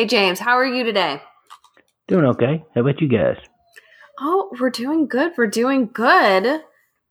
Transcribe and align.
Hey, 0.00 0.04
hey, 0.04 0.08
James, 0.08 0.38
how 0.38 0.54
are 0.54 0.64
you 0.64 0.82
today? 0.82 1.20
doing 2.08 2.24
okay. 2.24 2.64
How 2.74 2.80
about 2.80 3.02
you 3.02 3.06
guys? 3.06 3.36
Oh, 4.18 4.48
we're 4.58 4.70
doing 4.70 5.06
good. 5.06 5.32
We're 5.36 5.46
doing 5.46 5.90
good. 5.92 6.62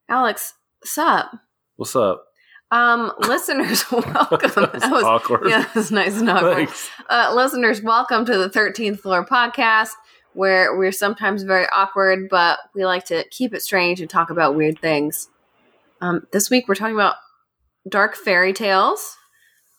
Alex, 0.08 0.54
sup? 0.82 1.30
What's 1.76 1.94
up? 1.94 2.24
Um, 2.72 3.12
listeners, 3.20 3.84
welcome. 3.92 4.50
That 4.80 4.90
was 4.90 5.04
awkward. 5.04 5.48
Yeah, 5.48 5.60
that 5.62 5.74
was 5.76 5.92
nice 5.92 6.18
and 6.18 6.28
awkward. 6.30 6.56
Thanks. 6.56 6.90
Uh, 7.08 7.32
listeners, 7.32 7.80
welcome 7.80 8.24
to 8.24 8.36
the 8.36 8.50
13th 8.50 8.98
Floor 8.98 9.24
podcast, 9.24 9.90
where 10.32 10.76
we're 10.76 10.90
sometimes 10.90 11.44
very 11.44 11.68
awkward, 11.72 12.28
but 12.28 12.58
we 12.74 12.84
like 12.84 13.04
to 13.04 13.24
keep 13.30 13.54
it 13.54 13.62
strange 13.62 14.00
and 14.00 14.10
talk 14.10 14.30
about 14.30 14.56
weird 14.56 14.80
things. 14.80 15.28
Um, 16.00 16.26
this 16.32 16.50
week, 16.50 16.66
we're 16.66 16.74
talking 16.74 16.96
about 16.96 17.14
dark 17.88 18.16
fairy 18.16 18.52
tales. 18.52 19.16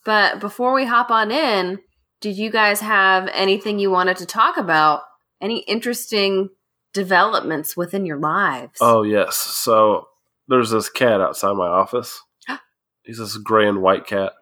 But 0.05 0.39
before 0.39 0.73
we 0.73 0.85
hop 0.85 1.11
on 1.11 1.29
in, 1.29 1.79
did 2.21 2.37
you 2.37 2.49
guys 2.49 2.79
have 2.79 3.29
anything 3.33 3.79
you 3.79 3.91
wanted 3.91 4.17
to 4.17 4.25
talk 4.25 4.57
about? 4.57 5.01
Any 5.41 5.59
interesting 5.61 6.49
developments 6.93 7.75
within 7.75 8.05
your 8.05 8.17
lives? 8.19 8.77
Oh 8.79 9.01
yes. 9.01 9.35
So 9.35 10.07
there's 10.47 10.69
this 10.69 10.89
cat 10.89 11.19
outside 11.19 11.53
my 11.53 11.67
office. 11.67 12.21
He's 13.03 13.17
this 13.17 13.37
gray 13.37 13.67
and 13.67 13.81
white 13.81 14.05
cat, 14.05 14.33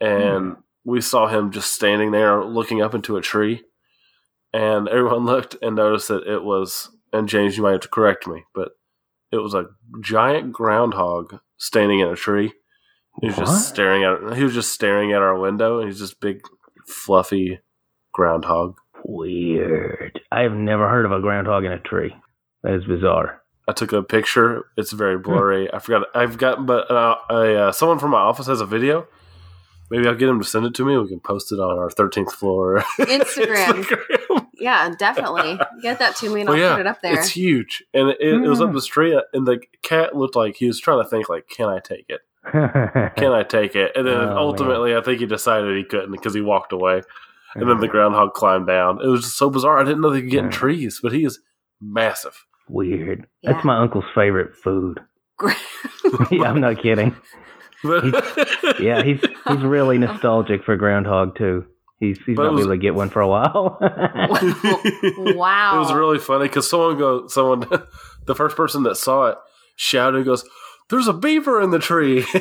and 0.00 0.52
mm. 0.52 0.56
we 0.84 1.00
saw 1.00 1.28
him 1.28 1.52
just 1.52 1.72
standing 1.72 2.10
there 2.10 2.44
looking 2.44 2.82
up 2.82 2.94
into 2.94 3.16
a 3.16 3.22
tree. 3.22 3.62
And 4.52 4.88
everyone 4.88 5.24
looked 5.24 5.56
and 5.62 5.76
noticed 5.76 6.08
that 6.08 6.26
it 6.26 6.42
was. 6.42 6.90
And 7.12 7.28
James, 7.28 7.56
you 7.56 7.62
might 7.62 7.72
have 7.72 7.80
to 7.82 7.88
correct 7.88 8.26
me, 8.26 8.42
but 8.54 8.72
it 9.30 9.36
was 9.36 9.54
a 9.54 9.66
giant 10.00 10.52
groundhog 10.52 11.38
standing 11.58 12.00
in 12.00 12.08
a 12.08 12.16
tree. 12.16 12.52
He 13.20 13.28
was 13.28 13.36
What? 13.36 13.46
just 13.46 13.68
staring 13.68 14.02
at. 14.02 14.36
He 14.36 14.42
was 14.42 14.54
just 14.54 14.72
staring 14.72 15.12
at 15.12 15.22
our 15.22 15.38
window, 15.38 15.78
and 15.78 15.88
he's 15.88 16.00
just 16.00 16.20
big, 16.20 16.40
fluffy 16.86 17.60
groundhog. 18.12 18.76
Weird. 19.04 20.20
I 20.32 20.42
have 20.42 20.52
never 20.54 20.88
heard 20.88 21.04
of 21.04 21.12
a 21.12 21.20
groundhog 21.20 21.64
in 21.64 21.72
a 21.72 21.78
tree. 21.78 22.14
That 22.62 22.74
is 22.74 22.84
bizarre. 22.84 23.42
I 23.68 23.72
took 23.72 23.92
a 23.92 24.02
picture. 24.02 24.64
It's 24.76 24.92
very 24.92 25.18
blurry. 25.18 25.72
I 25.72 25.78
forgot. 25.78 26.06
I've 26.14 26.36
got, 26.38 26.66
but 26.66 26.90
uh, 26.90 27.16
I, 27.30 27.54
uh, 27.54 27.72
someone 27.72 27.98
from 27.98 28.10
my 28.10 28.18
office 28.18 28.46
has 28.46 28.60
a 28.60 28.66
video. 28.66 29.06
Maybe 29.90 30.06
I'll 30.06 30.14
get 30.14 30.28
him 30.28 30.38
to 30.40 30.46
send 30.46 30.64
it 30.66 30.74
to 30.74 30.84
me. 30.84 30.96
We 30.96 31.08
can 31.08 31.20
post 31.20 31.52
it 31.52 31.56
on 31.60 31.78
our 31.78 31.90
thirteenth 31.90 32.32
floor 32.32 32.80
Instagram. 32.98 33.84
Instagram. 33.84 34.46
yeah, 34.58 34.94
definitely. 34.98 35.58
Get 35.82 35.98
that 35.98 36.16
to 36.16 36.34
me 36.34 36.40
and 36.40 36.48
Well, 36.48 36.56
I'll 36.58 36.62
yeah, 36.62 36.72
put 36.74 36.80
it 36.80 36.86
up 36.86 37.02
there. 37.02 37.14
It's 37.18 37.30
huge, 37.30 37.84
and 37.92 38.08
it, 38.10 38.16
it 38.20 38.48
was 38.48 38.60
up 38.60 38.70
Mm. 38.70 38.74
the 38.74 38.80
street. 38.82 39.18
And 39.34 39.46
the 39.46 39.60
cat 39.82 40.16
looked 40.16 40.36
like 40.36 40.56
he 40.56 40.66
was 40.66 40.80
trying 40.80 41.02
to 41.02 41.08
think, 41.08 41.28
like, 41.28 41.48
"Can 41.48 41.68
I 41.68 41.80
take 41.80 42.06
it? 42.08 42.22
Can 43.16 43.32
I 43.32 43.42
take 43.42 43.74
it?" 43.76 43.92
And 43.96 44.06
then 44.06 44.14
Oh, 44.14 44.36
ultimately, 44.38 44.94
I 44.94 45.00
think 45.00 45.20
he 45.20 45.26
decided 45.26 45.76
he 45.76 45.84
couldn't 45.84 46.12
because 46.12 46.34
he 46.34 46.40
walked 46.40 46.72
away. 46.72 47.02
And 47.56 47.68
then 47.70 47.78
the 47.78 47.86
groundhog 47.88 48.32
climbed 48.34 48.66
down. 48.66 49.00
It 49.00 49.06
was 49.06 49.22
just 49.22 49.38
so 49.38 49.48
bizarre. 49.48 49.78
I 49.78 49.84
didn't 49.84 50.00
know 50.00 50.10
they 50.10 50.22
could 50.22 50.30
get 50.30 50.44
in 50.44 50.50
trees, 50.50 50.98
but 51.00 51.12
he 51.12 51.24
is 51.24 51.38
massive. 51.80 52.44
Weird. 52.68 53.28
Yeah. 53.42 53.52
That's 53.52 53.64
my 53.64 53.78
uncle's 53.80 54.06
favorite 54.14 54.56
food. 54.56 55.00
yeah, 56.32 56.44
I'm 56.50 56.60
not 56.60 56.82
kidding. 56.82 57.14
Yeah, 58.80 59.02
he's 59.04 59.20
he's 59.46 59.60
really 59.62 59.96
oh. 59.96 60.00
nostalgic 60.00 60.64
for 60.64 60.76
groundhog 60.76 61.36
too. 61.36 61.66
He's 62.00 62.18
he's 62.26 62.36
But 62.36 62.42
it 62.42 62.46
not 62.46 62.52
was- 62.54 62.62
able 62.62 62.74
to 62.74 62.78
get 62.78 62.94
one 62.94 63.10
for 63.10 63.20
a 63.20 63.28
while. 63.28 63.78
wow. 63.80 65.76
It 65.76 65.78
was 65.78 65.92
really 65.92 66.18
funny 66.18 66.48
because 66.48 66.68
someone 66.68 66.98
go 66.98 67.28
someone 67.28 67.66
the 68.26 68.34
first 68.34 68.56
person 68.56 68.82
that 68.84 68.96
saw 68.96 69.26
it 69.26 69.38
shouted 69.76 70.16
and 70.16 70.24
goes, 70.26 70.44
There's 70.94 71.08
a 71.08 71.12
beaver 71.12 71.60
in 71.60 71.70
the 71.70 71.80
tree. 71.80 72.24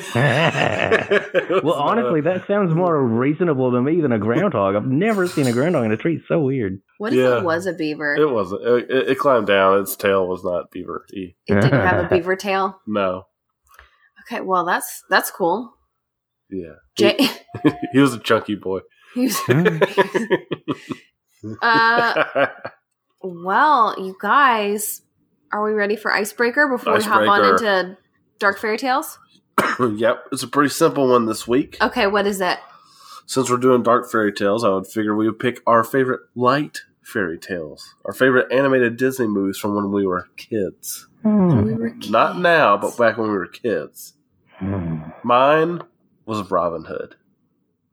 well, 1.64 1.74
honestly, 1.74 2.22
that 2.22 2.46
sounds 2.46 2.72
more 2.76 3.04
reasonable 3.04 3.72
to 3.72 3.82
me 3.82 4.00
than 4.00 4.12
a 4.12 4.20
groundhog. 4.20 4.76
I've 4.76 4.86
never 4.86 5.28
seen 5.28 5.48
a 5.48 5.52
groundhog 5.52 5.86
in 5.86 5.92
a 5.92 5.98
tree. 5.98 6.18
It's 6.18 6.28
so 6.28 6.40
weird. 6.40 6.80
what 7.00 7.14
if 7.14 7.18
Yeah. 7.20 7.40
it 7.40 7.44
was 7.44 7.66
a 7.66 7.74
beaver? 7.74 8.14
it 8.16 8.30
wasn't. 8.30 8.62
It, 8.62 8.92
it, 8.92 9.10
it 9.10 9.18
climbed 9.18 9.48
down. 9.48 9.80
Its 9.82 9.96
tail 9.96 10.28
was 10.28 10.44
not 10.44 10.70
beaver. 10.70 11.04
E. 11.16 11.36
it 11.48 11.56
didn't 11.62 11.72
have 11.72 12.06
a 12.06 12.08
beaver 12.16 12.36
tail. 12.36 12.80
No. 12.86 13.24
Okay, 14.28 14.42
well 14.42 14.66
that's 14.66 15.04
that's 15.10 15.32
cool. 15.32 15.74
Yeah. 16.52 16.74
Jay, 16.96 17.16
He, 17.18 17.72
he 17.94 18.00
was 18.00 18.14
a 18.14 18.20
chunky 18.20 18.54
boy. 18.54 18.82
he 19.16 19.24
was- 19.24 19.42
uh, 21.62 22.48
well, 23.22 23.96
you 23.98 24.16
guys, 24.22 25.02
are 25.52 25.64
we 25.64 25.72
ready 25.74 25.96
for 25.96 26.14
icebreaker 26.14 26.68
before 26.68 26.98
we 26.98 27.04
hop 27.04 27.28
on 27.28 27.46
into 27.54 27.98
dark 28.40 28.60
fairy 28.60 28.78
tales? 28.78 29.20
yep. 29.80 30.26
It's 30.32 30.44
a 30.44 30.48
pretty 30.48 30.70
simple 30.70 31.10
one 31.10 31.26
this 31.26 31.48
week. 31.48 31.78
Okay, 31.82 32.08
what 32.08 32.26
is 32.28 32.42
it? 32.42 32.60
Since 33.26 33.50
we're 33.50 33.58
doing 33.58 33.84
dark 33.84 34.10
fairy 34.12 34.34
tales, 34.34 34.64
I 34.64 34.70
would 34.70 34.88
figure 34.88 35.16
we 35.16 35.28
would 35.28 35.40
pick 35.40 35.62
our 35.66 35.84
favorite 35.84 36.22
light 36.36 36.82
fairy 37.02 37.38
tales. 37.38 37.96
Our 38.06 38.14
favorite 38.14 38.52
animated 38.52 38.98
Disney 38.98 39.28
movies 39.28 39.58
from 39.58 39.76
when 39.76 39.92
we 39.92 40.06
were 40.06 40.28
kids. 40.36 41.08
Hmm. 41.22 41.64
We 41.64 41.74
were 41.74 41.90
kids. 41.92 42.10
Not 42.10 42.38
now, 42.38 42.78
but 42.78 42.98
back 42.98 43.18
when 43.18 43.30
we 43.30 43.38
were 43.38 43.48
kids. 43.48 44.14
Hmm. 44.58 45.00
Mine 45.24 45.82
was 46.26 46.50
Robin 46.52 46.86
Hood. 46.86 47.16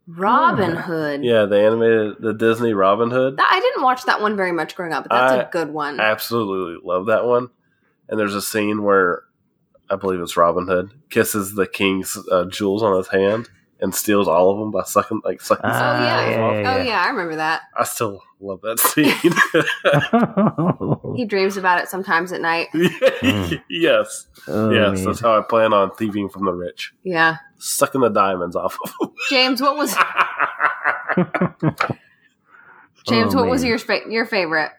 Robin 0.06 0.74
Hood. 0.74 1.24
Yeah, 1.24 1.44
the 1.44 1.60
animated 1.60 2.16
the 2.20 2.34
Disney 2.34 2.72
Robin 2.72 3.10
Hood. 3.10 3.38
I 3.40 3.60
didn't 3.60 3.82
watch 3.82 4.04
that 4.06 4.20
one 4.20 4.36
very 4.36 4.52
much 4.52 4.74
growing 4.74 4.92
up, 4.92 5.04
but 5.08 5.14
that's 5.14 5.32
a 5.32 5.46
I 5.46 5.50
good 5.50 5.70
one. 5.72 6.00
Absolutely 6.00 6.80
love 6.84 7.06
that 7.06 7.24
one. 7.24 7.48
And 8.08 8.18
there's 8.18 8.34
a 8.34 8.42
scene 8.42 8.82
where 8.82 9.22
I 9.90 9.96
believe 9.96 10.20
it's 10.20 10.36
Robin 10.36 10.66
Hood 10.66 10.92
kisses 11.10 11.54
the 11.54 11.66
king's 11.66 12.16
uh, 12.30 12.44
jewels 12.46 12.82
on 12.82 12.96
his 12.96 13.08
hand 13.08 13.48
and 13.80 13.94
steals 13.94 14.28
all 14.28 14.50
of 14.52 14.58
them 14.58 14.70
by 14.70 14.82
sucking 14.84 15.22
like 15.24 15.40
sucking. 15.40 15.64
oh 15.64 15.70
Ah, 15.72 16.00
yeah. 16.04 16.30
yeah, 16.30 16.30
yeah, 16.30 16.72
Oh 16.72 16.76
yeah. 16.76 16.82
yeah, 16.84 17.02
I 17.02 17.08
remember 17.08 17.36
that. 17.36 17.62
I 17.76 17.84
still 17.84 18.22
love 18.40 18.60
that 18.62 18.78
scene. 18.78 19.12
He 21.16 21.24
dreams 21.24 21.56
about 21.56 21.80
it 21.82 21.88
sometimes 21.88 22.32
at 22.32 22.40
night. 22.40 22.68
yes, 23.68 24.28
Oh, 24.46 24.70
yes, 24.70 24.98
man. 24.98 25.04
that's 25.06 25.20
how 25.20 25.36
I 25.38 25.42
plan 25.42 25.72
on 25.72 25.90
thieving 25.96 26.28
from 26.28 26.44
the 26.44 26.52
rich, 26.52 26.92
Yeah. 27.02 27.36
sucking 27.58 28.00
the 28.00 28.08
diamonds 28.10 28.54
off 28.56 28.78
of 28.84 28.92
them. 29.00 29.12
James, 29.28 29.60
what 29.60 29.76
was 29.76 29.94
James? 33.06 33.34
Oh, 33.34 33.38
what 33.40 33.48
was 33.50 33.64
your 33.64 33.78
fa- 33.78 34.08
your 34.08 34.24
favorite? 34.26 34.70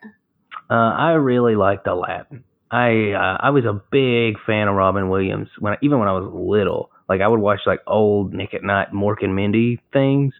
Uh, 0.69 0.73
I 0.73 1.11
really 1.13 1.55
liked 1.55 1.85
Aladdin. 1.87 2.43
I 2.71 3.11
uh, 3.11 3.37
I 3.41 3.49
was 3.49 3.65
a 3.65 3.81
big 3.91 4.37
fan 4.45 4.67
of 4.67 4.75
Robin 4.75 5.09
Williams 5.09 5.49
when 5.59 5.75
even 5.81 5.99
when 5.99 6.07
I 6.07 6.13
was 6.13 6.31
little. 6.33 6.89
Like 7.09 7.19
I 7.21 7.27
would 7.27 7.39
watch 7.41 7.59
like 7.65 7.81
old 7.87 8.33
Nick 8.33 8.53
at 8.53 8.63
Nite, 8.63 8.91
Mork 8.93 9.17
and 9.21 9.35
Mindy 9.35 9.81
things. 9.91 10.33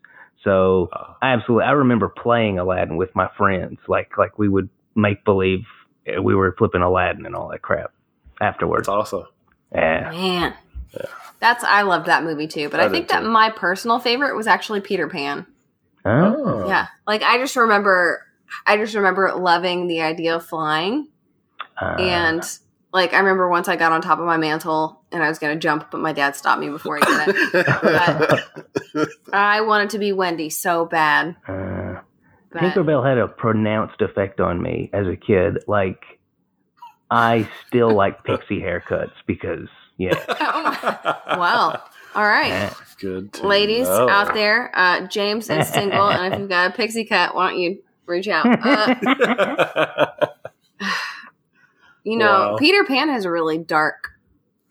So 0.44 0.90
Oh. 0.94 1.16
I 1.22 1.34
absolutely 1.34 1.66
I 1.66 1.72
remember 1.72 2.08
playing 2.10 2.58
Aladdin 2.60 2.96
with 2.98 3.14
my 3.16 3.30
friends. 3.38 3.80
Like 3.88 4.18
like 4.18 4.40
we 4.40 4.48
would 4.48 4.70
make 4.96 5.24
believe 5.26 5.66
uh, 6.08 6.22
we 6.22 6.34
were 6.34 6.56
flipping 6.58 6.82
Aladdin 6.82 7.26
and 7.26 7.36
all 7.36 7.50
that 7.50 7.62
crap 7.62 7.92
afterwards. 8.40 8.88
That's 8.88 9.14
awesome. 9.14 9.26
Yeah. 9.74 10.10
Man, 10.12 10.54
Yeah. 10.94 11.06
that's 11.40 11.64
I 11.66 11.82
loved 11.82 12.06
that 12.06 12.24
movie 12.24 12.48
too. 12.48 12.70
But 12.70 12.80
I, 12.80 12.86
I 12.86 12.90
think 12.90 13.10
that 13.10 13.22
too. 13.22 13.28
my 13.30 13.50
personal 13.50 14.00
favorite 14.00 14.36
was 14.38 14.48
actually 14.48 14.80
Peter 14.82 15.08
Pan. 15.10 15.46
Oh. 16.06 16.68
Yeah, 16.68 16.88
like 17.06 17.22
I 17.22 17.38
just 17.38 17.56
remember, 17.56 18.26
I 18.66 18.78
just 18.78 18.96
remember 18.96 19.32
loving 19.36 19.88
the 19.88 20.02
idea 20.02 20.36
of 20.38 20.46
flying, 20.46 21.08
Uh, 21.82 21.96
and 22.00 22.44
like 22.94 23.14
I 23.14 23.18
remember 23.20 23.50
once 23.50 23.68
I 23.68 23.76
got 23.76 23.92
on 23.92 24.02
top 24.02 24.20
of 24.20 24.26
my 24.26 24.38
mantle 24.38 25.02
and 25.12 25.24
I 25.24 25.30
was 25.30 25.40
going 25.40 25.56
to 25.56 25.60
jump, 25.60 25.90
but 25.92 26.00
my 26.00 26.14
dad 26.14 26.36
stopped 26.36 26.62
me 26.62 26.70
before 26.70 27.00
I 27.02 27.26
did 27.26 27.36
it. 27.54 29.10
I 29.34 29.62
wanted 29.62 29.90
to 29.92 30.00
be 30.00 30.14
Wendy 30.14 30.50
so 30.50 30.86
bad. 30.86 31.36
uh, 31.48 32.02
But 32.52 32.62
Tinkerbell 32.62 33.06
had 33.08 33.18
a 33.18 33.28
pronounced 33.28 34.02
effect 34.02 34.40
on 34.40 34.62
me 34.62 34.90
as 34.94 35.08
a 35.08 35.16
kid. 35.16 35.64
Like 35.68 36.04
I 37.10 37.50
still 37.68 37.94
like 37.94 38.24
pixie 38.26 38.60
haircuts 38.62 39.14
because 39.26 39.68
yeah. 39.98 40.16
well, 41.38 41.84
all 42.16 42.24
right. 42.24 42.72
Good, 43.00 43.34
to 43.34 43.48
ladies 43.48 43.88
know. 43.88 44.10
out 44.10 44.34
there, 44.34 44.72
uh, 44.76 45.08
James 45.08 45.50
is 45.50 45.68
single, 45.68 46.10
and 46.10 46.34
if 46.34 46.40
you've 46.40 46.50
got 46.50 46.72
a 46.72 46.74
pixie 46.74 47.06
cut, 47.06 47.34
why 47.36 47.50
don't 47.50 47.60
you 47.60 47.82
reach 48.06 48.28
out? 48.28 48.46
Uh, 48.46 50.28
you 52.04 52.18
know, 52.18 52.26
Wow. 52.54 52.58
Peter 52.58 52.84
Pan 52.84 53.10
has 53.10 53.26
a 53.26 53.32
really 53.32 53.58
dark. 53.58 54.10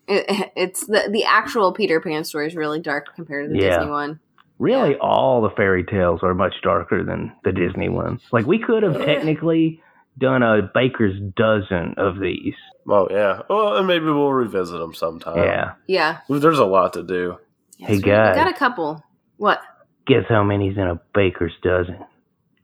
It, 0.07 0.51
it's 0.55 0.85
the 0.85 1.07
the 1.11 1.23
actual 1.25 1.71
Peter 1.73 1.99
Pan 2.01 2.23
story 2.23 2.47
is 2.47 2.55
really 2.55 2.79
dark 2.79 3.15
compared 3.15 3.49
to 3.49 3.53
the 3.57 3.63
Yeah. 3.63 3.77
Disney 3.77 3.91
one. 3.91 4.19
Really, 4.59 4.95
all 4.97 5.41
the 5.41 5.49
fairy 5.49 5.83
tales 5.83 6.19
are 6.21 6.35
much 6.35 6.53
darker 6.61 7.03
than 7.03 7.31
the 7.43 7.51
Disney 7.51 7.89
ones. 7.89 8.21
Like 8.31 8.45
we 8.45 8.59
could 8.59 8.83
have 8.83 8.97
technically 9.03 9.81
done 10.19 10.43
a 10.43 10.61
baker's 10.73 11.19
dozen 11.35 11.95
of 11.97 12.19
these. 12.19 12.53
oh 12.87 13.07
yeah. 13.09 13.41
Well, 13.49 13.77
and 13.77 13.87
maybe 13.87 14.05
we'll 14.05 14.31
revisit 14.33 14.77
them 14.79 14.93
sometime. 14.93 15.37
yeah. 15.37 15.71
Yeah, 15.87 16.19
There's 16.29 16.59
a 16.59 16.65
lot 16.65 16.93
to 16.93 17.01
do. 17.03 17.37
Hey, 17.77 17.99
guys. 17.99 18.35
we 18.35 18.43
got 18.43 18.47
a 18.49 18.53
couple. 18.53 19.03
What? 19.37 19.61
Guess 20.05 20.25
how 20.29 20.43
many's 20.43 20.77
in 20.77 20.83
a 20.83 20.99
baker's 21.15 21.53
dozen? 21.63 21.97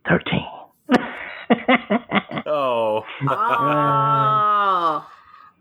Thirteen. 0.08 0.46
Oh. 2.50 3.04
Oh, 3.30 5.08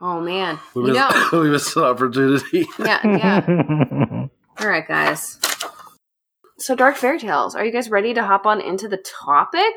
oh 0.00 0.20
man. 0.20 0.58
we, 0.74 0.86
You 0.86 0.92
know, 0.92 1.08
missed, 1.08 1.32
we 1.32 1.50
missed 1.50 1.76
an 1.76 1.82
opportunity. 1.82 2.66
yeah, 2.78 3.00
yeah. 3.04 4.26
All 4.60 4.68
right, 4.68 4.86
guys. 4.86 5.38
so 6.58 6.76
dark 6.76 6.94
fairy 6.96 7.18
tales. 7.18 7.56
Are 7.56 7.64
you 7.64 7.72
guys 7.72 7.90
ready 7.90 8.14
to 8.14 8.22
hop 8.24 8.46
on 8.46 8.60
into 8.60 8.88
the 8.88 8.98
topic? 8.98 9.72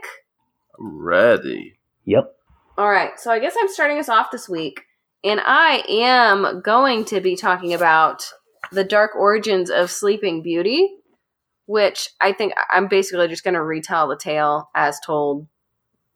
Ready. 0.77 1.79
Yep. 2.05 2.31
All 2.77 2.89
right. 2.89 3.19
So 3.19 3.31
I 3.31 3.39
guess 3.39 3.55
I'm 3.59 3.69
starting 3.69 3.97
us 3.97 4.07
off 4.07 4.31
this 4.31 4.47
week, 4.47 4.81
and 5.23 5.41
I 5.43 5.83
am 5.89 6.61
going 6.61 7.05
to 7.05 7.21
be 7.21 7.35
talking 7.35 7.73
about 7.73 8.23
the 8.71 8.83
dark 8.83 9.15
origins 9.15 9.71
of 9.71 9.89
Sleeping 9.89 10.43
Beauty, 10.43 10.89
which 11.65 12.09
I 12.21 12.33
think 12.33 12.53
I'm 12.71 12.87
basically 12.87 13.27
just 13.29 13.43
going 13.43 13.55
to 13.55 13.63
retell 13.63 14.07
the 14.07 14.15
tale 14.15 14.69
as 14.75 14.99
told 15.03 15.47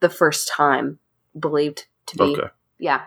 the 0.04 0.10
first 0.10 0.48
time, 0.48 1.00
believed 1.40 1.88
to 2.08 2.18
be. 2.18 2.24
Okay. 2.24 2.48
Yeah. 2.78 3.02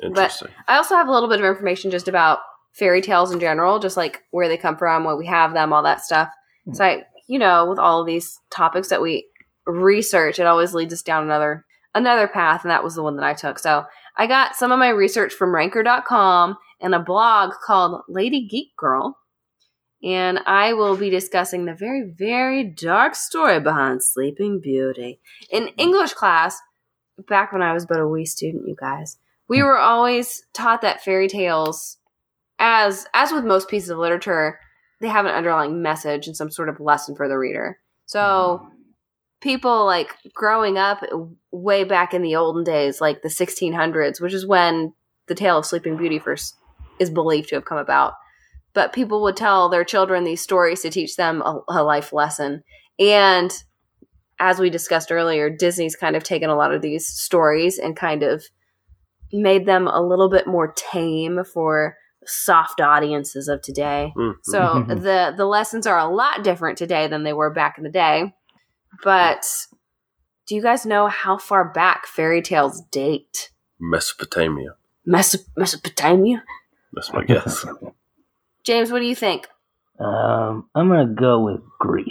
Interesting. 0.00 0.48
I 0.68 0.76
also 0.76 0.94
have 0.94 1.08
a 1.08 1.12
little 1.12 1.28
bit 1.28 1.40
of 1.40 1.46
information 1.46 1.90
just 1.90 2.06
about 2.06 2.40
fairy 2.72 3.00
tales 3.00 3.32
in 3.32 3.40
general, 3.40 3.78
just 3.78 3.96
like 3.96 4.22
where 4.30 4.46
they 4.46 4.58
come 4.58 4.76
from, 4.76 5.04
where 5.04 5.16
we 5.16 5.26
have 5.26 5.54
them, 5.54 5.72
all 5.72 5.82
that 5.82 6.04
stuff. 6.04 6.28
Hmm. 6.66 6.74
So 6.74 6.84
I, 6.84 7.04
you 7.26 7.38
know, 7.38 7.66
with 7.66 7.78
all 7.78 8.02
of 8.02 8.06
these 8.06 8.38
topics 8.50 8.88
that 8.88 9.00
we 9.00 9.26
research, 9.66 10.38
it 10.38 10.46
always 10.46 10.74
leads 10.74 10.92
us 10.92 11.02
down 11.02 11.24
another 11.24 11.64
another 11.94 12.28
path, 12.28 12.62
and 12.62 12.70
that 12.70 12.84
was 12.84 12.94
the 12.94 13.02
one 13.02 13.16
that 13.16 13.24
I 13.24 13.32
took. 13.32 13.58
So 13.58 13.86
I 14.18 14.26
got 14.26 14.54
some 14.54 14.70
of 14.70 14.78
my 14.78 14.90
research 14.90 15.32
from 15.32 15.54
Ranker.com 15.54 16.58
and 16.82 16.94
a 16.94 17.00
blog 17.00 17.54
called 17.64 18.02
Lady 18.06 18.46
Geek 18.46 18.76
Girl. 18.76 19.18
And 20.06 20.38
I 20.46 20.72
will 20.72 20.96
be 20.96 21.10
discussing 21.10 21.64
the 21.64 21.74
very, 21.74 22.04
very 22.04 22.62
dark 22.62 23.16
story 23.16 23.58
behind 23.58 24.04
Sleeping 24.04 24.60
Beauty. 24.60 25.18
In 25.50 25.64
mm-hmm. 25.64 25.80
English 25.80 26.12
class, 26.12 26.60
back 27.28 27.52
when 27.52 27.60
I 27.60 27.72
was 27.72 27.86
but 27.86 27.98
a 27.98 28.06
wee 28.06 28.24
student, 28.24 28.68
you 28.68 28.76
guys, 28.78 29.18
we 29.48 29.64
were 29.64 29.78
always 29.78 30.44
taught 30.52 30.82
that 30.82 31.02
fairy 31.02 31.26
tales, 31.26 31.98
as 32.60 33.06
as 33.14 33.32
with 33.32 33.44
most 33.44 33.68
pieces 33.68 33.90
of 33.90 33.98
literature, 33.98 34.60
they 35.00 35.08
have 35.08 35.26
an 35.26 35.34
underlying 35.34 35.82
message 35.82 36.28
and 36.28 36.36
some 36.36 36.52
sort 36.52 36.68
of 36.68 36.78
lesson 36.78 37.16
for 37.16 37.28
the 37.28 37.36
reader. 37.36 37.80
So 38.06 38.64
people 39.40 39.86
like 39.86 40.14
growing 40.34 40.78
up 40.78 41.02
way 41.50 41.82
back 41.82 42.14
in 42.14 42.22
the 42.22 42.36
olden 42.36 42.62
days, 42.62 43.00
like 43.00 43.22
the 43.22 43.28
1600s, 43.28 44.20
which 44.20 44.32
is 44.32 44.46
when 44.46 44.94
the 45.26 45.34
tale 45.34 45.58
of 45.58 45.66
Sleeping 45.66 45.96
Beauty 45.96 46.20
first 46.20 46.54
is 47.00 47.10
believed 47.10 47.48
to 47.48 47.56
have 47.56 47.64
come 47.64 47.78
about. 47.78 48.14
But 48.76 48.92
people 48.92 49.22
would 49.22 49.36
tell 49.38 49.70
their 49.70 49.84
children 49.84 50.24
these 50.24 50.42
stories 50.42 50.82
to 50.82 50.90
teach 50.90 51.16
them 51.16 51.40
a, 51.40 51.60
a 51.68 51.82
life 51.82 52.12
lesson. 52.12 52.62
And 52.98 53.50
as 54.38 54.58
we 54.58 54.68
discussed 54.68 55.10
earlier, 55.10 55.48
Disney's 55.48 55.96
kind 55.96 56.14
of 56.14 56.22
taken 56.22 56.50
a 56.50 56.54
lot 56.56 56.74
of 56.74 56.82
these 56.82 57.06
stories 57.06 57.78
and 57.78 57.96
kind 57.96 58.22
of 58.22 58.44
made 59.32 59.64
them 59.64 59.86
a 59.88 60.02
little 60.02 60.28
bit 60.28 60.46
more 60.46 60.74
tame 60.76 61.40
for 61.54 61.96
soft 62.26 62.82
audiences 62.82 63.48
of 63.48 63.62
today. 63.62 64.12
Mhm. 64.14 64.34
So 64.42 64.84
the 64.88 65.32
the 65.34 65.46
lessons 65.46 65.86
are 65.86 65.98
a 65.98 66.06
lot 66.08 66.44
different 66.44 66.76
today 66.76 67.08
than 67.08 67.24
they 67.24 67.32
were 67.32 67.50
back 67.50 67.78
in 67.78 67.84
the 67.84 67.90
day. 67.90 68.34
But 69.02 69.46
do 70.46 70.54
you 70.54 70.60
guys 70.60 70.84
know 70.84 71.08
how 71.08 71.38
far 71.38 71.64
back 71.72 72.06
fairy 72.06 72.42
tales 72.42 72.82
date? 72.92 73.50
Mesopotamia. 73.80 74.74
Mes- 75.06 75.48
Mesopotamia? 75.56 76.44
That's 76.92 77.10
my 77.12 77.24
guess. 77.24 77.64
James, 78.66 78.90
what 78.90 78.98
do 78.98 79.06
you 79.06 79.14
think? 79.14 79.46
Um, 80.00 80.68
I'm 80.74 80.88
gonna 80.88 81.06
go 81.06 81.44
with 81.44 81.60
Greece. 81.78 82.08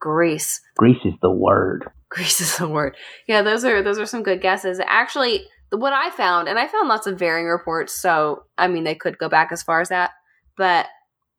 Greece. 0.00 0.60
Greece 0.76 1.04
is 1.04 1.14
the 1.20 1.30
word. 1.30 1.88
Greece 2.08 2.40
is 2.40 2.56
the 2.56 2.66
word. 2.68 2.96
Yeah, 3.28 3.42
those 3.42 3.64
are 3.64 3.82
those 3.82 3.98
are 3.98 4.06
some 4.06 4.22
good 4.22 4.40
guesses. 4.40 4.80
Actually, 4.84 5.46
what 5.70 5.92
I 5.92 6.10
found, 6.10 6.48
and 6.48 6.58
I 6.58 6.66
found 6.66 6.88
lots 6.88 7.06
of 7.06 7.18
varying 7.18 7.46
reports. 7.46 7.92
So 7.92 8.44
I 8.58 8.66
mean, 8.66 8.84
they 8.84 8.94
could 8.94 9.18
go 9.18 9.28
back 9.28 9.52
as 9.52 9.62
far 9.62 9.80
as 9.80 9.90
that, 9.90 10.10
but 10.56 10.86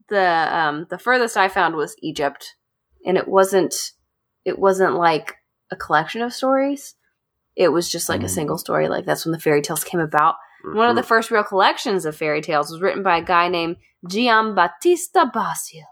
the 0.10 0.56
um, 0.56 0.86
the 0.90 1.00
furthest 1.00 1.36
I 1.36 1.48
found 1.50 1.76
was 1.76 1.96
Egypt, 2.04 2.56
and 3.06 3.18
it 3.18 3.28
wasn't 3.28 3.76
it 4.46 4.60
wasn't 4.60 4.94
like 4.96 5.36
a 5.72 5.76
collection 5.76 6.22
of 6.22 6.34
stories. 6.34 6.96
It 7.56 7.70
was 7.70 7.90
just 7.90 8.10
like 8.10 8.22
a 8.22 8.26
Mm. 8.26 8.30
single 8.30 8.58
story. 8.60 8.88
Like 8.88 9.06
that's 9.06 9.26
when 9.26 9.32
the 9.32 9.40
fairy 9.40 9.62
tales 9.64 9.84
came 9.84 10.00
about. 10.00 10.36
One 10.64 10.90
of 10.90 10.96
the 10.96 11.04
first 11.04 11.30
real 11.32 11.44
collections 11.44 12.06
of 12.06 12.16
fairy 12.16 12.42
tales 12.42 12.72
was 12.72 12.82
written 12.82 13.04
by 13.04 13.18
a 13.18 13.24
guy 13.24 13.48
named 13.50 13.78
Giambattista 14.08 15.32
Basile. 15.32 15.88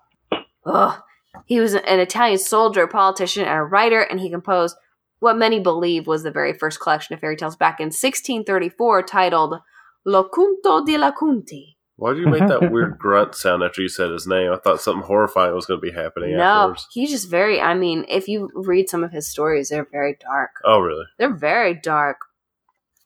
Ugh. 0.66 1.02
He 1.46 1.60
was 1.60 1.74
an 1.74 2.00
Italian 2.00 2.38
soldier, 2.38 2.88
politician, 2.88 3.44
and 3.44 3.58
a 3.58 3.64
writer, 3.64 4.02
and 4.02 4.20
he 4.20 4.30
composed 4.30 4.76
what 5.20 5.38
many 5.38 5.60
believe 5.60 6.08
was 6.08 6.24
the 6.24 6.32
very 6.32 6.54
first 6.54 6.80
collection 6.80 7.14
of 7.14 7.20
fairy 7.20 7.36
tales 7.36 7.56
back 7.56 7.80
in 7.80 7.86
1634 7.88 9.04
titled 9.04 9.60
Locunto 10.08 10.86
di 10.86 10.98
Lacunti. 10.98 11.76
Why 11.98 12.14
did 12.14 12.22
you 12.24 12.28
make 12.28 12.48
that 12.48 12.72
weird 12.72 12.98
grunt 12.98 13.36
sound 13.36 13.64
after 13.64 13.82
you 13.82 13.88
said 13.88 14.10
his 14.12 14.26
name? 14.28 14.52
I 14.52 14.58
thought 14.58 14.82
something 14.82 15.04
horrifying 15.04 15.54
was 15.54 15.66
going 15.68 15.80
to 15.80 15.86
be 15.86 15.92
happening 15.94 16.36
No, 16.36 16.44
afterwards. 16.44 16.88
he's 16.92 17.12
just 17.12 17.30
very, 17.30 17.62
I 17.62 17.76
mean, 17.76 18.06
if 18.10 18.28
you 18.28 18.50
read 18.56 18.90
some 18.90 19.04
of 19.04 19.12
his 19.12 19.30
stories, 19.30 19.70
they're 19.70 19.88
very 19.92 20.18
dark. 20.20 20.52
Oh, 20.66 20.80
really? 20.80 21.06
They're 21.20 21.34
very 21.34 21.76
dark. 21.76 22.18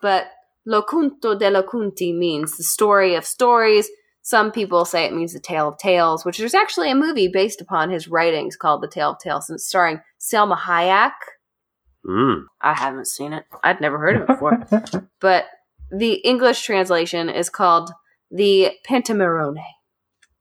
But 0.01 0.27
Locunto 0.67 1.37
de 1.37 1.51
Locunti 1.51 2.15
means 2.15 2.57
the 2.57 2.63
story 2.63 3.15
of 3.15 3.25
stories. 3.25 3.89
Some 4.21 4.51
people 4.51 4.85
say 4.85 5.05
it 5.05 5.13
means 5.13 5.33
the 5.33 5.39
tale 5.39 5.67
of 5.67 5.77
tales, 5.77 6.25
which 6.25 6.39
there's 6.39 6.55
actually 6.55 6.89
a 6.89 6.95
movie 6.95 7.27
based 7.27 7.61
upon 7.61 7.91
his 7.91 8.07
writings 8.07 8.55
called 8.55 8.81
The 8.81 8.87
Tale 8.87 9.11
of 9.11 9.19
Tales, 9.19 9.49
and 9.49 9.57
it's 9.57 9.67
starring 9.67 10.01
Salma 10.19 10.57
Hayek. 10.57 11.11
Mm. 12.05 12.45
I 12.61 12.73
haven't 12.73 13.07
seen 13.07 13.33
it. 13.33 13.45
I'd 13.63 13.81
never 13.81 13.99
heard 13.99 14.15
of 14.15 14.21
it 14.23 14.27
before. 14.27 15.09
but 15.19 15.45
the 15.91 16.13
English 16.13 16.63
translation 16.63 17.29
is 17.29 17.49
called 17.49 17.91
The 18.31 18.71
Pentamerone. 18.87 19.63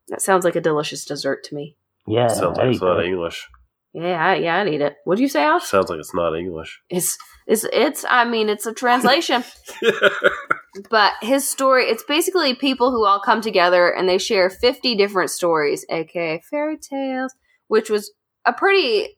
That 0.08 0.22
sounds 0.22 0.44
like 0.44 0.56
a 0.56 0.60
delicious 0.60 1.04
dessert 1.04 1.44
to 1.44 1.54
me. 1.54 1.76
Yeah, 2.06 2.28
Sounds 2.28 2.56
there 2.56 2.66
like 2.66 2.66
you 2.66 2.70
it's 2.72 2.80
not. 2.82 3.04
English. 3.04 3.48
Yeah, 3.94 4.26
I, 4.26 4.34
yeah, 4.36 4.56
I'd 4.60 4.68
eat 4.68 4.80
it. 4.80 4.96
What 5.04 5.16
do 5.16 5.22
you 5.22 5.28
say, 5.28 5.44
Al? 5.44 5.60
Sounds 5.60 5.88
like 5.88 6.00
it's 6.00 6.14
not 6.14 6.36
English. 6.36 6.80
It's 6.90 7.16
it's 7.46 7.64
it's. 7.72 8.04
I 8.08 8.24
mean, 8.24 8.48
it's 8.48 8.66
a 8.66 8.74
translation. 8.74 9.44
but 10.90 11.12
his 11.22 11.48
story 11.48 11.84
it's 11.84 12.02
basically 12.02 12.54
people 12.54 12.90
who 12.90 13.04
all 13.04 13.20
come 13.20 13.40
together 13.40 13.88
and 13.88 14.08
they 14.08 14.18
share 14.18 14.50
50 14.50 14.96
different 14.96 15.30
stories 15.30 15.86
aka 15.88 16.40
fairy 16.50 16.76
tales 16.76 17.34
which 17.68 17.90
was 17.90 18.12
a 18.44 18.52
pretty 18.52 19.16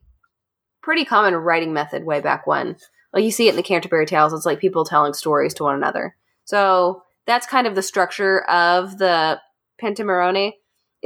pretty 0.83 1.05
common 1.05 1.35
writing 1.35 1.73
method 1.73 2.05
way 2.05 2.21
back 2.21 2.47
when 2.47 2.77
like 3.13 3.25
you 3.25 3.31
see 3.31 3.47
it 3.47 3.51
in 3.51 3.57
the 3.57 3.63
canterbury 3.63 4.07
tales 4.07 4.33
it's 4.33 4.47
like 4.47 4.61
people 4.61 4.85
telling 4.85 5.15
stories 5.15 5.55
to 5.55 5.65
one 5.65 5.75
another 5.75 6.15
so 6.45 7.03
that's 7.27 7.47
kind 7.47 7.67
of 7.67 7.75
the 7.75 7.83
structure 7.83 8.43
of 8.51 8.99
the 8.99 9.41
pentamerone 9.83 10.53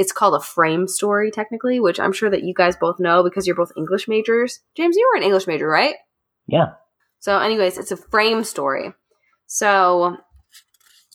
it's 0.01 0.13
called 0.19 0.35
a 0.35 0.41
frame 0.55 0.85
story 0.89 1.31
technically 1.31 1.79
which 1.87 2.01
i'm 2.01 2.13
sure 2.13 2.31
that 2.31 2.43
you 2.43 2.55
guys 2.63 2.75
both 2.85 2.99
know 2.99 3.23
because 3.23 3.47
you're 3.47 3.63
both 3.63 3.73
english 3.77 4.09
majors 4.09 4.61
james 4.77 4.97
you 4.97 5.07
were 5.13 5.19
an 5.19 5.27
english 5.29 5.47
major 5.47 5.69
right 5.69 5.97
Yeah. 6.47 6.71
so, 7.27 7.39
anyways, 7.39 7.77
it's 7.79 7.93
a 7.93 7.97
frame 8.13 8.43
story. 8.45 8.87
So 9.47 10.17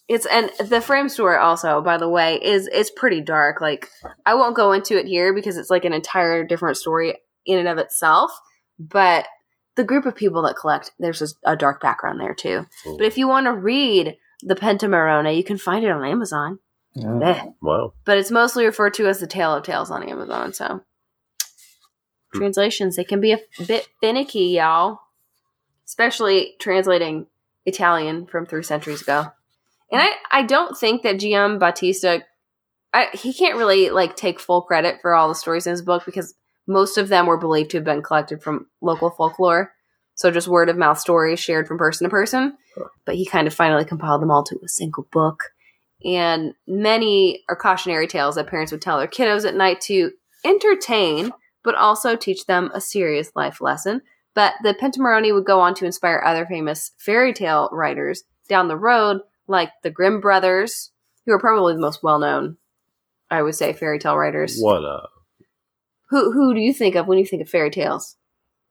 it's 0.08 0.26
and 0.28 0.52
the 0.70 0.82
frame 0.82 1.10
story 1.10 1.38
also, 1.38 1.82
by 1.82 1.98
the 1.98 2.08
way, 2.18 2.40
is 2.42 2.68
is 2.68 2.92
pretty 2.92 3.22
dark. 3.22 3.60
Like 3.60 3.90
I 4.26 4.34
won't 4.36 4.56
go 4.56 4.72
into 4.72 4.98
it 5.00 5.08
here 5.08 5.34
because 5.34 5.58
it's 5.58 5.70
like 5.72 5.86
an 5.86 5.94
entire 5.94 6.46
different 6.46 6.78
story 6.78 7.16
in 7.46 7.58
and 7.58 7.68
of 7.68 7.78
itself. 7.80 8.32
But 8.78 9.26
the 9.78 9.84
group 9.84 10.06
of 10.06 10.16
people 10.16 10.42
that 10.44 10.56
collect, 10.62 10.92
there's 11.00 11.22
a, 11.22 11.28
a 11.54 11.56
dark 11.56 11.82
background 11.82 12.20
there 12.20 12.36
too. 12.36 12.66
Cool. 12.84 12.98
But 12.98 13.08
if 13.08 13.18
you 13.18 13.28
want 13.28 13.46
to 13.48 13.54
read 13.54 14.16
the 14.44 14.56
Pentamerone, 14.56 15.36
you 15.36 15.44
can 15.44 15.58
find 15.58 15.84
it 15.84 15.90
on 15.92 16.06
Amazon. 16.06 16.60
Eh. 16.98 17.46
Wow. 17.62 17.94
But 18.06 18.18
it's 18.18 18.32
mostly 18.32 18.66
referred 18.66 18.94
to 18.96 19.08
as 19.08 19.20
the 19.20 19.28
Tale 19.28 19.54
of 19.54 19.64
Tales 19.64 19.92
on 19.92 20.08
Amazon. 20.08 20.54
So 20.54 20.82
translations, 22.34 22.96
they 22.96 23.04
can 23.04 23.22
be 23.22 23.34
a 23.34 23.40
bit 23.66 23.88
finicky, 24.02 24.46
y'all. 24.46 25.00
Especially 25.86 26.56
translating 26.60 27.28
Italian 27.66 28.26
from 28.26 28.46
three 28.46 28.64
centuries 28.64 29.02
ago. 29.02 29.28
And 29.92 30.02
I, 30.02 30.12
I 30.32 30.44
don't 30.44 30.78
think 30.78 31.04
that 31.04 31.18
Giambattista 31.18 32.24
I, 32.96 33.10
he 33.14 33.34
can't 33.34 33.58
really 33.58 33.90
like 33.90 34.16
take 34.16 34.40
full 34.40 34.62
credit 34.62 35.02
for 35.02 35.14
all 35.14 35.28
the 35.28 35.36
stories 35.36 35.68
in 35.68 35.72
his 35.72 35.82
book 35.82 36.04
because 36.06 36.34
most 36.66 36.98
of 36.98 37.10
them 37.10 37.26
were 37.26 37.38
believed 37.38 37.72
to 37.72 37.78
have 37.78 37.84
been 37.84 38.02
collected 38.02 38.42
from 38.42 38.68
local 38.82 39.10
folklore. 39.10 39.74
So 40.16 40.32
just 40.32 40.48
word 40.48 40.70
of 40.70 40.78
mouth 40.78 40.98
stories 40.98 41.42
shared 41.42 41.68
from 41.68 41.78
person 41.78 42.06
to 42.06 42.10
person. 42.10 42.58
But 43.06 43.16
he 43.16 43.26
kind 43.26 43.48
of 43.48 43.54
finally 43.54 43.84
compiled 43.84 44.22
them 44.22 44.32
all 44.32 44.46
to 44.46 44.58
a 44.64 44.70
single 44.70 45.06
book. 45.12 45.44
And 46.06 46.54
many 46.68 47.44
are 47.50 47.56
cautionary 47.56 48.08
tales 48.08 48.36
that 48.36 48.48
parents 48.48 48.72
would 48.72 48.82
tell 48.82 49.00
their 49.00 49.08
kiddos 49.08 49.46
at 49.46 49.56
night 49.56 49.82
to 49.82 50.12
entertain, 50.46 51.32
but 51.64 51.76
also 51.76 52.16
teach 52.16 52.46
them 52.46 52.70
a 52.74 52.82
serious 52.82 53.32
life 53.36 53.60
lesson. 53.60 54.02
But 54.36 54.54
the 54.64 54.74
Pentamerone 54.74 55.34
would 55.34 55.46
go 55.46 55.60
on 55.60 55.74
to 55.76 55.86
inspire 55.86 56.22
other 56.24 56.46
famous 56.46 56.92
fairy 56.98 57.34
tale 57.34 57.70
writers 57.72 58.24
down 58.48 58.68
the 58.68 58.78
road, 58.78 59.22
like 59.48 59.72
the 59.82 59.90
Grimm 59.90 60.22
brothers, 60.22 60.92
who 61.26 61.34
are 61.34 61.40
probably 61.40 61.74
the 61.74 61.80
most 61.80 62.04
well 62.04 62.20
known, 62.20 62.58
I 63.32 63.42
would 63.42 63.56
say, 63.56 63.74
fairy 63.74 63.98
tale 63.98 64.18
writers. 64.18 64.60
What 64.60 64.86
uh 64.86 65.08
Who 66.10 66.32
who 66.32 66.54
do 66.54 66.60
you 66.60 66.74
think 66.74 66.96
of 66.96 67.08
when 67.08 67.18
you 67.18 67.26
think 67.26 67.42
of 67.42 67.50
fairy 67.50 67.72
tales? 67.72 68.18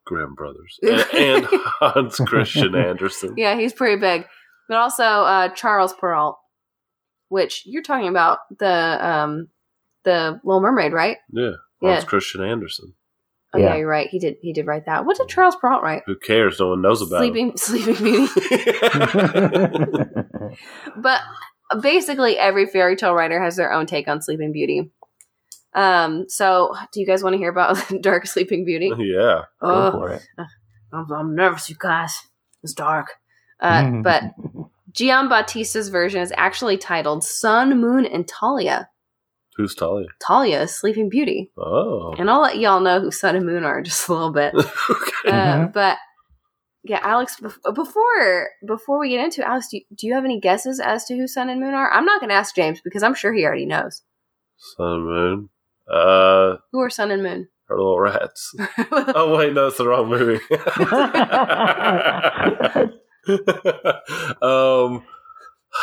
Grimm 0.05 0.35
Brothers 0.35 0.79
and, 0.83 1.01
and 1.15 1.47
Hans 1.51 2.17
Christian 2.27 2.75
Andersen. 2.77 3.35
Yeah, 3.37 3.59
he's 3.59 3.73
pretty 3.73 3.99
big. 3.99 4.27
But 4.69 4.77
also 4.77 5.03
uh, 5.03 5.49
Charles 5.49 5.95
Perrault, 5.95 6.39
which 7.29 7.63
you're 7.67 7.83
talking 7.83 8.09
about 8.09 8.39
the 8.59 9.07
um, 9.09 9.49
the 10.05 10.41
Little 10.45 10.61
Mermaid, 10.61 10.93
right? 10.93 11.19
Yeah. 11.33 11.53
Yeah. 11.83 11.93
Hans 11.93 12.05
Christian 12.05 12.43
Andersen. 12.43 12.95
Oh 13.53 13.59
yeah. 13.59 13.71
Yeah. 13.71 13.77
you're 13.77 13.89
right. 13.89 14.09
He 14.09 14.19
did. 14.19 14.37
He 14.43 14.53
did 14.53 14.67
write 14.67 14.87
that. 14.87 15.05
What 15.07 15.17
did 15.17 15.29
Charles 15.29 15.55
Perrault 15.57 15.83
write? 15.83 16.03
Who 16.07 16.17
cares? 16.17 16.59
No 16.59 16.71
one 16.71 16.83
knows 16.83 17.03
about 17.03 17.19
Sleeping, 17.19 17.53
Sleeping 17.57 17.95
Beauty. 18.03 18.33
but 20.97 21.21
basically, 21.81 22.39
every 22.39 22.67
fairy 22.67 22.97
tale 22.97 23.15
writer 23.15 23.43
has 23.43 23.57
their 23.57 23.73
own 23.73 23.87
take 23.87 24.09
on 24.09 24.23
Sleeping 24.23 24.53
Beauty. 24.53 24.91
Um. 25.75 26.25
So, 26.29 26.75
do 26.93 27.01
you 27.01 27.07
guys 27.07 27.23
want 27.23 27.35
to 27.35 27.39
hear 27.39 27.51
about 27.51 27.79
Dark 28.01 28.27
Sleeping 28.27 28.65
Beauty? 28.65 28.91
yeah. 28.99 29.43
Go 29.61 29.63
Oh, 29.63 29.91
for 29.93 30.11
it. 30.13 30.23
I'm, 30.93 31.11
I'm 31.13 31.35
nervous, 31.35 31.69
you 31.69 31.77
guys. 31.79 32.17
It's 32.63 32.75
dark. 32.75 33.09
Uh, 33.61 33.91
but 34.03 34.23
Giambattista's 34.95 35.89
version 35.89 36.21
is 36.23 36.33
actually 36.37 36.77
titled 36.79 37.25
Sun, 37.25 37.81
Moon, 37.81 38.07
and 38.07 38.27
Talia. 38.29 38.89
Who's 39.57 39.75
Talia? 39.75 40.07
Talia 40.21 40.63
is 40.63 40.77
Sleeping 40.77 41.09
Beauty. 41.09 41.53
Oh. 41.59 42.15
And 42.19 42.29
I'll 42.31 42.41
let 42.43 42.59
y'all 42.59 42.81
know 42.81 43.01
who 43.01 43.11
Sun 43.11 43.37
and 43.37 43.47
Moon 43.47 43.65
are 43.65 43.79
in 43.79 43.85
just 43.91 44.09
a 44.09 44.13
little 44.13 44.33
bit. 44.33 44.55
okay. 44.55 44.67
Uh, 45.31 45.31
Mhm. 45.67 45.73
but 45.73 45.99
yeah, 46.87 47.01
Alex, 47.03 47.41
before 47.75 48.49
before 48.67 48.99
we 48.99 49.09
get 49.11 49.25
into 49.25 49.41
it, 49.41 49.47
Alex, 49.47 49.69
do 49.71 49.79
you, 49.79 49.85
do 49.97 50.07
you 50.07 50.15
have 50.15 50.25
any 50.25 50.39
guesses 50.41 50.81
as 50.81 51.05
to 51.07 51.17
who 51.17 51.27
Sun 51.27 51.49
and 51.49 51.61
Moon 51.61 51.73
are? 51.75 51.91
I'm 51.91 52.05
not 52.05 52.21
going 52.21 52.29
to 52.31 52.35
ask 52.37 52.55
James 52.55 52.81
because 52.85 53.03
I'm 53.03 53.15
sure 53.15 53.33
he 53.33 53.45
already 53.45 53.65
knows. 53.67 54.03
Sun 54.77 54.87
and 54.93 55.05
Moon. 55.07 55.49
Uh, 55.91 56.57
Who 56.73 56.81
are 56.81 56.91
Sun 56.91 57.11
and 57.11 57.23
Moon? 57.23 57.49
her 57.69 57.77
little 57.77 57.99
rats. 58.01 58.55
Oh 58.93 59.37
wait, 59.37 59.53
no, 59.55 59.69
it's 59.69 59.79
the 59.79 59.89
wrong 59.89 60.09
movie. 60.11 60.41
um, 64.43 65.05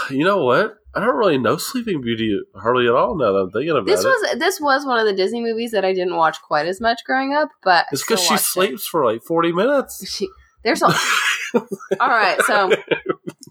you 0.09 0.23
know 0.23 0.43
what? 0.43 0.77
I 0.93 0.99
don't 0.99 1.15
really 1.15 1.37
know 1.37 1.57
Sleeping 1.57 2.01
Beauty 2.01 2.37
hardly 2.55 2.87
at 2.87 2.93
all 2.93 3.15
now 3.17 3.31
that 3.31 3.39
I'm 3.39 3.51
thinking 3.51 3.71
about 3.71 3.85
this 3.85 4.03
it. 4.03 4.07
was 4.07 4.39
this 4.39 4.59
was 4.59 4.85
one 4.85 4.99
of 4.99 5.05
the 5.05 5.13
Disney 5.13 5.41
movies 5.41 5.71
that 5.71 5.85
I 5.85 5.93
didn't 5.93 6.17
watch 6.17 6.41
quite 6.41 6.65
as 6.67 6.81
much 6.81 7.03
growing 7.05 7.33
up, 7.33 7.49
but 7.63 7.85
it's 7.91 8.03
because 8.03 8.21
she 8.21 8.33
watched 8.33 8.43
it. 8.43 8.47
sleeps 8.47 8.85
for 8.85 9.05
like 9.05 9.23
40 9.23 9.53
minutes. 9.53 10.05
She, 10.13 10.27
there's 10.63 10.81
a, 10.81 10.87
all 11.99 12.07
right. 12.07 12.41
So 12.41 12.73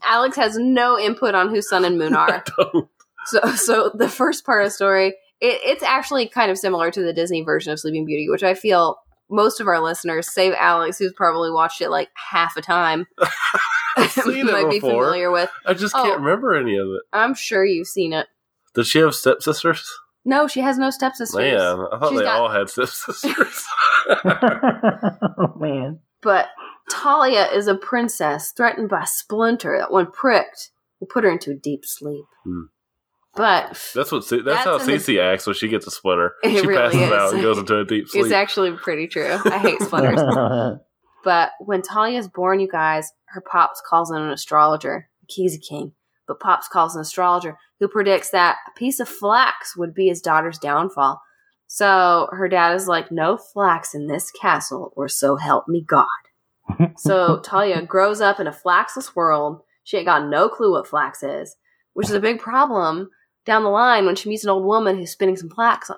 Alex 0.05 0.37
has 0.37 0.59
no 0.59 0.99
input 0.99 1.35
on 1.35 1.49
who 1.49 1.63
Sun 1.63 1.85
and 1.85 1.99
Moon 1.99 2.15
are. 2.17 2.45
So, 3.27 3.41
so 3.55 3.91
the 3.95 4.09
first 4.09 4.45
part 4.45 4.63
of 4.63 4.67
the 4.67 4.71
story, 4.71 5.09
it, 5.41 5.61
it's 5.65 5.83
actually 5.83 6.29
kind 6.29 6.51
of 6.51 6.59
similar 6.59 6.91
to 6.91 7.03
the 7.03 7.13
Disney 7.13 7.43
version 7.43 7.73
of 7.73 7.81
Sleeping 7.81 8.05
Beauty, 8.05 8.29
which 8.29 8.43
I 8.43 8.55
feel 8.55 8.99
most 9.31 9.61
of 9.61 9.67
our 9.67 9.81
listeners, 9.81 10.33
save 10.33 10.53
Alex, 10.55 10.99
who's 10.99 11.13
probably 11.13 11.51
watched 11.51 11.81
it 11.81 11.91
like 11.91 12.09
half 12.15 12.57
a 12.57 12.63
time, 12.63 13.07
seen 14.09 14.49
it 14.49 14.53
might 14.53 14.71
be 14.71 14.81
familiar 14.81 15.31
with. 15.31 15.51
I 15.67 15.75
just 15.75 15.95
Oh. 15.95 16.03
can't 16.03 16.21
remember 16.21 16.55
any 16.55 16.77
of 16.77 16.87
it. 16.89 17.03
I'm 17.13 17.35
sure 17.35 17.65
you've 17.65 17.87
seen 17.89 18.13
it. 18.13 18.27
Does 18.75 18.89
she 18.89 18.99
have 19.01 19.15
stepsisters? 19.15 19.89
No, 20.25 20.47
she 20.47 20.61
has 20.61 20.79
no 20.79 20.91
stepsisters. 20.91 21.35
Man, 21.37 21.57
I 21.93 21.99
thought 21.99 22.11
She's 22.11 22.19
they 22.19 22.25
got- 22.25 22.41
all 22.41 22.51
had 22.51 22.69
stepsisters. 22.69 23.65
oh 24.09 25.55
man. 25.59 26.01
But 26.23 26.49
Talia 26.91 27.47
is 27.53 27.67
a 27.67 27.75
princess 27.75 28.53
threatened 28.57 28.89
by 28.91 29.05
splinter 29.05 29.79
that, 29.79 29.91
when 29.93 30.07
pricked, 30.07 30.71
will 31.01 31.07
put 31.07 31.25
her 31.25 31.31
into 31.31 31.51
a 31.53 31.55
deep 31.55 31.81
sleep. 31.85 32.25
Hmm. 32.45 32.65
But 33.35 33.69
that's 33.95 34.11
what. 34.13 34.29
that's, 34.29 34.45
That's 34.45 34.65
how 34.65 34.79
in 34.79 34.87
the- 34.87 34.93
Cece 34.95 35.21
acts 35.23 35.47
when 35.47 35.55
she 35.55 35.69
gets 35.69 35.87
a 35.87 35.91
splinter. 35.91 36.35
It 36.45 36.61
she 36.61 36.67
really 36.67 36.81
passes 36.83 37.01
is. 37.01 37.13
out 37.13 37.33
and 37.33 37.43
goes 37.43 37.59
into 37.59 37.79
a 37.79 37.85
deep 37.85 38.09
sleep. 38.09 38.25
it's 38.25 38.33
actually 38.33 38.73
pretty 38.73 39.07
true. 39.07 39.39
I 39.45 39.59
hate 39.59 39.81
splinters. 39.81 40.21
But 41.23 41.51
when 41.61 41.83
Talia 41.83 42.19
is 42.19 42.29
born, 42.29 42.61
you 42.61 42.69
guys, 42.69 43.13
her 43.33 43.41
pops 43.41 43.83
calls 43.89 44.11
in 44.11 44.19
an 44.21 44.31
astrologer. 44.31 45.09
He's 45.29 45.55
a 45.55 45.61
king. 45.61 45.93
But 46.27 46.41
pops 46.41 46.69
calls 46.69 46.95
an 46.95 47.03
astrologer 47.03 47.57
who 47.79 47.89
predicts 47.89 48.31
that 48.31 48.59
a 48.69 48.79
piece 48.79 49.01
of 49.01 49.09
flax 49.09 49.77
would 49.77 49.95
be 49.95 50.09
his 50.09 50.21
daughter's 50.21 50.59
downfall. 50.59 51.21
So 51.67 52.29
her 52.33 52.49
dad 52.49 52.75
is 52.75 52.89
like, 52.89 53.13
no 53.13 53.37
flax 53.37 53.95
in 53.95 54.07
this 54.07 54.31
castle, 54.31 54.93
or 54.97 55.09
so 55.09 55.37
help 55.37 55.69
me 55.69 55.83
God. 55.83 56.07
So 56.97 57.41
Talia 57.41 57.83
grows 57.83 58.21
up 58.21 58.39
in 58.39 58.47
a 58.47 58.53
flaxless 58.53 59.17
world. 59.17 59.63
She 59.83 59.97
ain't 59.97 60.07
got 60.07 60.29
no 60.29 60.49
clue 60.49 60.73
what 60.73 60.87
flax 60.87 61.23
is, 61.23 61.57
which 61.95 62.09
is 62.09 62.15
a 62.15 62.21
big 62.21 62.39
problem 62.39 63.11
down 63.45 63.65
the 63.65 63.71
line 63.71 64.07
when 64.07 64.15
she 64.15 64.29
meets 64.29 64.45
an 64.45 64.51
old 64.51 64.65
woman 64.65 64.97
who's 64.97 65.11
spinning 65.11 65.37
some 65.37 65.51
flax. 65.51 65.91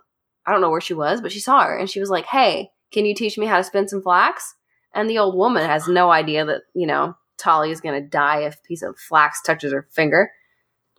I 0.46 0.52
don't 0.52 0.60
know 0.60 0.70
where 0.70 0.80
she 0.80 0.94
was, 0.94 1.20
but 1.20 1.32
she 1.32 1.40
saw 1.40 1.64
her 1.64 1.76
and 1.76 1.90
she 1.90 2.00
was 2.00 2.08
like, 2.08 2.26
Hey, 2.26 2.70
can 2.92 3.04
you 3.04 3.14
teach 3.14 3.36
me 3.36 3.46
how 3.46 3.58
to 3.58 3.64
spin 3.64 3.88
some 3.88 4.02
flax? 4.02 4.54
And 4.94 5.08
the 5.08 5.18
old 5.18 5.36
woman 5.36 5.64
has 5.64 5.88
no 5.88 6.10
idea 6.10 6.44
that, 6.44 6.62
you 6.74 6.86
know, 6.86 7.16
Talia 7.42 7.72
is 7.72 7.80
going 7.80 8.00
to 8.00 8.08
die 8.08 8.42
if 8.42 8.54
a 8.54 8.68
piece 8.68 8.82
of 8.82 8.98
flax 8.98 9.42
touches 9.42 9.72
her 9.72 9.88
finger. 9.90 10.30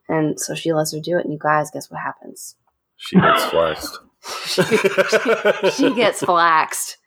And 0.09 0.39
so 0.39 0.55
she 0.55 0.73
lets 0.73 0.93
her 0.93 0.99
do 0.99 1.17
it. 1.17 1.23
And 1.23 1.33
you 1.33 1.39
guys, 1.39 1.71
guess 1.71 1.89
what 1.89 2.01
happens? 2.01 2.55
she 2.97 3.19
gets 3.19 3.45
flexed. 3.45 3.99
she 5.75 5.93
gets 5.93 6.21
flaxed. 6.21 6.97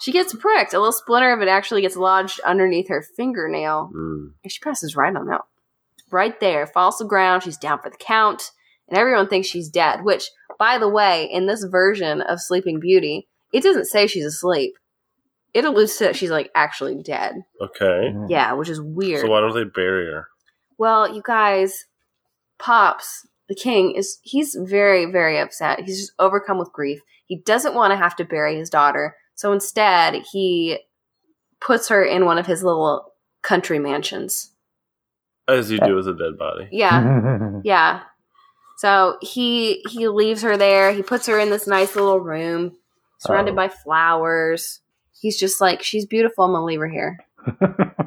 She 0.00 0.12
gets 0.12 0.34
pricked. 0.34 0.74
A 0.74 0.78
little 0.78 0.92
splinter 0.92 1.32
of 1.32 1.40
it 1.40 1.48
actually 1.48 1.82
gets 1.82 1.96
lodged 1.96 2.40
underneath 2.40 2.88
her 2.88 3.02
fingernail. 3.02 3.90
Mm. 3.94 4.32
And 4.42 4.52
she 4.52 4.60
passes 4.60 4.96
right 4.96 5.14
on 5.14 5.30
out. 5.30 5.46
Right 6.10 6.38
there, 6.40 6.66
falls 6.66 6.98
to 6.98 7.04
the 7.04 7.08
ground. 7.08 7.42
She's 7.42 7.56
down 7.56 7.80
for 7.80 7.90
the 7.90 7.96
count. 7.96 8.50
And 8.88 8.98
everyone 8.98 9.28
thinks 9.28 9.48
she's 9.48 9.68
dead, 9.68 10.04
which, 10.04 10.28
by 10.58 10.78
the 10.78 10.88
way, 10.88 11.24
in 11.30 11.46
this 11.46 11.64
version 11.64 12.20
of 12.20 12.40
Sleeping 12.40 12.80
Beauty, 12.80 13.28
it 13.52 13.62
doesn't 13.62 13.86
say 13.86 14.06
she's 14.06 14.26
asleep. 14.26 14.74
It 15.54 15.64
alludes 15.64 15.96
to 15.98 16.04
that 16.04 16.16
she's 16.16 16.30
like 16.30 16.50
actually 16.54 17.00
dead. 17.02 17.36
Okay. 17.60 17.84
Mm-hmm. 18.10 18.26
Yeah, 18.28 18.52
which 18.54 18.68
is 18.68 18.80
weird. 18.80 19.20
So 19.22 19.30
why 19.30 19.40
don't 19.40 19.54
they 19.54 19.64
bury 19.64 20.06
her? 20.06 20.28
well, 20.76 21.08
you 21.14 21.22
guys, 21.24 21.84
Pops, 22.58 23.26
the 23.48 23.54
king, 23.54 23.92
is 23.92 24.18
he's 24.22 24.56
very, 24.60 25.06
very 25.06 25.38
upset. 25.38 25.80
He's 25.80 25.98
just 26.00 26.12
overcome 26.18 26.58
with 26.58 26.72
grief. 26.72 27.00
He 27.26 27.36
doesn't 27.36 27.74
want 27.74 27.92
to 27.92 27.96
have 27.96 28.16
to 28.16 28.24
bury 28.24 28.56
his 28.58 28.68
daughter. 28.70 29.16
So 29.36 29.52
instead, 29.52 30.22
he 30.32 30.78
puts 31.60 31.88
her 31.88 32.04
in 32.04 32.24
one 32.26 32.38
of 32.38 32.46
his 32.46 32.62
little 32.64 33.12
country 33.42 33.78
mansions. 33.78 34.50
As 35.46 35.70
you 35.70 35.78
do 35.78 35.92
uh, 35.92 35.96
with 35.96 36.08
a 36.08 36.14
dead 36.14 36.36
body. 36.38 36.68
Yeah. 36.72 37.50
Yeah. 37.64 38.00
So 38.78 39.16
he 39.22 39.84
he 39.88 40.08
leaves 40.08 40.42
her 40.42 40.56
there. 40.56 40.92
He 40.92 41.02
puts 41.02 41.26
her 41.26 41.38
in 41.38 41.50
this 41.50 41.66
nice 41.68 41.94
little 41.94 42.18
room, 42.18 42.72
surrounded 43.20 43.52
Oh. 43.52 43.56
by 43.56 43.68
flowers. 43.68 44.80
He's 45.18 45.38
just 45.38 45.60
like, 45.60 45.82
she's 45.82 46.06
beautiful. 46.06 46.44
I'm 46.44 46.52
gonna 46.52 46.64
leave 46.64 46.80
her 46.80 46.88
here. 46.88 47.18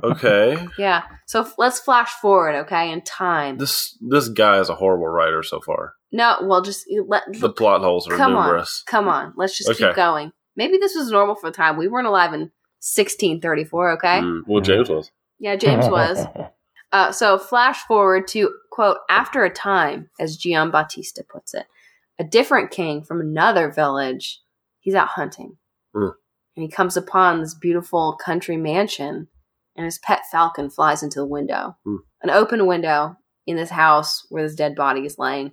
Okay. 0.03 0.57
Yeah. 0.77 1.03
So 1.25 1.41
f- 1.41 1.55
let's 1.57 1.79
flash 1.79 2.09
forward, 2.21 2.53
okay, 2.65 2.91
in 2.91 3.01
time. 3.01 3.57
This 3.57 3.97
this 3.99 4.29
guy 4.29 4.59
is 4.59 4.69
a 4.69 4.75
horrible 4.75 5.07
writer 5.07 5.41
so 5.43 5.59
far. 5.59 5.93
No, 6.11 6.37
well, 6.43 6.61
just 6.61 6.85
let 7.07 7.23
The 7.33 7.49
plot 7.49 7.81
holes 7.81 8.07
are 8.07 8.15
come 8.15 8.33
numerous. 8.33 8.83
on, 8.87 8.91
come 8.91 9.07
on. 9.07 9.33
Let's 9.35 9.57
just 9.57 9.69
Okay. 9.71 9.87
keep 9.87 9.95
going. 9.95 10.31
Maybe 10.55 10.77
this 10.77 10.95
was 10.95 11.09
normal 11.11 11.35
for 11.35 11.49
the 11.49 11.55
time. 11.55 11.77
We 11.77 11.87
weren't 11.87 12.07
alive 12.07 12.33
in 12.33 12.51
1634, 12.79 13.91
okay? 13.93 14.19
Mm. 14.21 14.41
Well, 14.47 14.61
James 14.61 14.89
was. 14.89 15.11
Yeah, 15.39 15.55
James 15.55 15.87
was. 15.89 16.25
Uh, 16.93 17.11
so 17.11 17.37
flash 17.37 17.79
forward 17.83 18.29
to 18.29 18.49
quote 18.71 18.95
after 19.09 19.43
a 19.43 19.49
time, 19.53 20.09
as 20.21 20.37
Giambattista 20.37 21.27
puts 21.27 21.53
it, 21.53 21.65
a 22.17 22.23
different 22.23 22.71
king 22.71 23.03
from 23.03 23.19
another 23.19 23.69
village. 23.69 24.39
He's 24.79 24.95
out 24.95 25.09
hunting, 25.09 25.57
Mm. 25.93 26.13
And 26.57 26.63
he 26.63 26.69
comes 26.69 26.97
upon 26.97 27.39
this 27.39 27.53
beautiful 27.53 28.17
country 28.21 28.57
mansion, 28.57 29.27
and 29.75 29.85
his 29.85 29.99
pet 29.99 30.23
falcon 30.31 30.69
flies 30.69 31.03
into 31.03 31.19
the 31.19 31.25
window, 31.25 31.77
Mm. 31.87 31.99
an 32.23 32.29
open 32.31 32.65
window 32.65 33.15
in 33.45 33.55
this 33.55 33.69
house 33.69 34.25
where 34.29 34.43
this 34.43 34.55
dead 34.55 34.75
body 34.75 35.05
is 35.05 35.17
laying. 35.19 35.51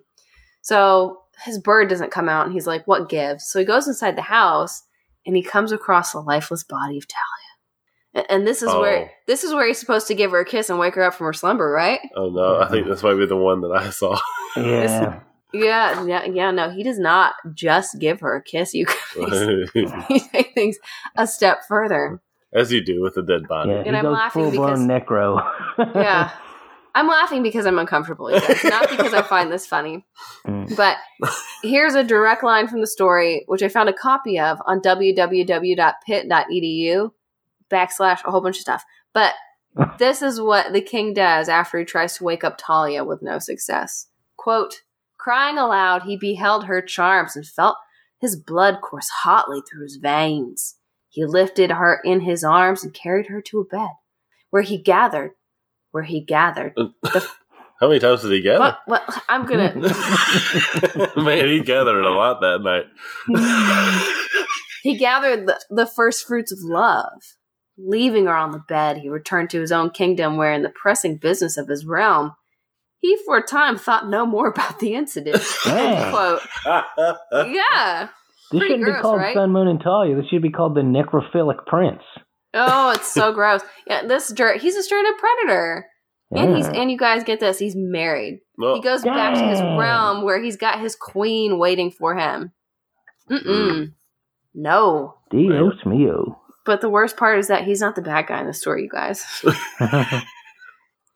So 0.62 1.20
his 1.44 1.58
bird 1.58 1.88
doesn't 1.90 2.10
come 2.10 2.28
out, 2.28 2.46
and 2.46 2.52
he's 2.54 2.66
like, 2.66 2.86
"What 2.86 3.08
gives?" 3.08 3.46
So 3.46 3.58
he 3.58 3.64
goes 3.64 3.86
inside 3.86 4.16
the 4.16 4.22
house, 4.22 4.82
and 5.26 5.36
he 5.36 5.42
comes 5.42 5.72
across 5.72 6.12
the 6.12 6.20
lifeless 6.20 6.64
body 6.64 6.96
of 6.98 7.06
Talia. 7.06 8.24
A- 8.26 8.32
And 8.32 8.46
this 8.46 8.62
is 8.62 8.70
Oh. 8.70 8.80
where 8.80 9.10
this 9.26 9.44
is 9.44 9.52
where 9.52 9.66
he's 9.66 9.78
supposed 9.78 10.06
to 10.08 10.14
give 10.14 10.30
her 10.30 10.40
a 10.40 10.44
kiss 10.44 10.70
and 10.70 10.78
wake 10.78 10.94
her 10.94 11.02
up 11.02 11.14
from 11.14 11.26
her 11.26 11.32
slumber, 11.34 11.70
right? 11.70 12.00
Oh 12.16 12.30
no, 12.30 12.60
I 12.60 12.68
think 12.68 12.86
this 12.86 13.02
might 13.02 13.14
be 13.16 13.26
the 13.26 13.36
one 13.36 13.60
that 13.60 13.72
I 13.72 13.90
saw. 13.90 14.18
yeah. 14.56 15.20
Yeah, 15.54 16.04
yeah, 16.04 16.24
yeah. 16.24 16.50
No, 16.50 16.70
he 16.70 16.82
does 16.82 16.98
not 16.98 17.34
just 17.54 18.00
give 18.00 18.20
her 18.20 18.36
a 18.36 18.42
kiss. 18.42 18.74
You 18.74 18.86
guys, 18.86 19.68
he 20.08 20.20
takes 20.20 20.52
things 20.52 20.76
a 21.16 21.26
step 21.26 21.60
further. 21.68 22.20
As 22.52 22.70
you 22.72 22.84
do 22.84 23.00
with 23.00 23.16
a 23.16 23.22
dead 23.22 23.48
body. 23.48 23.70
Yeah. 23.70 23.84
And 23.86 23.96
I'm 23.96 24.04
goes 24.04 24.12
laughing 24.12 24.50
full 24.50 24.52
blown 24.52 24.86
necro. 24.88 25.42
Yeah, 25.94 26.30
I'm 26.94 27.08
laughing 27.08 27.42
because 27.42 27.66
I'm 27.66 27.78
uncomfortable, 27.78 28.32
you 28.32 28.40
guys, 28.40 28.64
not 28.64 28.88
because 28.90 29.14
I 29.14 29.22
find 29.22 29.50
this 29.50 29.66
funny. 29.66 30.04
Mm. 30.46 30.76
But 30.76 30.98
here's 31.62 31.94
a 31.94 32.04
direct 32.04 32.44
line 32.44 32.68
from 32.68 32.80
the 32.80 32.86
story, 32.86 33.44
which 33.46 33.62
I 33.62 33.68
found 33.68 33.88
a 33.88 33.92
copy 33.92 34.38
of 34.38 34.58
on 34.66 34.80
www.pitt.edu 34.80 37.10
backslash 37.70 38.24
a 38.24 38.30
whole 38.30 38.40
bunch 38.40 38.56
of 38.56 38.62
stuff. 38.62 38.84
But 39.12 39.34
this 39.98 40.22
is 40.22 40.40
what 40.40 40.72
the 40.72 40.80
king 40.80 41.14
does 41.14 41.48
after 41.48 41.78
he 41.78 41.84
tries 41.84 42.16
to 42.18 42.24
wake 42.24 42.44
up 42.44 42.56
Talia 42.58 43.04
with 43.04 43.22
no 43.22 43.38
success. 43.38 44.06
Quote, 44.36 44.82
crying 45.24 45.56
aloud, 45.56 46.02
he 46.02 46.18
beheld 46.18 46.66
her 46.66 46.82
charms 46.82 47.34
and 47.34 47.46
felt 47.46 47.76
his 48.20 48.36
blood 48.36 48.82
course 48.82 49.08
hotly 49.22 49.62
through 49.62 49.82
his 49.82 49.96
veins. 49.96 50.76
He 51.08 51.24
lifted 51.24 51.70
her 51.70 52.00
in 52.04 52.20
his 52.20 52.44
arms 52.44 52.84
and 52.84 52.92
carried 52.92 53.28
her 53.28 53.40
to 53.40 53.60
a 53.60 53.64
bed, 53.64 53.92
where 54.50 54.62
he 54.62 54.76
gathered, 54.76 55.30
where 55.92 56.02
he 56.02 56.20
gathered. 56.20 56.74
Uh, 56.76 56.88
How 57.80 57.88
many 57.88 58.00
times 58.00 58.22
did 58.22 58.32
he 58.32 58.42
gather? 58.42 58.60
What? 58.60 58.78
What? 58.86 59.22
I'm 59.28 59.46
gonna. 59.46 59.74
Man, 61.16 61.48
he 61.48 61.60
gathered 61.60 62.04
a 62.04 62.10
lot 62.10 62.40
that 62.40 62.60
night. 62.62 62.84
he 64.82 64.96
gathered 64.96 65.46
the, 65.46 65.60
the 65.70 65.86
first 65.86 66.26
fruits 66.26 66.52
of 66.52 66.58
love. 66.62 67.22
Leaving 67.76 68.26
her 68.26 68.36
on 68.36 68.52
the 68.52 68.62
bed, 68.68 68.98
he 68.98 69.08
returned 69.08 69.50
to 69.50 69.60
his 69.60 69.72
own 69.72 69.90
kingdom, 69.90 70.36
where 70.36 70.52
in 70.52 70.62
the 70.62 70.70
pressing 70.70 71.16
business 71.16 71.56
of 71.56 71.68
his 71.68 71.84
realm, 71.84 72.34
he 73.04 73.18
for 73.26 73.36
a 73.36 73.42
time 73.46 73.76
thought 73.76 74.08
no 74.08 74.24
more 74.24 74.48
about 74.48 74.78
the 74.78 74.94
incident. 74.94 75.42
Yeah. 75.66 76.10
quote. 76.10 76.40
Yeah. 77.32 78.08
This 78.50 78.58
Pretty 78.60 78.66
shouldn't 78.74 78.84
gross, 78.84 78.96
be 78.96 79.02
called 79.02 79.18
right? 79.18 79.34
Sun, 79.34 79.52
Moon, 79.52 79.68
and 79.68 79.80
Talia. 79.82 80.16
This 80.16 80.26
should 80.28 80.40
be 80.42 80.50
called 80.50 80.74
the 80.74 80.80
Necrophilic 80.80 81.66
Prince. 81.66 82.02
Oh, 82.54 82.92
it's 82.92 83.12
so 83.12 83.32
gross. 83.34 83.60
Yeah, 83.86 84.06
this 84.06 84.32
jerk. 84.32 84.60
He's 84.60 84.76
a 84.76 84.82
straight 84.82 85.04
up 85.06 85.16
predator, 85.18 85.86
and 86.30 86.56
he's 86.56 86.66
and 86.66 86.90
you 86.90 86.96
guys 86.96 87.24
get 87.24 87.40
this. 87.40 87.58
He's 87.58 87.74
married. 87.76 88.40
Well, 88.56 88.76
He 88.76 88.80
goes 88.80 89.02
back 89.02 89.34
to 89.34 89.44
his 89.44 89.60
realm 89.60 90.24
where 90.24 90.40
he's 90.42 90.56
got 90.56 90.80
his 90.80 90.96
queen 90.96 91.58
waiting 91.58 91.90
for 91.90 92.14
him. 92.16 92.52
Mm-mm. 93.30 93.44
Mm. 93.46 93.92
No. 94.54 95.16
Dios 95.30 95.74
mio. 95.84 96.38
But 96.64 96.80
the 96.80 96.88
worst 96.88 97.16
part 97.18 97.38
is 97.38 97.48
that 97.48 97.64
he's 97.64 97.80
not 97.80 97.96
the 97.96 98.02
bad 98.02 98.28
guy 98.28 98.40
in 98.40 98.46
the 98.46 98.54
story, 98.54 98.84
you 98.84 98.88
guys. 98.88 99.24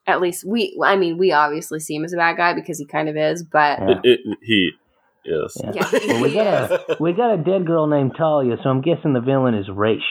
At 0.09 0.21
least 0.21 0.45
we, 0.47 0.77
I 0.83 0.95
mean, 0.95 1.17
we 1.17 1.31
obviously 1.31 1.79
see 1.79 1.95
him 1.95 2.03
as 2.03 2.13
a 2.13 2.17
bad 2.17 2.37
guy 2.37 2.53
because 2.53 2.77
he 2.79 2.85
kind 2.85 3.09
of 3.09 3.15
is, 3.17 3.43
but 3.43 3.79
Yeah. 3.79 3.89
it, 4.03 4.19
it, 4.25 4.37
he 4.41 4.71
is. 5.25 5.57
Yeah. 5.63 5.71
yeah, 5.75 5.89
Well, 6.07 6.21
we 6.23 6.33
got 6.33 6.47
a 6.71 6.97
we 6.99 7.13
got 7.13 7.33
a 7.33 7.37
dead 7.37 7.65
girl 7.65 7.87
named 7.87 8.13
Talia, 8.17 8.57
so 8.63 8.69
I'm 8.69 8.81
guessing 8.81 9.13
the 9.13 9.21
villain 9.21 9.53
is 9.55 9.67
Ra's. 9.69 10.01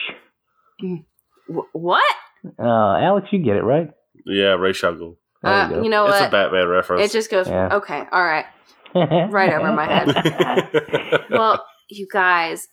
What? 1.73 2.15
Uh, 2.57 2.63
Alex, 2.97 3.27
you 3.31 3.39
get 3.43 3.57
it 3.57 3.63
right. 3.63 3.89
Yeah, 4.25 4.55
Ra's 4.55 4.83
al 4.83 4.95
Ghul. 4.95 5.15
Uh, 5.43 5.69
you 5.71 5.83
you 5.85 5.89
know 5.89 6.05
It's 6.07 6.19
a 6.19 6.23
what? 6.23 6.31
Batman 6.31 6.67
reference. 6.67 7.03
It 7.03 7.11
just 7.11 7.31
goes, 7.31 7.47
Yeah. 7.47 7.75
okay, 7.77 8.03
all 8.11 8.23
right. 8.23 8.45
right 8.95 9.53
over 9.53 9.71
my 9.71 9.85
head. 9.85 11.25
Well, 11.29 11.63
you 11.89 12.07
guys, 12.11 12.67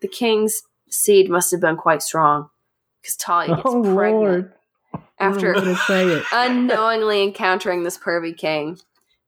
the 0.00 0.08
king's 0.08 0.60
seed 0.90 1.30
must 1.30 1.50
have 1.52 1.60
been 1.60 1.76
quite 1.76 2.02
strong 2.02 2.48
because 3.00 3.16
Talia 3.16 3.54
gets 3.56 3.62
oh 3.64 3.82
pregnant 3.82 4.14
Lord! 4.22 4.52
After 5.18 5.54
say 5.86 6.06
it. 6.08 6.24
unknowingly 6.32 7.22
encountering 7.22 7.82
this 7.82 7.98
pervy 7.98 8.36
king. 8.36 8.78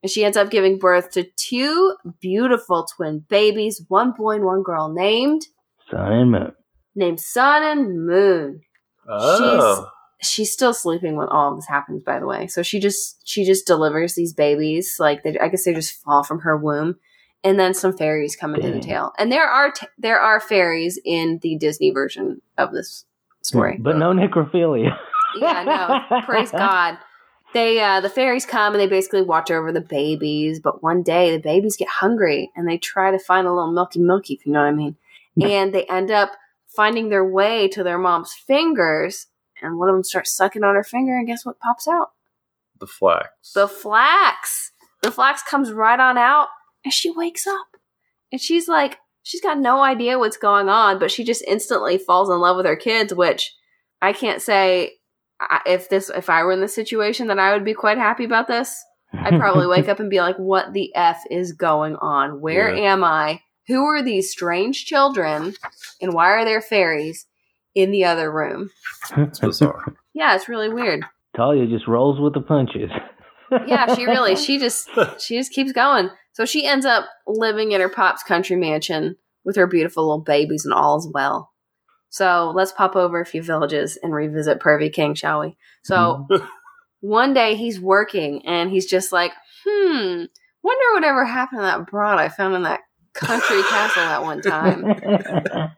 And 0.03 0.11
she 0.11 0.23
ends 0.23 0.37
up 0.37 0.51
giving 0.51 0.77
birth 0.77 1.11
to 1.11 1.23
two 1.23 1.95
beautiful 2.21 2.85
twin 2.95 3.25
babies, 3.27 3.81
one 3.87 4.11
boy 4.11 4.35
and 4.35 4.45
one 4.45 4.61
girl, 4.61 4.89
named 4.93 5.47
Sun 5.89 6.11
and 6.13 6.31
Moon. 6.31 6.51
named 6.95 7.19
Sun 7.19 7.63
and 7.63 8.05
Moon. 8.05 8.61
oh. 9.09 9.89
She's 10.19 10.51
still 10.51 10.73
sleeping 10.73 11.15
when 11.15 11.27
all 11.27 11.51
of 11.51 11.57
this 11.59 11.67
happens, 11.67 12.01
by 12.01 12.19
the 12.19 12.25
way. 12.25 12.47
So 12.47 12.63
she 12.63 12.79
just 12.79 13.21
she 13.23 13.43
just 13.45 13.67
delivers 13.67 14.15
these 14.15 14.33
babies, 14.33 14.97
like 14.99 15.21
they, 15.23 15.37
I 15.37 15.47
guess 15.47 15.63
they 15.63 15.75
just 15.75 16.01
fall 16.01 16.23
from 16.23 16.39
her 16.39 16.57
womb, 16.57 16.95
and 17.43 17.59
then 17.59 17.75
some 17.75 17.95
fairies 17.95 18.35
come 18.35 18.55
into 18.55 18.71
the 18.71 18.79
tale. 18.79 19.13
And 19.19 19.31
there 19.31 19.45
are 19.47 19.69
t- 19.71 19.85
there 19.99 20.19
are 20.19 20.39
fairies 20.39 20.99
in 21.05 21.37
the 21.43 21.55
Disney 21.59 21.91
version 21.91 22.41
of 22.57 22.71
this 22.71 23.05
story. 23.43 23.77
but 23.79 23.97
no 23.97 24.11
necrophilia. 24.11 24.97
yeah, 25.35 25.63
no, 26.09 26.21
praise 26.21 26.51
God. 26.51 26.97
They 27.53 27.79
uh, 27.79 28.01
the 28.01 28.09
fairies 28.09 28.45
come 28.45 28.73
and 28.73 28.81
they 28.81 28.87
basically 28.87 29.21
watch 29.21 29.49
over 29.51 29.71
the 29.71 29.81
babies. 29.81 30.59
But 30.59 30.83
one 30.83 31.01
day 31.03 31.31
the 31.31 31.41
babies 31.41 31.77
get 31.77 31.87
hungry 31.87 32.51
and 32.55 32.67
they 32.67 32.77
try 32.77 33.11
to 33.11 33.19
find 33.19 33.47
a 33.47 33.53
little 33.53 33.71
milky 33.71 33.99
milky, 33.99 34.33
if 34.33 34.45
you 34.45 34.51
know 34.51 34.61
what 34.61 34.67
I 34.67 34.71
mean. 34.71 34.95
And 35.41 35.73
they 35.73 35.85
end 35.85 36.09
up 36.09 36.31
finding 36.67 37.09
their 37.09 37.23
way 37.23 37.67
to 37.69 37.83
their 37.83 37.97
mom's 37.97 38.33
fingers. 38.33 39.27
And 39.61 39.77
one 39.77 39.87
of 39.89 39.95
them 39.95 40.03
starts 40.03 40.35
sucking 40.35 40.63
on 40.63 40.75
her 40.75 40.83
finger, 40.83 41.17
and 41.17 41.27
guess 41.27 41.45
what 41.45 41.59
pops 41.59 41.87
out? 41.87 42.11
the 42.79 42.87
flax. 42.87 43.53
The 43.53 43.67
flax. 43.67 44.71
The 45.01 45.11
flax 45.11 45.43
comes 45.43 45.71
right 45.71 45.99
on 45.99 46.17
out, 46.17 46.49
and 46.83 46.93
she 46.93 47.09
wakes 47.09 47.45
up. 47.47 47.67
And 48.31 48.41
she's 48.41 48.67
like, 48.67 48.97
she's 49.23 49.41
got 49.41 49.59
no 49.59 49.81
idea 49.81 50.19
what's 50.19 50.37
going 50.37 50.69
on, 50.69 50.99
but 50.99 51.11
she 51.11 51.23
just 51.23 51.43
instantly 51.47 51.97
falls 51.97 52.29
in 52.29 52.39
love 52.39 52.57
with 52.57 52.65
her 52.65 52.75
kids, 52.75 53.13
which 53.13 53.55
I 54.01 54.13
can't 54.13 54.41
say 54.41 54.93
I- 55.39 55.61
if 55.65 55.89
this 55.89 56.09
if 56.09 56.29
I 56.29 56.43
were 56.43 56.51
in 56.51 56.61
this 56.61 56.73
situation 56.75 57.27
then 57.27 57.39
I 57.39 57.53
would 57.53 57.65
be 57.65 57.73
quite 57.73 57.97
happy 57.97 58.23
about 58.25 58.47
this. 58.47 58.83
I'd 59.13 59.39
probably 59.39 59.67
wake 59.75 59.87
up 59.89 59.99
and 59.99 60.09
be 60.09 60.19
like, 60.19 60.37
"What 60.37 60.73
the 60.73 60.93
f 60.95 61.23
is 61.31 61.53
going 61.53 61.95
on? 61.97 62.41
Where 62.41 62.73
Yeah. 62.75 62.93
am 62.93 63.03
I? 63.03 63.41
Who 63.67 63.83
are 63.85 64.01
these 64.01 64.31
strange 64.31 64.85
children? 64.85 65.53
And 66.01 66.13
why 66.13 66.29
are 66.31 66.45
there 66.45 66.61
fairies 66.61 67.25
in 67.75 67.91
the 67.91 68.05
other 68.05 68.31
room?" 68.31 68.69
it's 69.17 69.39
bizarre. 69.39 69.93
Yeah, 70.13 70.35
it's 70.35 70.49
really 70.49 70.69
weird. 70.69 71.05
Talia 71.35 71.67
just 71.67 71.87
rolls 71.87 72.19
with 72.19 72.33
the 72.33 72.41
punches. 72.41 72.89
yeah, 73.65 73.93
she 73.95 74.05
really 74.05 74.35
she 74.35 74.57
just 74.59 74.89
she 75.19 75.37
just 75.37 75.53
keeps 75.53 75.71
going. 75.71 76.09
So 76.33 76.45
she 76.45 76.65
ends 76.67 76.85
up 76.85 77.05
living 77.25 77.71
in 77.71 77.81
her 77.81 77.89
pop's 77.89 78.23
country 78.23 78.55
mansion 78.57 79.15
with 79.45 79.55
her 79.55 79.67
beautiful 79.67 80.03
little 80.07 80.21
babies 80.23 80.65
and 80.65 80.73
all 80.73 80.97
as 80.97 81.07
well. 81.13 81.51
So 82.09 82.51
let's 82.55 82.71
pop 82.71 82.95
over 82.95 83.19
a 83.19 83.25
few 83.25 83.43
villages 83.43 83.97
and 84.01 84.13
revisit 84.13 84.59
Pervy 84.59 84.91
King, 84.91 85.13
shall 85.13 85.41
we? 85.41 85.57
So 85.83 86.27
one 87.01 87.33
day 87.33 87.55
he's 87.55 87.79
working 87.79 88.45
and 88.45 88.69
he's 88.69 88.85
just 88.85 89.11
like, 89.11 89.33
hmm, 89.65 90.23
wonder 90.63 90.93
whatever 90.93 91.25
happened 91.25 91.59
to 91.59 91.63
that 91.63 91.87
broad 91.87 92.19
I 92.19 92.29
found 92.29 92.55
in 92.55 92.63
that 92.63 92.81
country 93.13 93.61
castle 93.63 94.03
that 94.03 94.23
one 94.23 94.41
time. 94.41 95.71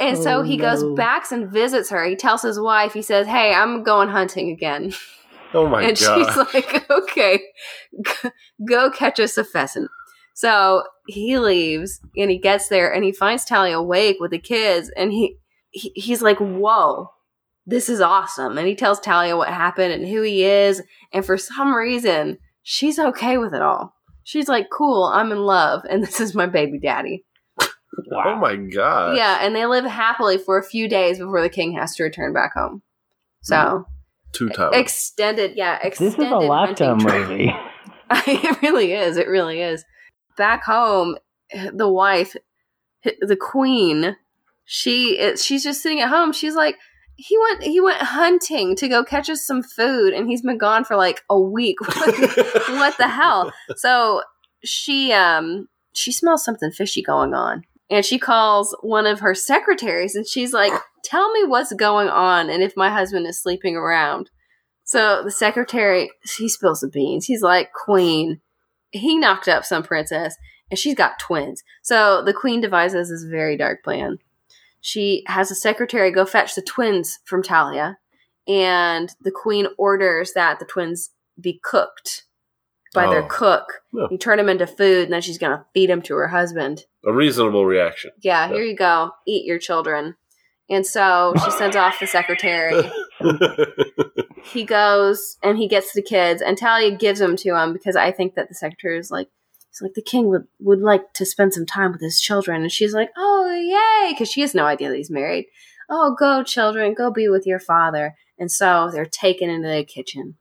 And 0.00 0.16
so 0.16 0.38
Oh, 0.38 0.42
he 0.42 0.56
goes 0.56 0.84
back 0.96 1.30
and 1.32 1.50
visits 1.50 1.90
her. 1.90 2.04
He 2.04 2.16
tells 2.16 2.42
his 2.42 2.58
wife, 2.58 2.92
he 2.92 3.02
says, 3.02 3.26
Hey, 3.26 3.52
I'm 3.52 3.82
going 3.82 4.08
hunting 4.08 4.50
again. 4.50 4.92
Oh 5.54 5.68
my 5.68 5.82
and 5.82 5.98
god. 5.98 6.18
And 6.18 6.26
she's 6.26 6.54
like, 6.54 6.90
okay, 6.90 7.42
go 8.68 8.90
catch 8.90 9.18
us 9.18 9.38
a 9.38 9.44
pheasant. 9.44 9.90
So 10.34 10.84
he 11.06 11.38
leaves 11.38 12.00
and 12.16 12.30
he 12.30 12.38
gets 12.38 12.68
there 12.68 12.92
and 12.92 13.02
he 13.02 13.12
finds 13.12 13.44
Talia 13.44 13.78
awake 13.78 14.18
with 14.20 14.30
the 14.30 14.38
kids 14.38 14.90
and 14.96 15.10
he, 15.10 15.36
he 15.78 15.92
he's 15.94 16.22
like, 16.22 16.38
whoa, 16.38 17.10
this 17.66 17.88
is 17.88 18.00
awesome. 18.00 18.58
And 18.58 18.66
he 18.66 18.74
tells 18.74 19.00
Talia 19.00 19.36
what 19.36 19.48
happened 19.48 19.92
and 19.92 20.06
who 20.06 20.22
he 20.22 20.44
is. 20.44 20.82
And 21.12 21.24
for 21.24 21.36
some 21.36 21.74
reason, 21.74 22.38
she's 22.62 22.98
okay 22.98 23.38
with 23.38 23.54
it 23.54 23.62
all. 23.62 23.94
She's 24.24 24.48
like, 24.48 24.68
cool, 24.70 25.04
I'm 25.04 25.32
in 25.32 25.38
love 25.38 25.82
and 25.88 26.02
this 26.06 26.20
is 26.20 26.34
my 26.34 26.46
baby 26.46 26.78
daddy. 26.78 27.24
oh 27.60 28.36
my 28.36 28.56
god. 28.56 29.16
Yeah, 29.16 29.38
and 29.40 29.54
they 29.54 29.66
live 29.66 29.84
happily 29.84 30.38
for 30.38 30.58
a 30.58 30.64
few 30.64 30.88
days 30.88 31.18
before 31.18 31.42
the 31.42 31.48
king 31.48 31.72
has 31.72 31.94
to 31.96 32.04
return 32.04 32.32
back 32.32 32.52
home. 32.54 32.82
So 33.42 33.84
hmm. 33.86 33.92
Two 34.32 34.48
times. 34.50 34.76
extended, 34.76 35.52
yeah, 35.56 35.78
This 35.82 36.00
is 36.00 36.14
a 36.16 36.20
lifetime 36.20 37.00
hunting 37.00 37.28
movie. 37.28 37.56
it 38.10 38.62
really 38.62 38.92
is. 38.92 39.16
It 39.16 39.26
really 39.26 39.60
is. 39.60 39.84
Back 40.36 40.64
home, 40.64 41.16
the 41.72 41.88
wife, 41.88 42.36
the 43.04 43.36
queen, 43.36 44.16
she 44.70 45.18
is, 45.18 45.42
she's 45.42 45.64
just 45.64 45.82
sitting 45.82 46.00
at 46.00 46.10
home. 46.10 46.30
She's 46.30 46.54
like, 46.54 46.76
he 47.16 47.38
went 47.38 47.62
he 47.62 47.80
went 47.80 48.02
hunting 48.02 48.76
to 48.76 48.86
go 48.86 49.02
catch 49.02 49.30
us 49.30 49.46
some 49.46 49.62
food, 49.62 50.12
and 50.12 50.28
he's 50.28 50.42
been 50.42 50.58
gone 50.58 50.84
for 50.84 50.94
like 50.94 51.22
a 51.30 51.40
week. 51.40 51.80
what 51.86 52.98
the 52.98 53.08
hell? 53.08 53.50
So 53.76 54.22
she 54.62 55.10
um 55.12 55.68
she 55.94 56.12
smells 56.12 56.44
something 56.44 56.70
fishy 56.70 57.02
going 57.02 57.32
on, 57.32 57.62
and 57.88 58.04
she 58.04 58.18
calls 58.18 58.76
one 58.82 59.06
of 59.06 59.20
her 59.20 59.34
secretaries, 59.34 60.14
and 60.14 60.26
she's 60.26 60.52
like, 60.52 60.74
"Tell 61.02 61.32
me 61.32 61.44
what's 61.44 61.72
going 61.72 62.08
on, 62.08 62.50
and 62.50 62.62
if 62.62 62.76
my 62.76 62.90
husband 62.90 63.26
is 63.26 63.42
sleeping 63.42 63.74
around." 63.74 64.28
So 64.84 65.22
the 65.24 65.30
secretary, 65.30 66.10
he 66.38 66.48
spills 66.48 66.80
the 66.80 66.88
beans. 66.88 67.24
He's 67.24 67.42
like, 67.42 67.70
Queen, 67.72 68.40
he 68.90 69.18
knocked 69.18 69.48
up 69.48 69.64
some 69.64 69.82
princess 69.82 70.36
and 70.70 70.78
she's 70.78 70.94
got 70.94 71.18
twins. 71.18 71.62
So 71.82 72.22
the 72.24 72.32
queen 72.32 72.60
devises 72.60 73.10
this 73.10 73.24
very 73.24 73.56
dark 73.56 73.82
plan. 73.82 74.18
She 74.80 75.24
has 75.26 75.50
a 75.50 75.54
secretary 75.54 76.10
go 76.10 76.24
fetch 76.24 76.54
the 76.54 76.62
twins 76.62 77.18
from 77.24 77.42
Talia, 77.42 77.98
and 78.46 79.10
the 79.20 79.30
queen 79.32 79.66
orders 79.76 80.32
that 80.34 80.58
the 80.58 80.64
twins 80.64 81.10
be 81.40 81.60
cooked 81.62 82.24
by 82.94 83.06
their 83.06 83.22
Oh. 83.24 83.28
cook. 83.28 83.82
Yeah. 83.92 84.06
You 84.10 84.18
turn 84.18 84.38
them 84.38 84.48
into 84.48 84.66
food, 84.66 85.04
and 85.04 85.12
then 85.12 85.20
she's 85.20 85.38
going 85.38 85.56
to 85.56 85.64
feed 85.74 85.90
them 85.90 86.00
to 86.02 86.14
her 86.16 86.28
husband. 86.28 86.84
A 87.06 87.12
reasonable 87.12 87.66
reaction. 87.66 88.10
Yeah, 88.20 88.48
here 88.48 88.62
you 88.62 88.74
go. 88.76 89.10
Eat 89.26 89.44
your 89.44 89.58
children. 89.58 90.16
And 90.70 90.86
so 90.86 91.32
she 91.44 91.50
sends 91.52 91.76
off 91.76 91.98
the 91.98 92.06
secretary 92.06 92.90
he 94.52 94.64
goes 94.64 95.38
and 95.42 95.56
he 95.58 95.66
gets 95.66 95.92
the 95.92 96.02
kids 96.02 96.42
and 96.42 96.58
Talia 96.58 96.94
gives 96.96 97.20
them 97.20 97.36
to 97.36 97.56
him 97.56 97.72
because 97.72 97.96
I 97.96 98.12
think 98.12 98.34
that 98.34 98.48
the 98.48 98.54
secretary 98.54 98.98
is 98.98 99.10
like 99.10 99.28
like 99.82 99.94
the 99.94 100.02
king 100.02 100.28
would 100.28 100.46
would 100.60 100.80
like 100.80 101.12
to 101.14 101.26
spend 101.26 101.54
some 101.54 101.66
time 101.66 101.92
with 101.92 102.00
his 102.00 102.20
children 102.20 102.62
and 102.62 102.72
she's 102.72 102.94
like 102.94 103.10
oh 103.16 103.50
yay 103.50 104.12
because 104.12 104.30
she 104.30 104.40
has 104.40 104.54
no 104.54 104.64
idea 104.64 104.88
that 104.88 104.96
he's 104.96 105.10
married. 105.10 105.46
Oh 105.88 106.14
go 106.18 106.42
children 106.42 106.94
go 106.94 107.10
be 107.10 107.28
with 107.28 107.46
your 107.46 107.60
father. 107.60 108.14
And 108.38 108.50
so 108.50 108.90
they're 108.92 109.06
taken 109.06 109.50
into 109.50 109.68
the 109.68 109.84
kitchen 109.84 110.36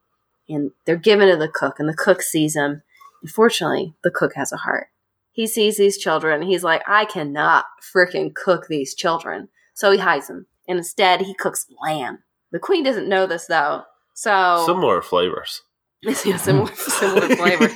and 0.47 0.71
they're 0.85 0.95
given 0.95 1.29
to 1.29 1.37
the 1.37 1.47
cook 1.47 1.79
and 1.79 1.89
the 1.89 1.95
cook 1.95 2.21
sees 2.21 2.53
them. 2.53 2.83
Unfortunately 3.23 3.95
the 4.03 4.11
cook 4.11 4.33
has 4.35 4.51
a 4.51 4.57
heart. 4.57 4.87
He 5.31 5.47
sees 5.47 5.77
these 5.77 5.97
children 5.97 6.41
he's 6.41 6.63
like 6.63 6.83
I 6.87 7.05
cannot 7.05 7.65
freaking 7.93 8.33
cook 8.33 8.67
these 8.67 8.93
children. 8.93 9.49
So 9.73 9.91
he 9.91 9.97
hides 9.97 10.27
them 10.27 10.47
and 10.67 10.77
instead 10.77 11.21
he 11.21 11.33
cooks 11.33 11.67
lamb. 11.81 12.19
The 12.51 12.59
queen 12.59 12.83
doesn't 12.83 13.09
know 13.09 13.27
this 13.27 13.45
though 13.47 13.83
so 14.17 14.63
Similar 14.65 15.03
flavors. 15.03 15.61
yeah, 16.01 16.37
similar 16.37 16.73
similar 16.73 17.35
flavor. 17.35 17.69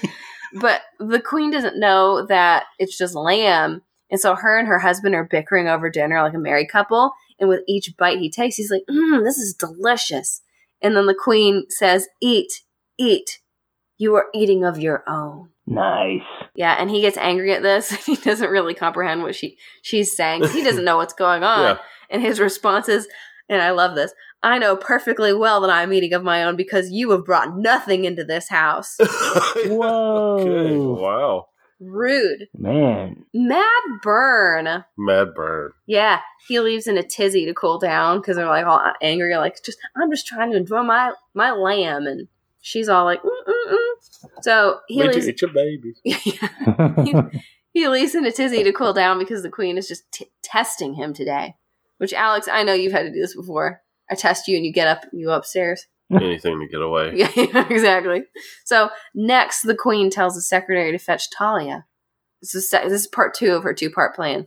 But 0.54 0.82
the 1.00 1.22
queen 1.22 1.52
doesn't 1.52 1.80
know 1.80 2.26
that 2.28 2.66
it's 2.80 2.98
just 2.98 3.16
lamb, 3.16 3.82
And 4.10 4.20
so 4.20 4.36
her 4.36 4.58
and 4.58 4.68
her 4.68 4.80
husband 4.80 5.16
are 5.16 5.28
bickering 5.30 5.68
over 5.68 5.90
dinner 5.90 6.22
like 6.22 6.34
a 6.34 6.40
married 6.40 6.70
couple. 6.70 7.14
And 7.40 7.50
with 7.50 7.62
each 7.68 7.96
bite 7.98 8.20
he 8.20 8.30
takes, 8.30 8.56
he's 8.56 8.72
like, 8.72 8.84
mm, 8.90 9.24
this 9.24 9.38
is 9.38 9.54
delicious. 9.54 10.42
And 10.82 10.96
then 10.96 11.06
the 11.06 11.16
queen 11.16 11.66
says, 11.70 12.08
eat, 12.22 12.64
eat. 12.98 13.40
You 13.98 14.16
are 14.16 14.28
eating 14.34 14.64
of 14.64 14.80
your 14.80 15.04
own. 15.08 15.50
Nice. 15.68 16.22
Yeah, 16.56 16.76
and 16.78 16.90
he 16.90 17.02
gets 17.02 17.18
angry 17.18 17.54
at 17.54 17.62
this. 17.62 17.92
he 18.06 18.16
doesn't 18.16 18.50
really 18.50 18.74
comprehend 18.74 19.22
what 19.22 19.36
she 19.36 19.58
she's 19.82 20.16
saying. 20.16 20.48
He 20.50 20.64
doesn't 20.64 20.86
know 20.86 20.98
what's 20.98 21.14
going 21.14 21.44
on. 21.44 21.76
Yeah. 21.76 21.78
And 22.10 22.22
his 22.22 22.40
response 22.40 22.90
is, 22.90 23.08
and 23.48 23.62
I 23.62 23.72
love 23.72 23.96
this. 23.96 24.12
I 24.44 24.58
know 24.58 24.76
perfectly 24.76 25.34
well 25.34 25.62
that 25.62 25.70
I'm 25.70 25.94
eating 25.94 26.14
of 26.14 26.24
my 26.24 26.44
own 26.44 26.56
because 26.56 26.90
you 26.90 27.12
have 27.12 27.26
brought 27.26 27.56
nothing 27.58 28.06
into 28.06 28.24
this 28.24 28.50
house. 28.50 28.98
Whoa. 29.66 30.38
Okay, 30.40 30.78
Wow. 31.02 31.48
Rude. 31.80 32.48
Man. 32.58 33.26
Mad 33.34 33.82
burn. 34.04 34.84
Mad 34.98 35.34
burn. 35.36 35.72
Yeah, 35.88 36.20
he 36.48 36.60
leaves 36.60 36.86
in 36.88 36.98
a 36.98 37.04
tizzy 37.04 37.46
to 37.46 37.54
cool 37.56 37.80
down 37.80 38.20
because 38.20 38.36
they're 38.38 38.46
like 38.46 38.66
all 38.68 38.82
angry, 39.02 39.36
like 39.38 39.64
just 39.64 39.80
I'm 39.96 40.12
just 40.12 40.28
trying 40.28 40.52
to 40.52 40.58
enjoy 40.58 40.84
my 40.84 41.12
my 41.34 41.52
lamb, 41.52 42.06
and 42.06 42.28
she's 42.62 42.88
all 42.88 43.06
like, 43.06 43.22
mm 43.24 43.30
mm 43.48 43.74
mm. 43.74 44.30
So 44.44 44.80
he 44.88 45.00
Me 45.00 45.08
too, 45.08 45.14
leaves. 45.14 45.30
eat 45.30 45.42
your 45.42 45.52
baby. 45.54 45.94
Yeah. 46.04 47.30
he 47.74 47.88
leaves 47.88 48.14
in 48.14 48.26
a 48.26 48.32
tizzy 48.32 48.64
to 48.64 48.72
cool 48.74 48.94
down 48.94 49.18
because 49.18 49.42
the 49.42 49.50
queen 49.50 49.78
is 49.78 49.88
just 49.88 50.12
t- 50.12 50.30
testing 50.44 50.94
him 50.96 51.14
today. 51.14 51.56
Which 51.98 52.14
Alex, 52.14 52.48
I 52.52 52.62
know 52.64 52.74
you've 52.74 52.92
had 52.94 53.04
to 53.04 53.12
do 53.12 53.22
this 53.22 53.36
before. 53.36 53.82
I 54.12 54.16
test 54.16 54.48
you 54.48 54.58
and 54.58 54.66
you 54.66 54.74
get 54.74 54.88
up, 54.88 55.06
you 55.14 55.28
go 55.28 55.34
upstairs. 55.34 55.88
Anything 56.12 56.60
to 56.60 56.68
get 56.68 56.82
away. 56.82 57.14
Yeah, 57.16 57.32
exactly. 57.70 58.24
So 58.66 58.90
next, 59.16 59.62
the 59.62 59.76
queen 59.76 60.10
tells 60.10 60.36
the 60.36 60.42
secretary 60.42 60.92
to 60.92 60.98
fetch 60.98 61.30
Talia. 61.32 61.86
This 62.42 62.54
is 62.54 62.70
this 62.70 62.92
is 62.92 63.08
part 63.08 63.34
two 63.34 63.54
of 63.54 63.64
her 63.64 63.74
two 63.74 63.90
part 63.90 64.16
plan. 64.16 64.46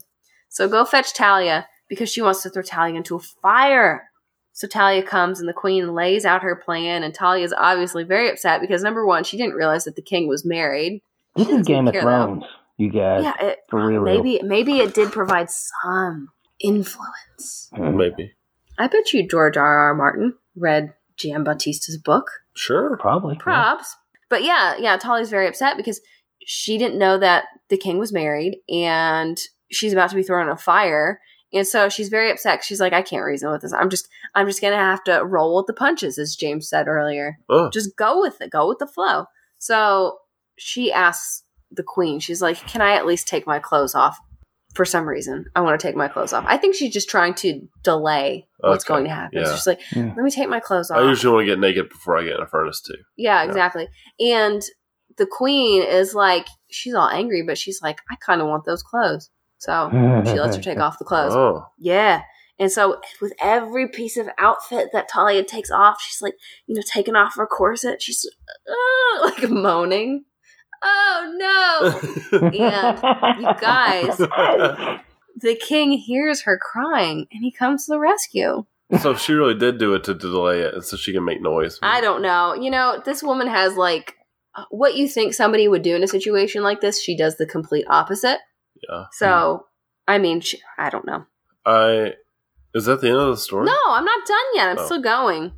So 0.50 0.68
go 0.68 0.84
fetch 0.84 1.14
Talia 1.14 1.66
because 1.88 2.10
she 2.10 2.20
wants 2.20 2.42
to 2.42 2.50
throw 2.50 2.62
Talia 2.62 2.96
into 2.96 3.16
a 3.16 3.20
fire. 3.20 4.10
So 4.52 4.68
Talia 4.68 5.02
comes 5.02 5.40
and 5.40 5.48
the 5.48 5.54
queen 5.54 5.94
lays 5.94 6.24
out 6.24 6.42
her 6.42 6.54
plan, 6.54 7.02
and 7.02 7.14
Talia 7.14 7.44
is 7.44 7.54
obviously 7.56 8.04
very 8.04 8.30
upset 8.30 8.60
because 8.60 8.82
number 8.82 9.04
one, 9.04 9.24
she 9.24 9.36
didn't 9.36 9.56
realize 9.56 9.84
that 9.84 9.96
the 9.96 10.02
king 10.02 10.28
was 10.28 10.44
married. 10.44 11.02
This 11.34 11.48
is 11.48 11.66
Game 11.66 11.88
of 11.88 11.94
Care, 11.94 12.02
though. 12.02 12.26
Thrones, 12.26 12.44
you 12.76 12.90
guys. 12.90 13.24
yeah, 13.24 13.34
it, 13.40 13.58
for 13.68 13.84
real, 13.84 14.00
real. 14.00 14.22
maybe 14.22 14.40
maybe 14.44 14.78
it 14.78 14.94
did 14.94 15.10
provide 15.12 15.48
some 15.50 16.28
influence. 16.60 17.70
Hmm. 17.74 17.96
Maybe. 17.96 18.34
I 18.78 18.86
bet 18.86 19.12
you 19.12 19.26
George 19.26 19.56
R. 19.56 19.78
R. 19.88 19.94
Martin 19.94 20.34
read 20.56 20.94
Giambattista's 21.18 21.98
book. 21.98 22.30
Sure. 22.54 22.96
Probably. 22.96 23.34
yeah. 23.34 23.42
props. 23.42 23.96
But 24.30 24.42
yeah, 24.42 24.76
yeah, 24.78 24.96
Tolly's 24.96 25.30
very 25.30 25.46
upset 25.46 25.76
because 25.76 26.00
she 26.46 26.78
didn't 26.78 26.98
know 26.98 27.18
that 27.18 27.44
the 27.68 27.76
king 27.76 27.98
was 27.98 28.12
married 28.12 28.56
and 28.68 29.38
she's 29.70 29.92
about 29.92 30.10
to 30.10 30.16
be 30.16 30.22
thrown 30.22 30.46
in 30.46 30.52
a 30.52 30.56
fire. 30.56 31.20
And 31.52 31.66
so 31.66 31.88
she's 31.88 32.08
very 32.08 32.30
upset. 32.30 32.64
She's 32.64 32.80
like, 32.80 32.92
I 32.92 33.02
can't 33.02 33.24
reason 33.24 33.50
with 33.50 33.62
this. 33.62 33.72
I'm 33.72 33.90
just, 33.90 34.08
I'm 34.34 34.46
just 34.46 34.60
gonna 34.60 34.76
have 34.76 35.04
to 35.04 35.24
roll 35.24 35.56
with 35.56 35.66
the 35.66 35.72
punches, 35.72 36.18
as 36.18 36.34
James 36.34 36.68
said 36.68 36.88
earlier. 36.88 37.38
Oh. 37.48 37.70
Just 37.70 37.96
go 37.96 38.20
with 38.20 38.40
it, 38.40 38.50
go 38.50 38.68
with 38.68 38.78
the 38.78 38.88
flow. 38.88 39.26
So 39.58 40.18
she 40.58 40.92
asks 40.92 41.44
the 41.70 41.84
queen, 41.84 42.18
she's 42.18 42.42
like, 42.42 42.56
Can 42.66 42.82
I 42.82 42.94
at 42.94 43.06
least 43.06 43.28
take 43.28 43.46
my 43.46 43.60
clothes 43.60 43.94
off? 43.94 44.18
For 44.74 44.84
some 44.84 45.08
reason, 45.08 45.46
I 45.54 45.60
want 45.60 45.78
to 45.78 45.86
take 45.86 45.94
my 45.96 46.08
clothes 46.08 46.32
off. 46.32 46.44
I 46.48 46.56
think 46.56 46.74
she's 46.74 46.92
just 46.92 47.08
trying 47.08 47.34
to 47.34 47.60
delay 47.84 48.48
what's 48.58 48.84
Okay, 48.84 48.92
going 48.94 49.04
to 49.04 49.10
happen. 49.10 49.38
yeah. 49.38 49.44
She's 49.44 49.52
just 49.52 49.66
like, 49.66 49.80
Yeah. 49.94 50.06
Let 50.16 50.16
me 50.16 50.30
take 50.30 50.48
my 50.48 50.60
clothes 50.60 50.90
off. 50.90 50.98
I 50.98 51.02
usually 51.08 51.32
want 51.32 51.46
to 51.46 51.52
get 51.52 51.60
naked 51.60 51.88
before 51.88 52.18
I 52.18 52.24
get 52.24 52.34
in 52.36 52.42
a 52.42 52.46
furnace 52.46 52.80
too. 52.80 52.94
Yeah, 53.16 53.42
Yeah. 53.42 53.48
exactly. 53.48 53.88
And 54.20 54.62
the 55.16 55.26
queen 55.26 55.82
is 55.82 56.12
like, 56.14 56.46
she's 56.70 56.94
all 56.94 57.08
angry, 57.08 57.42
but 57.46 57.56
she's 57.56 57.80
like, 57.82 57.98
I 58.10 58.16
kind 58.16 58.40
of 58.40 58.48
want 58.48 58.64
those 58.64 58.82
clothes. 58.82 59.30
So 59.58 59.88
she 60.26 60.38
lets 60.38 60.56
her 60.56 60.62
take 60.62 60.78
off 60.78 60.98
the 60.98 61.04
clothes. 61.04 61.34
Oh. 61.34 61.66
Yeah. 61.78 62.22
And 62.58 62.70
so 62.70 63.00
with 63.20 63.32
every 63.40 63.88
piece 63.88 64.16
of 64.16 64.28
outfit 64.38 64.88
that 64.92 65.08
Talia 65.08 65.42
takes 65.44 65.70
off, 65.70 66.00
she's 66.00 66.20
like, 66.20 66.34
you 66.66 66.74
know, 66.74 66.82
taking 66.92 67.16
off 67.16 67.36
her 67.36 67.46
corset. 67.46 68.02
She's 68.02 68.24
uh, 68.68 69.20
like 69.24 69.48
moaning. 69.48 70.24
Oh 70.86 72.00
no. 72.32 72.38
And 72.38 73.40
you 73.40 73.54
guys- 73.60 74.18
the 75.40 75.54
king 75.56 75.92
hears 75.92 76.42
her 76.42 76.58
crying 76.58 77.26
and 77.32 77.42
he 77.42 77.50
comes 77.50 77.86
to 77.86 77.92
the 77.92 77.98
rescue. 77.98 78.64
so 79.00 79.14
she 79.14 79.32
really 79.32 79.54
did 79.58 79.78
do 79.78 79.94
it 79.94 80.04
to 80.04 80.14
delay 80.14 80.60
it, 80.60 80.82
so 80.84 80.96
she 80.96 81.12
can 81.12 81.24
make 81.24 81.40
noise. 81.42 81.78
I 81.82 82.00
don't 82.00 82.22
know. 82.22 82.54
You 82.54 82.70
know, 82.70 83.00
this 83.04 83.22
woman 83.22 83.48
has 83.48 83.76
like 83.76 84.14
what 84.70 84.94
you 84.94 85.08
think 85.08 85.34
somebody 85.34 85.66
would 85.66 85.82
do 85.82 85.96
in 85.96 86.02
a 86.04 86.06
situation 86.08 86.62
like 86.62 86.80
this. 86.80 87.00
She 87.02 87.16
does 87.16 87.36
the 87.36 87.46
complete 87.46 87.86
opposite. 87.88 88.38
Yeah. 88.88 89.04
So, 89.12 89.66
I 90.06 90.18
mean, 90.18 90.40
she, 90.40 90.60
I 90.78 90.90
don't 90.90 91.06
know. 91.06 91.24
I 91.66 92.12
is 92.74 92.84
that 92.84 93.00
the 93.00 93.08
end 93.08 93.16
of 93.18 93.28
the 93.28 93.36
story? 93.36 93.66
No, 93.66 93.76
I'm 93.88 94.04
not 94.04 94.26
done 94.26 94.44
yet. 94.54 94.68
I'm 94.68 94.78
Oh. 94.78 94.84
still 94.84 95.02
going. 95.02 95.52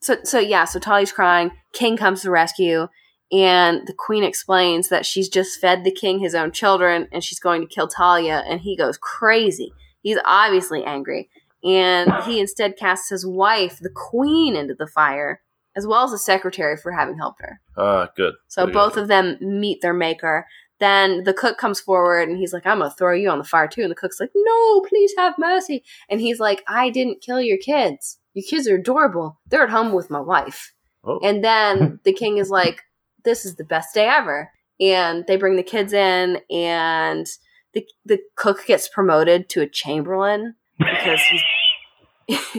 So, 0.00 0.16
so 0.24 0.38
yeah. 0.38 0.64
So 0.64 0.78
Talia's 0.80 1.12
crying. 1.12 1.50
King 1.72 1.96
comes 1.96 2.22
to 2.22 2.30
rescue, 2.30 2.88
and 3.30 3.86
the 3.86 3.94
queen 3.94 4.24
explains 4.24 4.88
that 4.88 5.04
she's 5.04 5.28
just 5.28 5.60
fed 5.60 5.84
the 5.84 5.90
king 5.90 6.18
his 6.18 6.34
own 6.34 6.52
children, 6.52 7.08
and 7.12 7.22
she's 7.22 7.40
going 7.40 7.60
to 7.60 7.66
kill 7.66 7.88
Talia. 7.88 8.42
And 8.46 8.60
he 8.60 8.76
goes 8.76 8.96
crazy. 8.96 9.72
He's 10.02 10.18
obviously 10.24 10.84
angry, 10.84 11.28
and 11.62 12.12
he 12.24 12.40
instead 12.40 12.76
casts 12.76 13.10
his 13.10 13.26
wife, 13.26 13.78
the 13.80 13.90
queen, 13.90 14.56
into 14.56 14.74
the 14.74 14.86
fire, 14.86 15.42
as 15.76 15.86
well 15.86 16.04
as 16.04 16.10
the 16.10 16.18
secretary 16.18 16.76
for 16.76 16.92
having 16.92 17.18
helped 17.18 17.40
her. 17.40 17.60
Ah, 17.76 18.08
good. 18.16 18.34
So 18.48 18.66
both 18.66 18.94
good. 18.94 19.02
of 19.02 19.08
them 19.08 19.36
meet 19.40 19.80
their 19.82 19.94
maker. 19.94 20.46
Then 20.80 21.24
the 21.24 21.34
cook 21.34 21.58
comes 21.58 21.80
forward 21.80 22.28
and 22.28 22.38
he's 22.38 22.52
like, 22.52 22.64
I'm 22.64 22.78
going 22.78 22.90
to 22.90 22.96
throw 22.96 23.12
you 23.12 23.30
on 23.30 23.38
the 23.38 23.44
fire 23.44 23.66
too. 23.66 23.82
And 23.82 23.90
the 23.90 23.96
cook's 23.96 24.20
like, 24.20 24.30
No, 24.34 24.80
please 24.82 25.12
have 25.16 25.34
mercy. 25.38 25.82
And 26.08 26.20
he's 26.20 26.38
like, 26.38 26.62
I 26.68 26.90
didn't 26.90 27.20
kill 27.20 27.40
your 27.40 27.58
kids. 27.58 28.18
Your 28.34 28.44
kids 28.48 28.68
are 28.68 28.76
adorable. 28.76 29.40
They're 29.48 29.64
at 29.64 29.70
home 29.70 29.92
with 29.92 30.10
my 30.10 30.20
wife. 30.20 30.72
Oh. 31.02 31.18
And 31.22 31.42
then 31.42 31.98
the 32.04 32.12
king 32.12 32.38
is 32.38 32.50
like, 32.50 32.82
This 33.28 33.44
is 33.44 33.56
the 33.56 33.64
best 33.64 33.94
day 33.94 34.06
ever. 34.06 34.50
And 34.80 35.26
they 35.26 35.36
bring 35.36 35.56
the 35.56 35.62
kids 35.62 35.92
in, 35.92 36.40
and 36.50 37.26
the, 37.74 37.84
the 38.06 38.20
cook 38.36 38.64
gets 38.64 38.88
promoted 38.88 39.48
to 39.50 39.60
a 39.60 39.68
chamberlain 39.68 40.54
because 40.78 41.20
he's. 41.28 41.42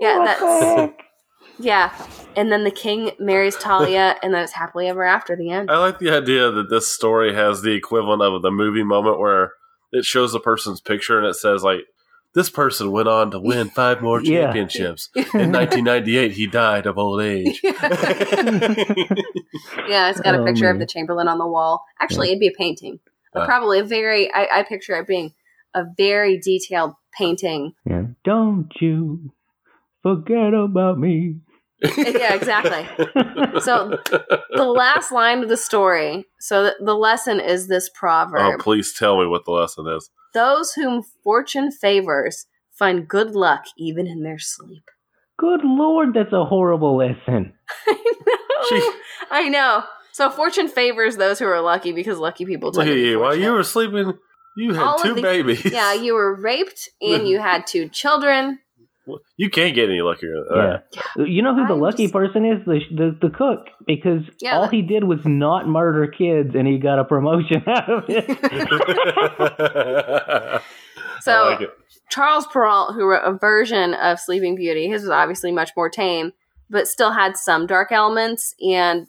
yeah, 0.00 0.16
oh, 0.18 0.24
that's. 0.24 0.92
Yeah. 1.60 1.92
And 2.34 2.50
then 2.50 2.64
the 2.64 2.70
king 2.72 3.12
marries 3.20 3.56
Talia, 3.56 4.16
and 4.22 4.34
then 4.34 4.42
it's 4.42 4.52
happily 4.52 4.88
ever 4.88 5.04
after 5.04 5.36
the 5.36 5.50
end. 5.50 5.70
I 5.70 5.78
like 5.78 5.98
the 5.98 6.10
idea 6.10 6.50
that 6.50 6.68
this 6.68 6.88
story 6.88 7.34
has 7.34 7.62
the 7.62 7.72
equivalent 7.72 8.22
of 8.22 8.42
the 8.42 8.50
movie 8.50 8.84
moment 8.84 9.20
where 9.20 9.52
it 9.92 10.04
shows 10.04 10.32
the 10.32 10.40
person's 10.40 10.80
picture 10.80 11.18
and 11.18 11.26
it 11.26 11.34
says 11.34 11.62
like 11.62 11.80
this 12.34 12.50
person 12.50 12.90
went 12.90 13.08
on 13.08 13.30
to 13.30 13.38
win 13.40 13.68
five 13.70 14.00
more 14.02 14.20
Yeah. 14.22 14.44
championships. 14.44 15.08
In 15.16 15.52
1998, 15.52 16.32
he 16.32 16.46
died 16.46 16.86
of 16.86 16.98
old 16.98 17.20
age. 17.22 17.60
Yeah, 19.88 20.10
it's 20.10 20.20
got 20.20 20.34
a 20.34 20.40
Oh, 20.40 20.44
picture 20.44 20.68
of 20.70 20.78
the 20.78 20.86
Chamberlain 20.86 21.28
on 21.28 21.38
the 21.38 21.46
wall. 21.46 21.82
Actually, 22.00 22.28
it'd 22.28 22.40
be 22.40 22.48
a 22.48 22.52
painting. 22.56 23.00
Uh. 23.34 23.44
Probably 23.46 23.78
a 23.80 23.84
very, 23.84 24.30
I, 24.32 24.58
I 24.58 24.62
picture 24.62 24.94
it 24.96 25.06
being 25.06 25.32
a 25.74 25.84
very 25.96 26.38
detailed 26.38 26.92
painting. 27.16 27.72
Yeah. 27.86 28.02
Don't 28.24 28.68
you 28.80 29.32
forget 30.02 30.52
about 30.54 30.98
me. 30.98 31.40
yeah, 31.96 32.34
exactly. 32.34 32.86
So 33.60 33.96
the 34.54 34.64
last 34.64 35.12
line 35.12 35.42
of 35.42 35.48
the 35.48 35.56
story, 35.56 36.24
so 36.40 36.64
the, 36.64 36.74
the 36.84 36.94
lesson 36.94 37.38
is 37.40 37.68
this 37.68 37.88
proverb. 37.94 38.40
oh, 38.60 38.62
please 38.62 38.92
tell 38.92 39.18
me 39.20 39.26
what 39.26 39.44
the 39.44 39.52
lesson 39.52 39.86
is. 39.86 40.10
Those 40.34 40.72
whom 40.74 41.02
fortune 41.24 41.70
favors 41.70 42.46
find 42.70 43.08
good 43.08 43.34
luck 43.34 43.64
even 43.76 44.06
in 44.06 44.22
their 44.22 44.38
sleep. 44.38 44.84
Good 45.38 45.60
lord, 45.64 46.14
that's 46.14 46.32
a 46.32 46.44
horrible 46.44 46.96
lesson. 46.96 47.52
I 47.88 47.94
know. 48.60 48.68
She- 48.68 48.90
I 49.30 49.48
know. 49.48 49.84
So 50.12 50.30
fortune 50.30 50.68
favors 50.68 51.16
those 51.16 51.38
who 51.38 51.46
are 51.46 51.60
lucky 51.60 51.92
because 51.92 52.18
lucky 52.18 52.44
people 52.44 52.70
Look 52.72 52.84
tend 52.86 52.90
at 52.98 53.04
you. 53.04 53.20
While 53.20 53.36
you 53.36 53.52
were 53.52 53.62
sleeping, 53.62 54.14
you 54.56 54.74
had 54.74 54.82
All 54.82 54.98
two 54.98 55.14
the- 55.14 55.22
babies. 55.22 55.64
Yeah, 55.64 55.92
you 55.94 56.14
were 56.14 56.34
raped 56.34 56.88
and 57.00 57.28
you 57.28 57.38
had 57.40 57.66
two 57.66 57.88
children. 57.88 58.58
You 59.36 59.50
can't 59.50 59.74
get 59.74 59.88
any 59.88 60.00
luckier 60.00 60.32
than 60.48 60.58
that. 60.58 60.84
Yeah. 61.16 61.24
You 61.24 61.42
know 61.42 61.54
who 61.54 61.66
the 61.66 61.74
I'm 61.74 61.80
lucky 61.80 62.04
just- 62.04 62.14
person 62.14 62.44
is? 62.44 62.64
The, 62.66 62.80
the 62.90 63.28
the 63.28 63.30
cook 63.34 63.66
because 63.86 64.22
Yeah, 64.40 64.56
all 64.58 64.68
he 64.68 64.82
did 64.82 65.04
was 65.04 65.20
not 65.24 65.66
murder 65.68 66.06
kids, 66.06 66.54
and 66.54 66.66
he 66.68 66.78
got 66.78 66.98
a 66.98 67.04
promotion 67.04 67.62
out 67.68 67.90
of 67.90 68.04
it. 68.08 68.28
So 71.20 71.32
I 71.32 71.50
like 71.50 71.60
it. 71.62 71.70
Charles 72.10 72.46
Perrault, 72.46 72.94
who 72.94 73.04
wrote 73.04 73.24
a 73.24 73.36
version 73.36 73.92
of 73.94 74.20
Sleeping 74.20 74.54
Beauty, 74.54 74.88
his 74.88 75.02
was 75.02 75.10
obviously 75.10 75.50
much 75.52 75.70
more 75.76 75.90
tame, 75.90 76.32
but 76.70 76.86
still 76.86 77.10
had 77.12 77.36
some 77.36 77.66
dark 77.66 77.90
elements. 77.92 78.54
And 78.60 79.08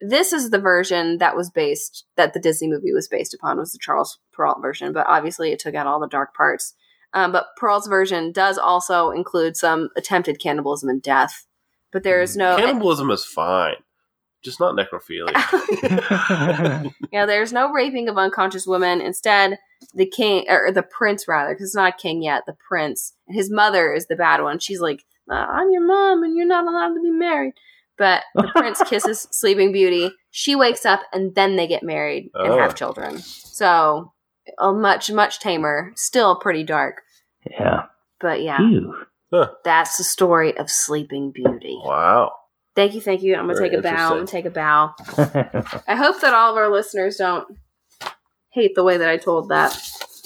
this 0.00 0.32
is 0.32 0.48
the 0.50 0.58
version 0.58 1.18
that 1.18 1.36
was 1.36 1.50
based 1.50 2.06
that 2.16 2.32
the 2.32 2.40
Disney 2.40 2.68
movie 2.68 2.92
was 2.92 3.06
based 3.06 3.34
upon 3.34 3.58
was 3.58 3.72
the 3.72 3.78
Charles 3.80 4.18
Perrault 4.32 4.62
version, 4.62 4.92
but 4.92 5.06
obviously 5.06 5.52
it 5.52 5.58
took 5.58 5.74
out 5.74 5.86
all 5.86 6.00
the 6.00 6.08
dark 6.08 6.34
parts. 6.34 6.74
Um, 7.14 7.32
but 7.32 7.48
Perrault's 7.56 7.86
version 7.88 8.32
does 8.32 8.56
also 8.58 9.10
include 9.10 9.56
some 9.56 9.90
attempted 9.96 10.40
cannibalism 10.40 10.88
and 10.88 11.02
death. 11.02 11.46
But 11.92 12.02
there 12.04 12.22
is 12.22 12.36
no 12.36 12.56
Cannibalism 12.56 13.10
is 13.10 13.24
fine. 13.24 13.74
just 14.42 14.58
not 14.60 14.74
necrophilia. 14.74 15.32
yeah, 17.12 17.26
there's 17.26 17.52
no 17.52 17.70
raping 17.72 18.08
of 18.08 18.16
unconscious 18.16 18.66
women. 18.66 19.00
Instead, 19.00 19.58
the 19.94 20.06
king 20.06 20.46
or 20.48 20.72
the 20.72 20.82
prince 20.82 21.28
rather, 21.28 21.52
because 21.54 21.68
it's 21.68 21.74
not 21.76 21.94
a 21.94 21.96
king 22.02 22.22
yet, 22.22 22.44
the 22.46 22.56
prince 22.68 23.14
and 23.28 23.36
his 23.36 23.50
mother 23.50 23.92
is 23.92 24.06
the 24.06 24.16
bad 24.16 24.42
one. 24.42 24.58
She's 24.58 24.80
like, 24.80 25.04
uh, 25.30 25.34
"I'm 25.34 25.70
your 25.70 25.86
mom, 25.86 26.22
and 26.22 26.36
you're 26.36 26.46
not 26.46 26.66
allowed 26.66 26.94
to 26.94 27.00
be 27.02 27.10
married." 27.10 27.52
But 27.98 28.22
the 28.34 28.48
prince 28.56 28.82
kisses 28.86 29.28
Sleeping 29.30 29.70
Beauty. 29.72 30.10
She 30.30 30.56
wakes 30.56 30.86
up, 30.86 31.00
and 31.12 31.34
then 31.34 31.56
they 31.56 31.66
get 31.66 31.82
married 31.82 32.30
and 32.34 32.52
Oh. 32.54 32.58
have 32.58 32.74
children. 32.74 33.18
So, 33.18 34.12
a 34.58 34.72
much 34.72 35.10
much 35.10 35.40
tamer. 35.40 35.92
Still 35.96 36.36
pretty 36.36 36.64
dark, 36.64 37.02
yeah. 37.50 37.84
but 38.20 38.42
yeah, 38.42 38.60
Ew. 38.60 38.94
that's 39.64 39.96
the 39.96 40.04
story 40.04 40.56
of 40.56 40.70
Sleeping 40.70 41.30
Beauty. 41.32 41.78
wow. 41.84 42.32
Thank 42.74 42.94
you, 42.94 43.02
thank 43.02 43.22
you. 43.22 43.34
I'm 43.34 43.46
gonna 43.46 43.54
Very 43.54 43.68
take 43.68 43.78
a 43.78 43.82
bow. 43.82 43.90
I'm 43.90 44.16
gonna 44.16 44.26
take 44.26 44.46
a 44.46 44.50
bow. 44.50 44.94
I 45.86 45.94
hope 45.94 46.22
that 46.22 46.32
all 46.32 46.52
of 46.52 46.56
our 46.56 46.70
listeners 46.70 47.16
don't 47.16 47.58
hate 48.50 48.74
the 48.74 48.84
way 48.84 48.96
that 48.96 49.08
I 49.08 49.18
told 49.18 49.50
that. 49.50 49.72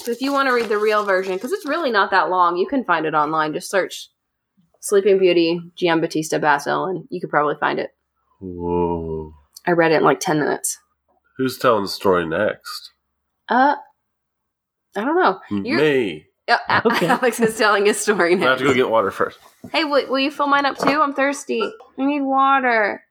So 0.07 0.11
if 0.11 0.21
you 0.21 0.31
want 0.31 0.47
to 0.47 0.53
read 0.53 0.69
the 0.69 0.77
real 0.77 1.03
version, 1.03 1.33
because 1.33 1.51
it's 1.51 1.65
really 1.65 1.91
not 1.91 2.11
that 2.11 2.29
long, 2.29 2.55
you 2.55 2.65
can 2.65 2.85
find 2.85 3.05
it 3.05 3.13
online. 3.13 3.53
Just 3.53 3.69
search 3.69 4.09
Sleeping 4.79 5.19
Beauty, 5.19 5.59
Giambattista 5.77 6.39
Basil, 6.39 6.85
and 6.85 7.05
you 7.09 7.19
could 7.19 7.29
probably 7.29 7.55
find 7.59 7.79
it. 7.79 7.89
Whoa. 8.39 9.33
I 9.65 9.71
read 9.71 9.91
it 9.91 9.95
in 9.97 10.03
like 10.03 10.21
10 10.21 10.39
minutes. 10.39 10.77
Who's 11.37 11.57
telling 11.57 11.83
the 11.83 11.89
story 11.89 12.25
next? 12.25 12.91
Uh, 13.49 13.75
I 14.97 15.05
don't 15.05 15.15
know. 15.15 15.39
You're- 15.63 15.81
Me. 15.81 16.25
Uh, 16.47 16.57
Okay. 16.85 17.07
Alex 17.07 17.39
is 17.39 17.57
telling 17.57 17.85
his 17.85 17.99
story 17.99 18.35
now. 18.35 18.47
I 18.47 18.49
have 18.51 18.59
to 18.59 18.63
go 18.65 18.73
get 18.73 18.89
water 18.89 19.11
first. 19.11 19.37
Hey, 19.71 19.83
will, 19.83 20.07
will 20.07 20.19
you 20.19 20.31
fill 20.31 20.47
mine 20.47 20.65
up 20.65 20.77
too? 20.77 21.01
I'm 21.01 21.13
thirsty. 21.13 21.61
I 21.61 22.05
need 22.05 22.21
water. 22.21 23.03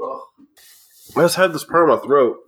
I 0.00 1.20
just 1.22 1.36
had 1.36 1.52
this 1.52 1.64
part 1.64 1.88
in 1.88 1.96
my 1.96 2.00
throat. 2.02 2.38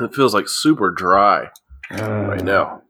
It 0.00 0.14
feels 0.14 0.34
like 0.34 0.48
super 0.48 0.90
dry 0.90 1.48
right 1.90 2.42
now. 2.42 2.82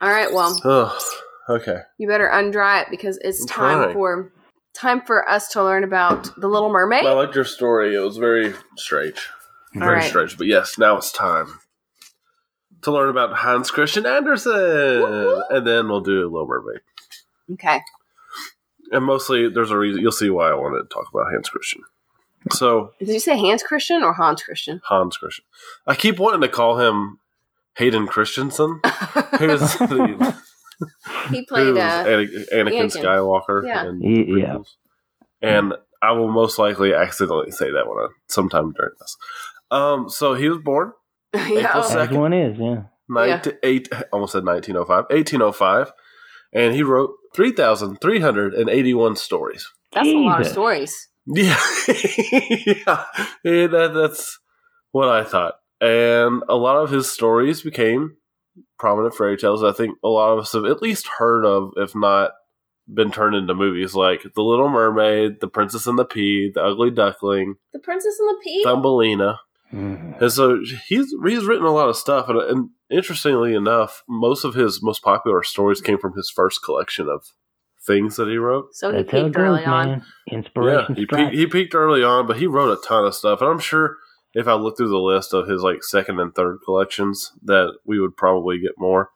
All 0.00 0.10
right, 0.10 0.32
well, 0.32 0.58
Ugh. 0.64 1.02
Okay. 1.48 1.80
you 1.98 2.08
better 2.08 2.26
undry 2.28 2.80
it 2.80 2.88
because 2.90 3.18
it's 3.22 3.42
I'm 3.42 3.48
time 3.48 3.78
trying. 3.82 3.92
for 3.94 4.32
time 4.74 5.00
for 5.02 5.28
us 5.28 5.48
to 5.48 5.62
learn 5.62 5.84
about 5.84 6.30
the 6.40 6.48
Little 6.48 6.70
Mermaid. 6.70 7.04
I 7.04 7.12
liked 7.12 7.34
your 7.34 7.44
story. 7.44 7.94
It 7.94 7.98
was 8.00 8.16
very 8.16 8.54
strange. 8.76 9.28
Very 9.74 9.96
right. 9.96 10.08
strange. 10.08 10.38
But 10.38 10.46
yes, 10.46 10.78
now 10.78 10.96
it's 10.96 11.12
time 11.12 11.58
to 12.82 12.92
learn 12.92 13.08
about 13.10 13.36
Hans 13.36 13.70
Christian 13.70 14.06
Andersen. 14.06 14.52
Woo-hoo. 14.52 15.42
And 15.50 15.66
then 15.66 15.88
we'll 15.88 16.00
do 16.00 16.22
a 16.22 16.30
Little 16.30 16.46
Mermaid. 16.46 16.80
okay. 17.52 17.80
And 18.92 19.04
mostly, 19.04 19.48
there's 19.48 19.70
a 19.70 19.78
reason. 19.78 20.00
You'll 20.02 20.10
see 20.10 20.30
why 20.30 20.50
I 20.50 20.54
wanted 20.54 20.82
to 20.82 20.88
talk 20.88 21.08
about 21.12 21.30
Hans 21.30 21.48
Christian. 21.48 21.82
So, 22.50 22.92
Did 22.98 23.08
you 23.08 23.20
say 23.20 23.38
Hans 23.38 23.62
Christian 23.62 24.02
or 24.02 24.12
Hans 24.14 24.42
Christian? 24.42 24.80
Hans 24.84 25.16
Christian. 25.16 25.44
I 25.86 25.94
keep 25.94 26.18
wanting 26.18 26.40
to 26.40 26.48
call 26.48 26.78
him 26.78 27.20
Hayden 27.76 28.06
Christensen. 28.06 28.80
Who's 29.38 29.60
the, 29.78 30.36
he 31.30 31.44
played 31.44 31.66
who's 31.66 31.78
uh, 31.78 32.04
Anakin, 32.04 32.48
Anakin 32.52 32.72
Anakin. 32.72 33.02
Skywalker. 33.02 33.66
Yeah. 33.66 33.88
in 33.88 34.38
yeah. 34.38 34.58
And 35.42 35.74
I 36.02 36.12
will 36.12 36.30
most 36.30 36.58
likely 36.58 36.94
accidentally 36.94 37.50
say 37.50 37.70
that 37.70 37.86
one 37.86 38.08
sometime 38.28 38.72
during 38.72 38.92
this. 38.98 39.16
Um, 39.70 40.08
so 40.08 40.34
he 40.34 40.48
was 40.48 40.58
born 40.58 40.92
yeah, 41.34 41.68
April 41.68 41.84
oh, 41.84 41.88
second. 41.88 42.18
one 42.18 42.32
is, 42.32 42.58
yeah. 42.58 42.82
19, 43.08 43.54
eight, 43.62 43.88
almost 44.12 44.32
said 44.32 44.44
1905, 44.44 45.06
1805, 45.10 45.92
and 46.52 46.74
he 46.74 46.82
wrote 46.82 47.10
3,381 47.34 49.16
stories. 49.16 49.68
that's 49.92 50.08
a 50.08 50.14
lot 50.14 50.40
of 50.40 50.46
stories. 50.46 51.08
Yeah. 51.26 51.58
yeah. 51.88 53.04
Yeah, 53.44 53.66
that, 53.66 53.92
that's 53.94 54.38
what 54.92 55.08
I 55.08 55.24
thought. 55.24 55.54
And 55.80 56.42
a 56.48 56.56
lot 56.56 56.76
of 56.76 56.90
his 56.90 57.10
stories 57.10 57.62
became 57.62 58.16
prominent 58.78 59.14
fairy 59.14 59.36
tales. 59.36 59.62
I 59.62 59.72
think 59.72 59.96
a 60.04 60.08
lot 60.08 60.32
of 60.32 60.40
us 60.40 60.52
have 60.52 60.64
at 60.64 60.82
least 60.82 61.08
heard 61.18 61.44
of, 61.44 61.72
if 61.76 61.94
not 61.94 62.32
been 62.92 63.10
turned 63.10 63.36
into 63.36 63.54
movies 63.54 63.94
like 63.94 64.22
The 64.34 64.42
Little 64.42 64.68
Mermaid, 64.68 65.40
The 65.40 65.48
Princess 65.48 65.86
and 65.86 65.98
the 65.98 66.04
Pea, 66.04 66.50
The 66.54 66.62
Ugly 66.62 66.90
Duckling, 66.90 67.54
The 67.72 67.78
Princess 67.78 68.18
and 68.18 68.30
the 68.30 68.40
Pea. 68.42 68.64
Thumbelina. 68.64 69.38
Mhm. 69.72 70.20
And 70.20 70.32
so 70.32 70.58
he's 70.88 71.14
he's 71.24 71.44
written 71.44 71.64
a 71.66 71.72
lot 71.72 71.88
of 71.88 71.96
stuff, 71.96 72.28
and, 72.28 72.38
and 72.40 72.70
interestingly 72.90 73.54
enough, 73.54 74.02
most 74.08 74.44
of 74.44 74.54
his 74.54 74.82
most 74.82 75.02
popular 75.02 75.42
stories 75.42 75.80
came 75.80 75.98
from 75.98 76.14
his 76.16 76.30
first 76.30 76.62
collection 76.64 77.08
of 77.08 77.22
things 77.86 78.16
that 78.16 78.28
he 78.28 78.36
wrote. 78.36 78.66
so 78.74 78.90
he 78.90 78.98
That's 78.98 79.10
peaked 79.10 79.36
early 79.38 79.64
on. 79.64 79.86
man. 79.88 80.04
Inspiration 80.30 80.94
yeah, 80.94 81.00
he 81.00 81.04
strikes. 81.04 81.22
peaked, 81.30 81.36
he 81.38 81.46
peaked 81.46 81.74
early 81.74 82.02
on, 82.02 82.26
but 82.26 82.36
he 82.38 82.46
wrote 82.46 82.76
a 82.76 82.86
ton 82.86 83.04
of 83.06 83.14
stuff, 83.14 83.40
and 83.40 83.48
I'm 83.50 83.58
sure 83.60 83.96
if 84.34 84.46
I 84.46 84.54
look 84.54 84.76
through 84.76 84.88
the 84.90 84.98
list 84.98 85.32
of 85.32 85.48
his 85.48 85.62
like 85.62 85.82
second 85.82 86.18
and 86.20 86.34
third 86.34 86.58
collections, 86.64 87.32
that 87.42 87.72
we 87.86 88.00
would 88.00 88.16
probably 88.16 88.58
get 88.60 88.72
more. 88.76 89.10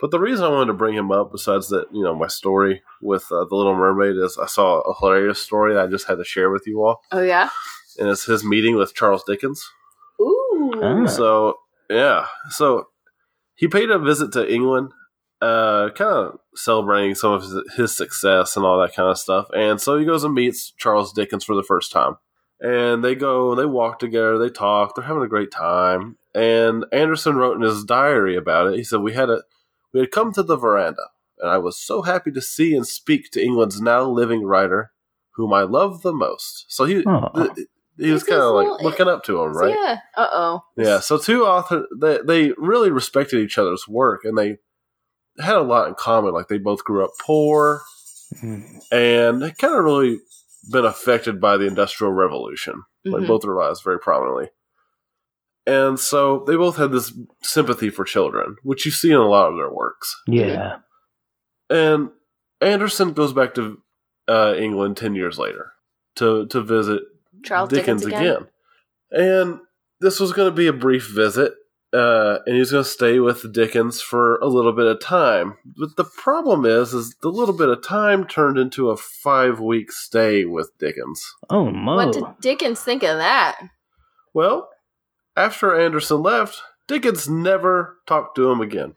But 0.00 0.10
the 0.10 0.18
reason 0.20 0.44
I 0.44 0.48
wanted 0.48 0.66
to 0.68 0.74
bring 0.78 0.94
him 0.94 1.10
up, 1.12 1.30
besides 1.32 1.68
that, 1.68 1.86
you 1.92 2.02
know, 2.02 2.14
my 2.14 2.26
story 2.28 2.82
with 3.02 3.24
uh, 3.30 3.44
the 3.48 3.54
Little 3.56 3.74
Mermaid, 3.76 4.16
is 4.16 4.38
I 4.42 4.46
saw 4.46 4.80
a 4.80 4.94
hilarious 4.98 5.38
story 5.40 5.74
that 5.74 5.84
I 5.84 5.86
just 5.88 6.06
had 6.08 6.16
to 6.18 6.24
share 6.24 6.50
with 6.50 6.64
you 6.66 6.82
all, 6.82 7.00
Oh 7.12 7.20
yeah. 7.22 7.48
and 7.98 8.08
it's 8.08 8.24
his 8.24 8.42
meeting 8.44 8.76
with 8.76 8.94
Charles 8.94 9.24
Dickens. 9.24 9.68
Ooh. 10.20 10.72
Ah. 10.82 11.06
So 11.06 11.58
yeah, 11.88 12.26
so 12.50 12.88
he 13.54 13.68
paid 13.68 13.90
a 13.90 13.98
visit 13.98 14.32
to 14.32 14.52
England, 14.52 14.92
uh, 15.40 15.90
kind 15.90 16.10
of 16.10 16.38
celebrating 16.54 17.14
some 17.14 17.32
of 17.32 17.42
his, 17.42 17.54
his 17.76 17.96
success 17.96 18.56
and 18.56 18.64
all 18.64 18.80
that 18.80 18.94
kind 18.94 19.08
of 19.08 19.18
stuff. 19.18 19.48
And 19.54 19.80
so 19.80 19.98
he 19.98 20.04
goes 20.04 20.24
and 20.24 20.34
meets 20.34 20.72
Charles 20.78 21.12
Dickens 21.12 21.44
for 21.44 21.54
the 21.54 21.62
first 21.62 21.90
time, 21.90 22.16
and 22.60 23.04
they 23.04 23.14
go, 23.14 23.54
they 23.54 23.66
walk 23.66 23.98
together, 23.98 24.38
they 24.38 24.50
talk, 24.50 24.94
they're 24.94 25.04
having 25.04 25.22
a 25.22 25.28
great 25.28 25.50
time. 25.50 26.16
And 26.34 26.84
Andersen 26.92 27.36
wrote 27.36 27.56
in 27.56 27.62
his 27.62 27.84
diary 27.84 28.36
about 28.36 28.68
it. 28.68 28.76
He 28.76 28.84
said, 28.84 29.00
"We 29.00 29.14
had 29.14 29.30
a, 29.30 29.42
we 29.92 30.00
had 30.00 30.12
come 30.12 30.32
to 30.34 30.44
the 30.44 30.56
veranda, 30.56 31.08
and 31.40 31.50
I 31.50 31.58
was 31.58 31.76
so 31.76 32.02
happy 32.02 32.30
to 32.30 32.40
see 32.40 32.76
and 32.76 32.86
speak 32.86 33.32
to 33.32 33.42
England's 33.42 33.80
now 33.80 34.08
living 34.08 34.44
writer, 34.44 34.92
whom 35.32 35.52
I 35.52 35.62
love 35.62 36.02
the 36.02 36.12
most." 36.12 36.66
So 36.68 36.84
he. 36.84 37.02
Th- 37.34 37.66
he 38.00 38.10
was 38.10 38.22
It's 38.22 38.28
his 38.30 38.36
kind 38.36 38.42
of 38.42 38.54
like 38.54 38.66
little- 38.66 38.84
looking 38.84 39.08
up 39.08 39.24
to 39.24 39.42
him, 39.42 39.52
right? 39.56 39.74
Yeah. 39.74 39.98
Uh 40.16 40.28
oh. 40.32 40.64
Yeah, 40.76 41.00
so 41.00 41.18
two 41.18 41.44
authors 41.44 41.86
they 42.00 42.18
they 42.26 42.52
really 42.56 42.90
respected 42.90 43.40
each 43.40 43.58
other's 43.58 43.86
work 43.88 44.22
and 44.24 44.36
they 44.36 44.58
had 45.38 45.56
a 45.56 45.62
lot 45.62 45.88
in 45.88 45.94
common. 45.94 46.32
Like 46.32 46.48
they 46.48 46.58
both 46.58 46.84
grew 46.84 47.04
up 47.04 47.12
poor 47.20 47.82
Mhm. 48.42 48.62
and 48.92 49.42
they 49.42 49.50
kind 49.52 49.74
of 49.74 49.84
really 49.84 50.18
been 50.70 50.84
affected 50.84 51.40
by 51.40 51.56
the 51.56 51.66
Industrial 51.66 52.12
Revolution. 52.12 52.82
Like 53.04 53.22
Mhm. 53.22 53.28
both 53.28 53.42
their 53.42 53.54
lives 53.54 53.80
very 53.82 53.98
prominently. 53.98 54.50
And 55.66 55.98
so 56.00 56.44
they 56.46 56.56
both 56.56 56.76
had 56.76 56.90
this 56.92 57.12
sympathy 57.42 57.90
for 57.90 58.04
children, 58.04 58.56
which 58.62 58.84
you 58.86 58.90
see 58.90 59.10
in 59.10 59.16
a 59.18 59.28
lot 59.28 59.50
of 59.50 59.56
their 59.56 59.70
works. 59.72 60.14
Yeah. 60.26 60.78
And 61.68 62.10
Andersen 62.60 63.12
goes 63.12 63.32
back 63.32 63.54
to 63.54 63.80
uh, 64.28 64.54
England 64.56 64.96
ten 64.96 65.14
years 65.14 65.38
later 65.38 65.72
to 66.16 66.46
to 66.48 66.60
visit 66.60 67.02
Charles 67.44 67.70
Dickens, 67.70 68.04
again. 68.04 68.46
And 69.10 69.60
this 70.00 70.20
was 70.20 70.32
going 70.32 70.50
to 70.50 70.54
be 70.56 70.66
a 70.66 70.72
brief 70.72 71.08
visit, 71.08 71.52
uh, 71.92 72.38
and 72.46 72.54
he 72.54 72.60
was 72.60 72.70
going 72.70 72.84
to 72.84 72.88
stay 72.90 73.18
with 73.18 73.52
Dickens 73.52 74.00
for 74.00 74.36
a 74.36 74.46
little 74.46 74.72
bit 74.72 74.86
of 74.86 75.00
time. 75.00 75.56
But 75.64 75.96
the 75.96 76.04
problem 76.04 76.64
is, 76.64 76.94
is 76.94 77.16
the 77.22 77.28
little 77.30 77.56
bit 77.56 77.68
of 77.68 77.82
time 77.82 78.26
turned 78.26 78.58
into 78.58 78.90
a 78.90 78.96
five 78.96 79.60
week 79.60 79.90
stay 79.92 80.44
with 80.44 80.70
Dickens. 80.78 81.24
Oh, 81.48 81.70
Mo. 81.70 81.96
What 81.96 82.12
did 82.12 82.24
Dickens 82.40 82.80
think 82.80 83.02
of 83.02 83.18
that? 83.18 83.60
Well, 84.32 84.68
after 85.36 85.78
Andersen 85.78 86.22
left, 86.22 86.62
Dickens 86.86 87.28
never 87.28 87.98
talked 88.06 88.36
to 88.36 88.50
him 88.50 88.60
again. 88.60 88.92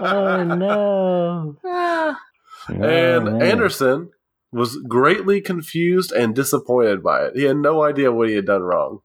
oh, 0.00 0.44
no. 0.44 1.56
Ah, 1.64 2.18
And 2.68 3.28
Oh. 3.28 3.38
Andersen 3.40 4.10
was 4.52 4.76
greatly 4.88 5.40
confused 5.40 6.12
and 6.12 6.34
disappointed 6.34 7.02
by 7.02 7.26
it. 7.26 7.36
He 7.36 7.42
had 7.44 7.56
no 7.56 7.82
idea 7.82 8.12
what 8.12 8.28
he 8.28 8.34
had 8.34 8.46
done 8.46 8.62
wrong. 8.62 9.00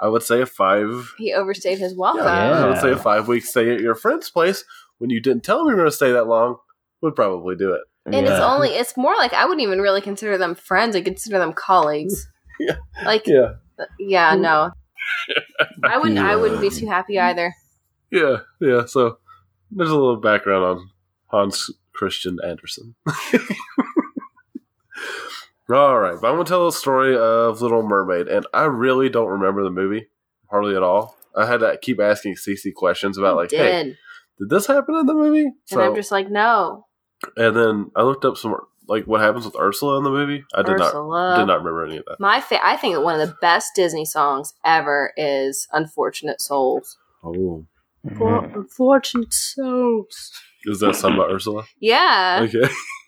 I 0.00 0.08
would 0.08 0.22
say 0.22 0.40
a 0.40 0.46
five. 0.46 1.12
he 1.18 1.32
overstayed 1.32 1.78
his 1.78 1.96
welcome. 1.96 2.26
I 2.26 2.66
would 2.68 2.78
say 2.80 2.90
a 2.92 2.96
five 2.96 3.28
week 3.28 3.44
stay 3.44 3.72
at 3.72 3.80
your 3.80 3.94
friend's 3.94 4.30
place 4.30 4.64
when 4.98 5.10
you 5.10 5.20
didn't 5.20 5.44
tell 5.44 5.60
him 5.60 5.66
you 5.66 5.72
were 5.72 5.76
going 5.76 5.90
to 5.90 5.96
stay 5.96 6.12
that 6.12 6.26
long 6.26 6.56
would 7.00 7.14
probably 7.14 7.54
do 7.54 7.72
it. 7.72 7.82
And 8.06 8.14
it's 8.14 8.30
only 8.40 8.70
it's 8.70 8.96
more 8.96 9.14
like 9.16 9.32
I 9.32 9.44
wouldn't 9.44 9.62
even 9.62 9.80
really 9.80 10.00
consider 10.00 10.36
them 10.36 10.54
friends. 10.54 10.94
I 10.96 11.00
consider 11.00 11.38
them 11.38 11.52
colleagues. 11.52 12.28
Yeah. 12.60 12.76
Like 13.04 13.26
Yeah, 13.26 13.54
yeah, 13.98 14.36
no. 14.36 14.70
I 15.82 15.98
wouldn't 15.98 16.18
I 16.20 16.36
wouldn't 16.36 16.60
be 16.60 16.70
too 16.70 16.86
happy 16.86 17.18
either. 17.18 17.52
yeah, 18.12 18.36
yeah. 18.60 18.84
So 18.84 19.18
there's 19.72 19.90
a 19.90 19.94
little 19.94 20.20
background 20.20 20.64
on 20.64 20.90
Hans 21.26 21.68
Christian 21.94 22.38
Andersen. 22.46 22.94
All 25.72 25.98
right, 25.98 26.16
but 26.20 26.28
I'm 26.28 26.34
going 26.34 26.44
to 26.44 26.48
tell 26.50 26.66
the 26.66 26.72
story 26.72 27.16
of 27.16 27.62
Little 27.62 27.82
Mermaid, 27.82 28.28
and 28.28 28.46
I 28.52 28.64
really 28.64 29.08
don't 29.08 29.28
remember 29.28 29.62
the 29.64 29.70
movie 29.70 30.08
hardly 30.50 30.76
at 30.76 30.82
all. 30.82 31.16
I 31.36 31.46
had 31.46 31.60
to 31.60 31.78
keep 31.80 32.00
asking 32.00 32.34
Cece 32.34 32.72
questions 32.74 33.16
about 33.18 33.36
like, 33.36 33.48
did. 33.48 33.58
hey, 33.60 33.96
did 34.38 34.50
this 34.50 34.66
happen 34.66 34.94
in 34.96 35.06
the 35.06 35.14
movie? 35.14 35.50
and 35.70 35.80
I'm 35.80 35.94
just 35.94 36.12
like, 36.12 36.30
no. 36.30 36.86
and 37.36 37.56
then 37.56 37.90
I 37.96 38.02
looked 38.02 38.24
up 38.24 38.36
some 38.36 38.54
like 38.86 39.06
what 39.06 39.22
happens 39.22 39.46
with 39.46 39.56
Ursula 39.58 39.96
in 39.96 40.04
the 40.04 40.10
movie. 40.10 40.44
I 40.54 40.62
did 40.62 40.72
Ursula. 40.78 41.30
not 41.30 41.38
did 41.38 41.46
not 41.46 41.58
remember 41.64 41.86
any 41.86 41.96
of 41.96 42.04
that. 42.06 42.20
My 42.20 42.40
fa- 42.42 42.64
I 42.64 42.76
think 42.76 42.98
one 43.02 43.18
of 43.18 43.26
the 43.26 43.34
best 43.40 43.70
Disney 43.74 44.04
songs 44.04 44.52
ever 44.64 45.12
is 45.16 45.66
"Unfortunate 45.72 46.40
Souls." 46.42 46.98
Oh, 47.24 47.64
Mhm. 48.06 48.54
unfortunate 48.54 49.32
souls. 49.32 50.30
is 50.66 50.80
that 50.80 50.94
something 50.94 51.18
about 51.18 51.32
Ursula? 51.32 51.64
Yeah. 51.80 52.40
Okay. 52.42 52.68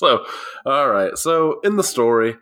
so, 0.00 0.24
all 0.64 0.88
right. 0.88 1.16
So, 1.18 1.60
in 1.60 1.76
the 1.76 1.84
story, 1.84 2.36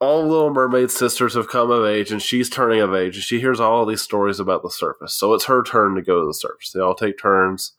all 0.00 0.26
Little 0.26 0.52
Mermaid 0.52 0.90
sisters 0.90 1.34
have 1.34 1.46
come 1.46 1.70
of 1.70 1.86
age, 1.86 2.10
and 2.10 2.20
she's 2.20 2.50
turning 2.50 2.80
of 2.80 2.92
age, 2.92 3.14
and 3.14 3.22
she 3.22 3.38
hears 3.38 3.60
all 3.60 3.86
these 3.86 4.02
stories 4.02 4.40
about 4.40 4.64
the 4.64 4.70
surface. 4.70 5.14
So, 5.14 5.32
it's 5.32 5.44
her 5.44 5.62
turn 5.62 5.94
to 5.94 6.02
go 6.02 6.20
to 6.20 6.26
the 6.26 6.34
surface. 6.34 6.72
They 6.72 6.80
all 6.80 6.96
take 6.96 7.20
turns, 7.20 7.74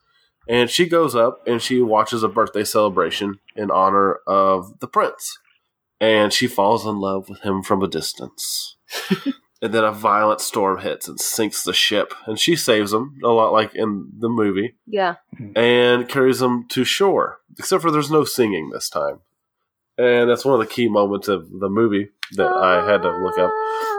and 0.47 0.69
she 0.69 0.87
goes 0.87 1.17
up 1.17 1.45
and 1.45 1.61
she 1.61 1.81
watches 1.81 2.23
a 2.23 2.29
birthday 2.29 2.63
celebration 2.63 3.39
in 3.57 3.71
honor 3.71 4.19
of 4.25 4.79
the 4.79 4.87
prince, 4.87 5.37
and 5.99 6.31
she 6.31 6.47
falls 6.47 6.85
in 6.85 6.97
love 6.97 7.27
with 7.27 7.41
him 7.41 7.63
from 7.63 7.83
a 7.83 7.89
distance. 7.89 8.77
and 9.61 9.73
then 9.73 9.83
a 9.83 9.91
violent 9.91 10.41
storm 10.41 10.79
hits 10.79 11.07
and 11.07 11.19
sinks 11.19 11.63
the 11.63 11.73
ship, 11.73 12.13
and 12.25 12.39
she 12.39 12.55
saves 12.55 12.91
them 12.91 13.19
a 13.23 13.27
lot 13.27 13.51
like 13.53 13.75
in 13.75 14.09
the 14.17 14.29
movie 14.29 14.75
Yeah. 14.87 15.15
and 15.55 16.09
carries 16.09 16.39
them 16.39 16.67
to 16.69 16.83
shore. 16.83 17.39
Except 17.59 17.81
for 17.81 17.91
there's 17.91 18.09
no 18.11 18.23
singing 18.23 18.69
this 18.69 18.89
time. 18.89 19.19
And 19.97 20.29
that's 20.29 20.45
one 20.45 20.59
of 20.59 20.59
the 20.67 20.73
key 20.73 20.87
moments 20.87 21.27
of 21.27 21.49
the 21.59 21.69
movie 21.69 22.09
that 22.37 22.47
I 22.47 22.89
had 22.89 23.01
to 23.03 23.11
look 23.17 23.37
up. 23.37 23.51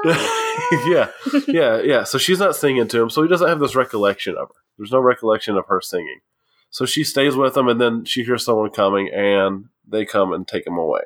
yeah, 0.87 1.09
yeah, 1.47 1.81
yeah. 1.83 2.03
So 2.05 2.19
she's 2.19 2.39
not 2.41 2.57
singing 2.57 2.89
to 2.89 3.03
him, 3.03 3.11
so 3.11 3.23
he 3.23 3.29
doesn't 3.29 3.49
have 3.49 3.61
this 3.61 3.77
recollection 3.77 4.35
of 4.37 4.49
her. 4.49 4.55
There's 4.79 4.91
no 4.91 5.01
recollection 5.01 5.57
of 5.57 5.67
her 5.69 5.81
singing. 5.81 6.21
So 6.71 6.87
she 6.87 7.05
stays 7.05 7.37
with 7.37 7.57
him, 7.57 7.69
and 7.69 7.81
then 7.81 8.05
she 8.07 8.25
hears 8.25 8.45
someone 8.45 8.71
coming, 8.71 9.11
and 9.15 9.67
they 9.87 10.05
come 10.07 10.33
and 10.33 10.49
take 10.49 10.67
him 10.67 10.79
away. 10.79 11.03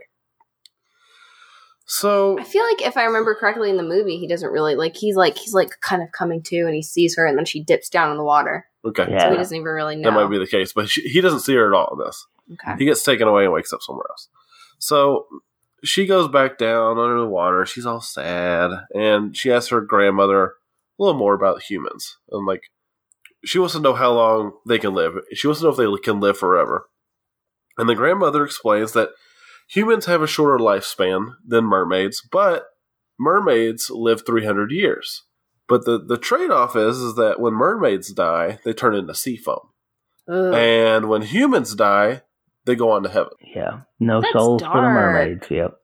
So 1.89 2.39
I 2.39 2.43
feel 2.45 2.65
like 2.65 2.83
if 2.83 2.97
I 2.97 3.05
remember 3.05 3.35
correctly 3.35 3.71
in 3.71 3.77
the 3.77 3.83
movie, 3.85 4.19
he 4.19 4.27
doesn't 4.27 4.51
really 4.51 4.75
like. 4.75 4.97
He's 4.97 5.15
like 5.15 5.39
he's 5.39 5.55
like 5.55 5.71
kind 5.81 6.03
of 6.03 6.11
coming 6.11 6.43
to, 6.45 6.57
and 6.61 6.75
he 6.75 6.83
sees 6.83 7.17
her, 7.17 7.25
and 7.25 7.39
then 7.39 7.45
she 7.45 7.63
dips 7.63 7.89
down 7.89 8.11
in 8.11 8.17
the 8.17 8.25
water, 8.25 8.67
okay, 8.85 9.05
so 9.05 9.31
he 9.31 9.37
doesn't 9.37 9.57
even 9.57 9.67
really 9.67 9.95
know. 9.97 10.11
that 10.11 10.17
might 10.17 10.31
be 10.31 10.39
the 10.39 10.49
case, 10.49 10.73
but 10.73 10.89
she, 10.89 11.03
he 11.03 11.21
doesn't 11.21 11.41
see 11.41 11.55
her 11.55 11.73
at 11.73 11.77
all 11.79 11.97
in 11.99 12.05
this. 12.05 12.27
okay. 12.55 12.77
He 12.79 12.87
gets 12.87 13.05
taken 13.05 13.29
away 13.29 13.45
and 13.45 13.53
wakes 13.53 13.73
up 13.73 13.83
somewhere 13.83 14.07
else. 14.11 14.29
So 14.79 15.27
she 15.85 16.07
goes 16.07 16.27
back 16.29 16.59
down 16.59 16.99
under 16.99 17.21
the 17.21 17.29
water. 17.29 17.65
She's 17.65 17.87
all 17.87 18.01
sad, 18.01 18.73
and 18.93 19.37
she 19.37 19.53
asks 19.53 19.71
her 19.71 19.81
grandmother 19.81 20.45
a 20.99 21.03
little 21.03 21.19
more 21.19 21.35
about 21.35 21.63
humans. 21.63 22.17
And 22.31 22.47
like, 22.47 22.63
she 23.45 23.61
wants 23.61 23.75
to 23.75 23.81
know 23.81 23.95
how 23.95 24.13
long 24.13 24.53
they 24.67 24.79
can 24.81 24.93
live. 24.93 25.15
She 25.35 25.47
wants 25.47 25.61
to 25.61 25.67
know 25.67 25.71
if 25.71 25.77
they 25.77 26.03
can 26.03 26.19
live 26.19 26.37
forever. 26.37 26.89
And 27.79 27.89
the 27.89 27.95
grandmother 27.95 28.45
explains 28.45 28.93
that 28.93 29.11
humans 29.67 30.07
have 30.07 30.23
a 30.23 30.27
shorter 30.27 30.63
lifespan 30.63 31.35
than 31.47 31.65
mermaids, 31.65 32.23
but 32.31 32.67
mermaids 33.19 33.91
live 33.91 34.25
300 34.27 34.71
years. 34.71 35.25
But 35.69 35.85
the, 35.85 35.99
the 35.99 36.19
trade 36.19 36.51
off 36.51 36.77
is, 36.77 36.99
is 36.99 37.17
that 37.17 37.41
when 37.41 37.55
mermaids 37.55 38.13
die, 38.13 38.59
they 38.65 38.73
turn 38.73 38.95
into 38.95 39.15
sea 39.15 39.37
foam. 39.37 39.71
Ugh. 40.29 40.55
And 40.55 41.09
when 41.09 41.23
humans 41.23 41.75
die, 41.75 42.23
they 42.65 42.77
go 42.77 42.91
on 42.91 43.03
to 43.03 43.09
heaven. 43.09 43.33
Yeah. 43.55 43.81
No 43.99 44.21
That's 44.21 44.33
souls 44.33 44.63
for 44.63 44.81
the 44.81 44.89
mermaids. 44.89 45.47
Yep. 45.51 45.75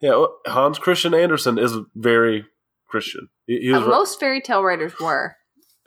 Yeah, 0.00 0.24
Hans 0.46 0.78
Christian 0.78 1.12
Andersen 1.14 1.58
is 1.58 1.74
very 1.94 2.46
Christian. 2.88 3.28
He, 3.46 3.60
he 3.60 3.70
was, 3.72 3.82
most 3.86 4.18
fairy 4.18 4.40
tale 4.40 4.62
writers 4.62 4.98
were. 4.98 5.36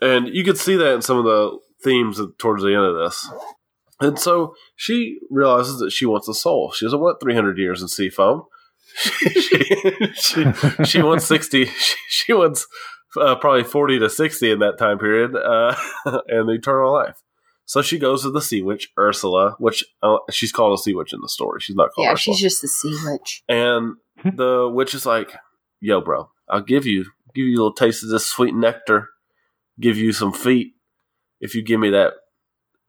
and 0.01 0.27
you 0.27 0.43
could 0.43 0.57
see 0.59 0.75
that 0.75 0.93
in 0.93 1.01
some 1.01 1.17
of 1.17 1.23
the 1.23 1.57
themes 1.83 2.21
towards 2.37 2.61
the 2.63 2.69
end 2.75 2.85
of 2.85 2.95
this. 2.95 3.27
And 3.99 4.17
so 4.19 4.55
she 4.75 5.19
realizes 5.29 5.79
that 5.79 5.91
she 5.91 6.05
wants 6.05 6.27
a 6.27 6.33
soul. 6.33 6.71
She 6.71 6.85
doesn't 6.85 6.99
want 6.99 7.19
300 7.21 7.57
years 7.57 7.81
in 7.81 7.87
sea 7.87 8.09
foam. 8.09 8.43
she, 8.95 9.31
she, 10.15 10.45
she 10.85 11.01
wants 11.01 11.25
60. 11.25 11.65
She, 11.65 11.95
she 12.09 12.33
wants 12.33 12.67
uh, 13.19 13.35
probably 13.35 13.63
40 13.63 13.99
to 13.99 14.09
60 14.09 14.51
in 14.51 14.59
that 14.59 14.77
time 14.77 14.97
period 14.99 15.35
uh, 15.35 15.75
and 16.27 16.49
eternal 16.49 16.91
life. 16.93 17.21
So 17.65 17.81
she 17.81 17.97
goes 17.97 18.23
to 18.23 18.31
the 18.31 18.41
sea 18.41 18.61
witch, 18.61 18.89
Ursula, 18.99 19.55
which 19.57 19.85
uh, 20.01 20.17
she's 20.31 20.51
called 20.51 20.77
a 20.77 20.81
sea 20.81 20.93
witch 20.93 21.13
in 21.13 21.19
the 21.21 21.29
story. 21.29 21.59
She's 21.61 21.75
not 21.75 21.91
called 21.93 22.05
Yeah, 22.05 22.13
Ursula. 22.13 22.35
she's 22.35 22.41
just 22.41 22.61
the 22.61 22.67
sea 22.67 22.97
witch. 23.05 23.43
And 23.47 23.95
the 24.23 24.69
witch 24.71 24.93
is 24.93 25.05
like, 25.05 25.33
"Yo, 25.79 26.01
bro, 26.01 26.29
I'll 26.49 26.61
give 26.61 26.85
you 26.85 27.05
give 27.33 27.45
you 27.45 27.53
a 27.53 27.57
little 27.57 27.73
taste 27.73 28.03
of 28.03 28.09
this 28.09 28.25
sweet 28.25 28.53
nectar, 28.53 29.07
give 29.79 29.97
you 29.97 30.11
some 30.11 30.33
feet 30.33 30.73
if 31.39 31.55
you 31.55 31.63
give 31.63 31.79
me 31.79 31.89
that 31.91 32.13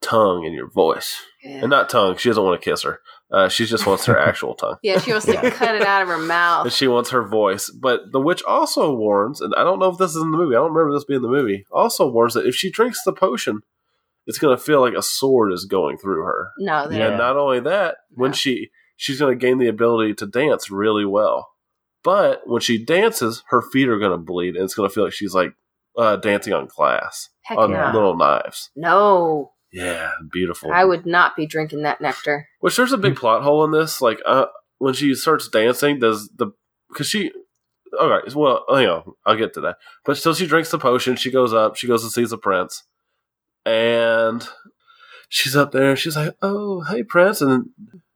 tongue 0.05 0.45
in 0.45 0.53
your 0.53 0.69
voice, 0.69 1.17
Yeah. 1.43 1.61
and 1.63 1.71
not 1.71 1.89
tongue. 1.89 2.17
She 2.17 2.29
doesn't 2.29 2.43
want 2.45 2.61
to 2.61 2.71
kiss 2.71 2.83
her. 2.83 3.01
Uh, 3.33 3.49
she 3.49 3.65
just 3.67 3.87
wants 3.87 4.05
her 4.07 4.19
actual 4.29 4.55
tongue, 4.55 4.77
Yeah, 4.83 4.99
she 5.01 5.11
wants 5.11 5.27
to 5.27 5.51
cut 5.51 5.75
it 5.75 5.83
out 5.83 6.03
of 6.03 6.09
her 6.09 6.15
and 6.15 6.29
mouth. 6.29 6.73
she 6.73 6.87
wants 6.87 7.11
her 7.11 7.27
voice. 7.27 7.71
But 7.71 8.13
the 8.13 8.21
witch 8.21 8.43
also 8.45 8.95
warns, 8.95 9.41
and 9.41 9.53
I 9.57 9.65
don't 9.65 9.79
know 9.79 9.91
if 9.91 9.99
this 9.99 10.11
is 10.15 10.23
in 10.23 10.31
the 10.31 10.37
movie. 10.37 10.55
I 10.55 10.59
don't 10.59 10.73
remember 10.73 10.95
this 10.95 11.05
being 11.05 11.17
in 11.19 11.23
the 11.23 11.29
movie. 11.37 11.65
Also 11.73 12.09
warns 12.09 12.35
that 12.35 12.47
if 12.47 12.55
she 12.55 12.71
drinks 12.71 13.03
the 13.05 13.13
potion, 13.13 13.61
it's 14.27 14.39
going 14.39 14.57
to 14.57 14.63
feel 14.63 14.81
like 14.81 14.95
a 14.95 15.03
sword 15.03 15.53
is 15.53 15.65
going 15.65 15.99
through 15.99 16.23
her. 16.23 16.51
No, 16.59 16.89
Yeah. 16.91 17.09
And 17.09 17.19
not 17.19 17.37
only 17.37 17.61
that, 17.61 17.97
when 18.11 18.31
Yeah. 18.31 18.37
she 18.37 18.71
she's 18.97 19.19
going 19.19 19.37
to 19.37 19.47
gain 19.47 19.59
the 19.59 19.67
ability 19.69 20.15
to 20.15 20.27
dance 20.27 20.71
really 20.71 21.05
well. 21.05 21.49
But 22.05 22.43
when 22.45 22.61
she 22.61 22.83
dances, 22.85 23.43
her 23.49 23.63
feet 23.63 23.89
are 23.89 23.99
going 23.99 24.13
to 24.13 24.19
bleed, 24.19 24.55
and 24.57 24.65
it's 24.65 24.75
going 24.75 24.89
to 24.89 24.95
feel 24.95 25.05
like 25.05 25.13
she's 25.15 25.35
like 25.35 25.55
uh, 25.97 26.17
dancing 26.17 26.53
on 26.53 26.67
glass 26.67 27.31
Heck 27.43 27.57
on 27.59 27.71
yeah. 27.71 27.93
little 27.93 28.17
knives. 28.17 28.71
No, 28.77 29.53
Yeah, 29.75 30.13
beautiful. 30.31 30.71
I 30.73 30.85
would 30.85 31.05
not 31.05 31.35
be 31.35 31.47
drinking 31.47 31.83
that 31.83 32.01
nectar. 32.01 32.47
Which 32.61 32.77
there's 32.77 32.93
a 32.93 32.97
big 32.97 33.17
plot 33.17 33.43
hole 33.43 33.65
in 33.65 33.73
this. 33.73 34.01
Like 34.01 34.21
uh, 34.25 34.47
when 34.79 34.95
she 34.95 35.13
starts 35.17 35.49
dancing, 35.49 35.99
does 35.99 36.31
the 36.37 36.53
because 36.89 37.09
she. 37.09 37.33
all 38.01 38.09
right? 38.09 38.23
well, 38.37 38.65
you 38.71 38.87
know, 38.87 39.17
I'll 39.27 39.37
get 39.37 39.53
to 39.55 39.61
that. 39.63 39.79
But 40.05 40.17
still, 40.17 40.33
she 40.33 40.47
drinks 40.47 40.71
the 40.71 40.79
potion. 40.79 41.17
She 41.17 41.33
goes 41.33 41.53
up. 41.53 41.75
She 41.75 41.89
goes 41.89 42.05
and 42.05 42.13
sees 42.13 42.31
the 42.31 42.39
prince, 42.39 42.85
and 43.67 44.47
she's 45.29 45.57
up 45.57 45.73
there. 45.73 45.97
She's 45.97 46.15
like, 46.15 46.37
"Oh, 46.41 46.83
hey, 46.83 47.03
prince," 47.03 47.41
and 47.41 47.71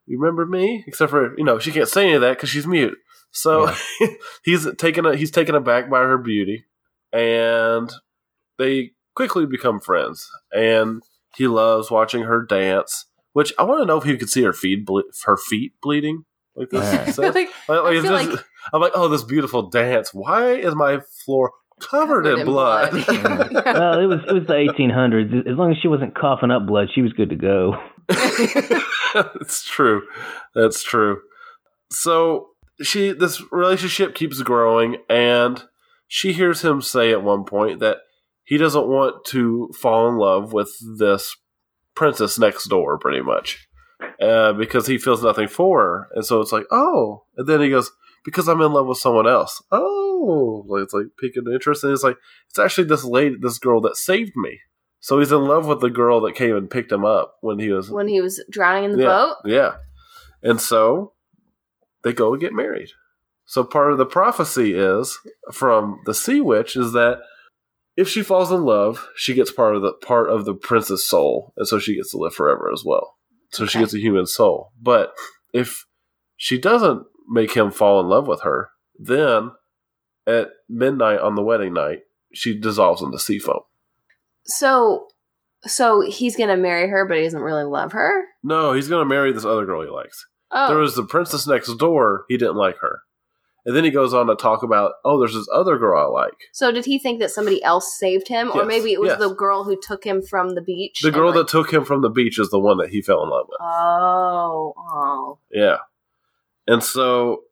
you 0.06 0.20
remember 0.20 0.46
me? 0.46 0.84
Except 0.86 1.10
for 1.10 1.36
you 1.36 1.44
know, 1.44 1.58
she 1.58 1.72
can't 1.72 1.88
say 1.88 2.04
any 2.04 2.12
of 2.12 2.20
that 2.20 2.36
because 2.36 2.50
she's 2.50 2.68
mute. 2.68 2.96
So 3.32 3.74
he's 4.44 4.64
taken 4.76 5.06
a, 5.06 5.16
he's 5.16 5.32
taken 5.32 5.56
aback 5.56 5.90
by 5.90 6.02
her 6.02 6.18
beauty, 6.18 6.66
and 7.12 7.92
they 8.58 8.92
quickly 9.16 9.44
become 9.44 9.80
friends. 9.80 10.30
And 10.52 11.02
he 11.38 11.46
loves 11.46 11.90
watching 11.90 12.22
her 12.24 12.44
dance. 12.44 13.06
Which 13.32 13.52
I 13.58 13.62
want 13.62 13.80
to 13.82 13.86
know 13.86 13.98
if 13.98 14.04
he 14.04 14.16
could 14.16 14.28
see 14.30 14.42
her 14.42 14.52
feet 14.52 14.84
ble- 14.84 15.04
her 15.24 15.36
feet 15.36 15.72
bleeding 15.80 16.24
like 16.56 16.70
this. 16.70 16.82
Yeah. 16.82 17.10
So- 17.12 17.22
Like, 17.28 17.48
like, 17.68 17.82
like, 17.84 17.94
just, 18.02 18.08
like, 18.28 18.44
I'm 18.72 18.80
like, 18.80 18.92
oh, 18.94 19.08
this 19.08 19.22
beautiful 19.22 19.70
dance. 19.70 20.12
Why 20.12 20.54
is 20.54 20.74
my 20.74 21.00
floor 21.24 21.52
covered, 21.80 22.26
in, 22.26 22.44
blood? 22.44 22.92
Well, 23.68 24.00
it 24.00 24.06
was 24.06 24.20
it 24.28 24.32
was 24.32 24.46
the 24.46 24.54
1800s. 24.54 25.48
As 25.50 25.56
long 25.56 25.70
as 25.70 25.78
she 25.80 25.88
wasn't 25.88 26.14
coughing 26.18 26.50
up 26.50 26.66
blood, 26.66 26.88
she 26.94 27.02
was 27.02 27.12
good 27.12 27.30
to 27.30 27.36
go. 27.36 27.76
it's 29.40 29.64
true. 29.64 30.02
That's 30.54 30.82
true. 30.82 31.20
So 31.90 32.48
she 32.82 33.12
this 33.12 33.42
relationship 33.52 34.14
keeps 34.14 34.42
growing 34.42 34.96
and 35.08 35.62
she 36.08 36.32
hears 36.32 36.62
him 36.62 36.80
say 36.82 37.12
at 37.12 37.22
one 37.22 37.44
point 37.44 37.80
that 37.80 37.98
he 38.48 38.56
doesn't 38.56 38.88
want 38.88 39.26
to 39.26 39.70
fall 39.78 40.08
in 40.08 40.16
love 40.16 40.54
with 40.54 40.74
this 40.96 41.36
princess 41.94 42.38
next 42.38 42.64
door 42.68 42.96
pretty 42.96 43.20
much. 43.20 43.68
Uh, 44.18 44.54
because 44.54 44.86
he 44.86 44.96
feels 44.96 45.22
nothing 45.22 45.48
for 45.48 45.82
her. 45.82 46.08
And 46.14 46.24
so 46.24 46.40
it's 46.40 46.50
like, 46.50 46.64
oh. 46.70 47.24
And 47.36 47.46
then 47.46 47.60
he 47.60 47.68
goes, 47.68 47.90
because 48.24 48.48
I'm 48.48 48.62
in 48.62 48.72
love 48.72 48.86
with 48.86 48.96
someone 48.96 49.28
else. 49.28 49.62
Oh. 49.70 50.64
Like, 50.66 50.84
It's 50.84 50.94
like 50.94 51.08
piquing 51.20 51.52
interest. 51.52 51.84
And 51.84 51.92
it's 51.92 52.02
like, 52.02 52.16
it's 52.48 52.58
actually 52.58 52.88
this 52.88 53.04
lady, 53.04 53.36
this 53.38 53.58
girl 53.58 53.82
that 53.82 53.96
saved 53.96 54.32
me. 54.34 54.60
So 55.00 55.18
he's 55.18 55.30
in 55.30 55.44
love 55.44 55.66
with 55.66 55.82
the 55.82 55.90
girl 55.90 56.22
that 56.22 56.34
came 56.34 56.56
and 56.56 56.70
picked 56.70 56.90
him 56.90 57.04
up 57.04 57.36
when 57.42 57.58
he 57.58 57.68
was 57.68 57.90
when 57.90 58.08
he 58.08 58.22
was 58.22 58.42
drowning 58.50 58.84
in 58.84 58.92
the 58.92 59.02
yeah, 59.02 59.08
boat. 59.08 59.36
Yeah. 59.44 59.72
And 60.42 60.58
so 60.58 61.12
they 62.02 62.14
go 62.14 62.32
and 62.32 62.40
get 62.40 62.54
married. 62.54 62.88
So 63.44 63.62
part 63.62 63.92
of 63.92 63.98
the 63.98 64.06
prophecy 64.06 64.72
is 64.72 65.18
from 65.52 66.00
the 66.06 66.14
sea 66.14 66.40
witch 66.40 66.76
is 66.76 66.92
that 66.94 67.18
if 67.98 68.08
she 68.08 68.22
falls 68.22 68.52
in 68.52 68.62
love, 68.62 69.08
she 69.16 69.34
gets 69.34 69.50
part 69.50 69.74
of 69.74 69.82
the 69.82 69.92
part 69.92 70.30
of 70.30 70.44
the 70.44 70.54
prince's 70.54 71.04
soul, 71.04 71.52
and 71.56 71.66
so 71.66 71.80
she 71.80 71.96
gets 71.96 72.12
to 72.12 72.16
live 72.18 72.32
forever 72.32 72.70
as 72.72 72.84
well. 72.86 73.16
So 73.50 73.66
she 73.66 73.80
gets 73.80 73.92
a 73.92 73.98
human 73.98 74.24
soul. 74.24 74.70
But 74.80 75.14
if 75.52 75.84
she 76.36 76.58
doesn't 76.58 77.02
make 77.28 77.54
him 77.54 77.72
fall 77.72 77.98
in 77.98 78.06
love 78.06 78.28
with 78.28 78.42
her, 78.42 78.70
then 79.00 79.50
at 80.28 80.50
midnight 80.68 81.18
on 81.18 81.34
the 81.34 81.42
wedding 81.42 81.74
night, 81.74 82.02
she 82.32 82.56
dissolves 82.56 83.02
into 83.02 83.18
sea 83.18 83.40
foam. 83.40 83.62
So, 84.44 85.08
so 85.64 86.00
he's 86.00 86.36
gonna 86.36 86.56
marry 86.56 86.88
her, 86.88 87.04
but 87.04 87.16
he 87.16 87.24
doesn't 87.24 87.40
really 87.40 87.64
love 87.64 87.90
her. 87.92 88.26
No, 88.44 88.74
he's 88.74 88.88
going 88.88 89.04
to 89.04 89.12
marry 89.12 89.32
this 89.32 89.44
other 89.44 89.66
girl 89.66 89.82
he 89.82 89.90
likes. 89.90 90.24
Oh, 90.52 90.68
There 90.68 90.78
was 90.78 90.94
the 90.94 91.04
princess 91.04 91.48
next 91.48 91.74
door. 91.78 92.26
He 92.28 92.36
didn't 92.36 92.54
like 92.54 92.78
her. 92.78 93.00
And 93.68 93.76
then 93.76 93.84
he 93.84 93.90
goes 93.90 94.14
on 94.14 94.28
to 94.28 94.34
talk 94.34 94.62
about, 94.62 94.92
oh, 95.04 95.18
there's 95.18 95.34
this 95.34 95.46
other 95.52 95.76
girl 95.76 96.00
I 96.00 96.06
like. 96.22 96.32
So 96.54 96.72
did 96.72 96.86
he 96.86 96.98
think 96.98 97.20
that 97.20 97.30
somebody 97.30 97.62
else 97.62 97.98
saved 97.98 98.28
him, 98.28 98.50
or 98.50 98.60
Yes, 98.60 98.66
maybe 98.66 98.94
it 98.94 98.98
was 98.98 99.10
yes. 99.10 99.18
the 99.18 99.34
girl 99.34 99.64
who 99.64 99.78
took 99.78 100.04
him 100.04 100.22
from 100.22 100.54
the 100.54 100.62
beach? 100.62 101.00
The 101.02 101.10
girl 101.10 101.26
like- 101.26 101.34
that 101.34 101.48
took 101.48 101.70
him 101.70 101.84
from 101.84 102.00
the 102.00 102.08
beach 102.08 102.38
is 102.38 102.48
the 102.48 102.58
one 102.58 102.78
that 102.78 102.88
he 102.88 103.02
fell 103.02 103.22
in 103.22 103.28
love 103.28 103.44
with. 103.46 103.58
Oh, 103.60 104.72
oh. 104.74 105.38
Yeah. 105.52 105.76
And 106.66 106.82
so 106.82 107.42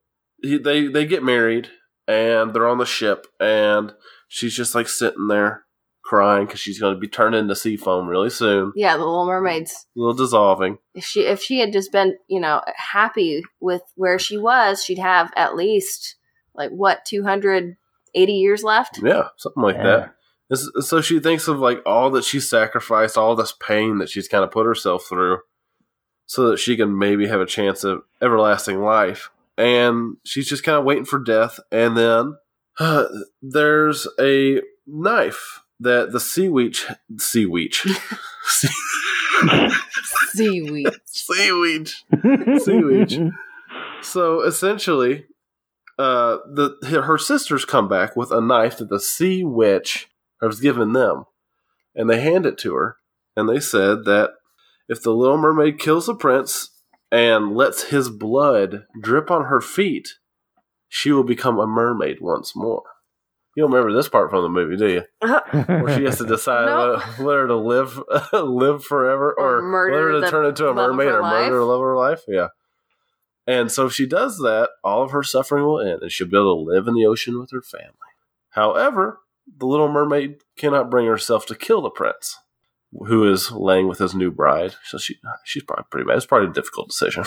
he, 0.42 0.56
they 0.56 0.86
they 0.86 1.04
get 1.04 1.22
married 1.22 1.68
and 2.08 2.54
they're 2.54 2.66
on 2.66 2.78
the 2.78 2.86
ship 2.86 3.26
and 3.38 3.92
she's 4.26 4.54
just 4.56 4.74
like 4.74 4.88
sitting 4.88 5.28
there 5.28 5.65
crying 6.06 6.46
because 6.46 6.60
she's 6.60 6.78
going 6.78 6.94
to 6.94 7.00
be 7.00 7.08
turned 7.08 7.34
into 7.34 7.54
sea 7.56 7.76
foam 7.76 8.06
really 8.08 8.30
soon. 8.30 8.72
Yeah, 8.76 8.96
the 8.96 9.04
Little 9.04 9.26
Mermaids. 9.26 9.86
A 9.96 10.00
little 10.00 10.14
dissolving. 10.14 10.78
If 10.94 11.04
she 11.04 11.20
if 11.26 11.42
she 11.42 11.58
had 11.58 11.72
just 11.72 11.92
been, 11.92 12.16
you 12.28 12.40
know, 12.40 12.62
happy 12.76 13.42
with 13.60 13.82
where 13.96 14.18
she 14.18 14.38
was, 14.38 14.82
she'd 14.84 14.98
have 14.98 15.30
at 15.36 15.56
least 15.56 16.16
like 16.54 16.70
what 16.70 17.04
two 17.06 17.22
hundred 17.24 17.76
eighty 18.14 18.34
years 18.34 18.62
left. 18.62 19.00
Yeah, 19.02 19.28
something 19.36 19.62
like 19.62 19.76
Yeah. 19.76 19.82
that. 19.82 20.12
This- 20.48 20.70
So 20.80 21.00
she 21.00 21.18
thinks 21.20 21.48
of 21.48 21.58
like 21.58 21.80
all 21.84 22.10
that 22.12 22.24
she 22.24 22.38
sacrificed, 22.40 23.18
all 23.18 23.34
this 23.34 23.52
pain 23.52 23.98
that 23.98 24.08
she's 24.08 24.28
kind 24.28 24.44
of 24.44 24.50
put 24.52 24.64
herself 24.64 25.04
through, 25.08 25.40
so 26.26 26.48
that 26.50 26.58
she 26.58 26.76
can 26.76 26.96
maybe 26.98 27.26
have 27.26 27.40
a 27.40 27.46
chance 27.46 27.82
of 27.84 28.02
everlasting 28.22 28.80
life. 28.80 29.30
And 29.58 30.16
she's 30.24 30.48
just 30.48 30.62
kind 30.64 30.78
of 30.78 30.84
waiting 30.84 31.04
for 31.04 31.18
death. 31.18 31.58
And 31.72 31.96
then 31.96 32.36
there's 33.42 34.06
a 34.20 34.60
knife 34.86 35.62
that 35.80 36.12
the 36.12 36.20
sea 36.20 36.48
witch, 36.48 36.86
sea 37.18 37.46
witch, 37.46 37.86
sea, 38.44 38.68
Seaweed. 40.32 40.88
sea 41.06 41.52
witch. 41.52 42.04
Seaweed. 42.62 43.30
So 44.02 44.42
essentially, 44.42 45.26
uh, 45.98 46.38
the 46.46 46.76
her 47.04 47.18
sisters 47.18 47.64
come 47.64 47.88
back 47.88 48.16
with 48.16 48.30
a 48.30 48.40
knife 48.40 48.78
that 48.78 48.88
the 48.88 49.00
sea 49.00 49.42
witch 49.44 50.08
has 50.42 50.60
given 50.60 50.92
them, 50.92 51.24
and 51.94 52.08
they 52.08 52.20
hand 52.20 52.46
it 52.46 52.58
to 52.58 52.74
her, 52.74 52.96
and 53.36 53.48
they 53.48 53.60
said 53.60 54.04
that 54.04 54.30
if 54.88 55.02
the 55.02 55.12
Little 55.12 55.38
Mermaid 55.38 55.78
kills 55.78 56.06
the 56.06 56.14
prince 56.14 56.70
and 57.10 57.56
lets 57.56 57.84
his 57.84 58.08
blood 58.10 58.84
drip 59.00 59.30
on 59.30 59.44
her 59.46 59.60
feet, 59.60 60.08
she 60.88 61.10
will 61.12 61.24
become 61.24 61.58
a 61.58 61.66
mermaid 61.66 62.18
once 62.20 62.54
more. 62.54 62.82
You 63.56 63.62
don't 63.62 63.72
remember 63.72 63.92
this 63.96 64.08
part 64.08 64.30
from 64.30 64.42
the 64.42 64.48
movie, 64.48 64.76
do 64.76 64.86
you? 64.88 65.02
Uh-huh. 65.22 65.64
Where 65.82 65.96
she 65.96 66.04
has 66.04 66.18
to 66.18 66.26
decide 66.26 66.66
Nope. 66.66 67.00
whether, 67.18 67.24
whether 67.24 67.46
to 67.48 67.56
live 67.56 68.00
live 68.32 68.84
forever 68.84 69.34
Or 69.36 69.56
or, 69.58 69.62
murder 69.62 70.12
whether 70.12 70.20
to 70.26 70.30
turn 70.30 70.46
into 70.46 70.68
a 70.68 70.74
mermaid 70.74 71.08
her 71.08 71.18
or 71.18 71.22
murder 71.22 71.40
life. 71.40 71.50
the 71.52 71.64
love 71.64 71.80
of 71.80 71.86
her 71.86 71.96
life. 71.96 72.20
Yeah. 72.28 72.48
And 73.46 73.72
so 73.72 73.86
if 73.86 73.92
she 73.94 74.06
does 74.06 74.38
that, 74.38 74.70
all 74.84 75.02
of 75.02 75.10
her 75.12 75.22
suffering 75.22 75.64
will 75.64 75.80
end 75.80 76.02
and 76.02 76.12
she'll 76.12 76.28
be 76.28 76.36
able 76.36 76.64
to 76.64 76.70
live 76.70 76.86
in 76.86 76.94
the 76.94 77.06
ocean 77.06 77.40
with 77.40 77.50
her 77.52 77.62
family. 77.62 77.92
However, 78.50 79.20
the 79.56 79.66
little 79.66 79.88
mermaid 79.88 80.42
cannot 80.58 80.90
bring 80.90 81.06
herself 81.06 81.46
to 81.46 81.54
kill 81.54 81.80
the 81.80 81.88
prince, 81.90 82.36
who 82.92 83.30
is 83.30 83.52
laying 83.52 83.88
with 83.88 83.98
his 84.00 84.14
new 84.14 84.30
bride. 84.30 84.74
So 84.84 84.98
she 84.98 85.16
she's 85.44 85.62
probably 85.62 85.84
pretty 85.90 86.06
bad. 86.06 86.16
It's 86.16 86.26
probably 86.26 86.48
a 86.48 86.52
difficult 86.52 86.88
decision. 86.88 87.24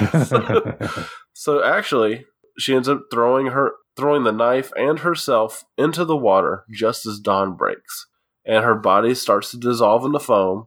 So 1.36 1.64
actually, 1.64 2.26
she 2.58 2.74
ends 2.76 2.88
up 2.88 3.02
throwing 3.10 3.46
her 3.46 3.72
throwing 3.96 4.24
the 4.24 4.32
knife 4.32 4.72
and 4.76 5.00
herself 5.00 5.64
into 5.78 6.04
the 6.04 6.16
water 6.16 6.64
just 6.70 7.06
as 7.06 7.20
dawn 7.20 7.56
breaks, 7.56 8.06
and 8.44 8.64
her 8.64 8.74
body 8.74 9.14
starts 9.14 9.50
to 9.50 9.56
dissolve 9.56 10.04
in 10.04 10.12
the 10.12 10.20
foam. 10.20 10.66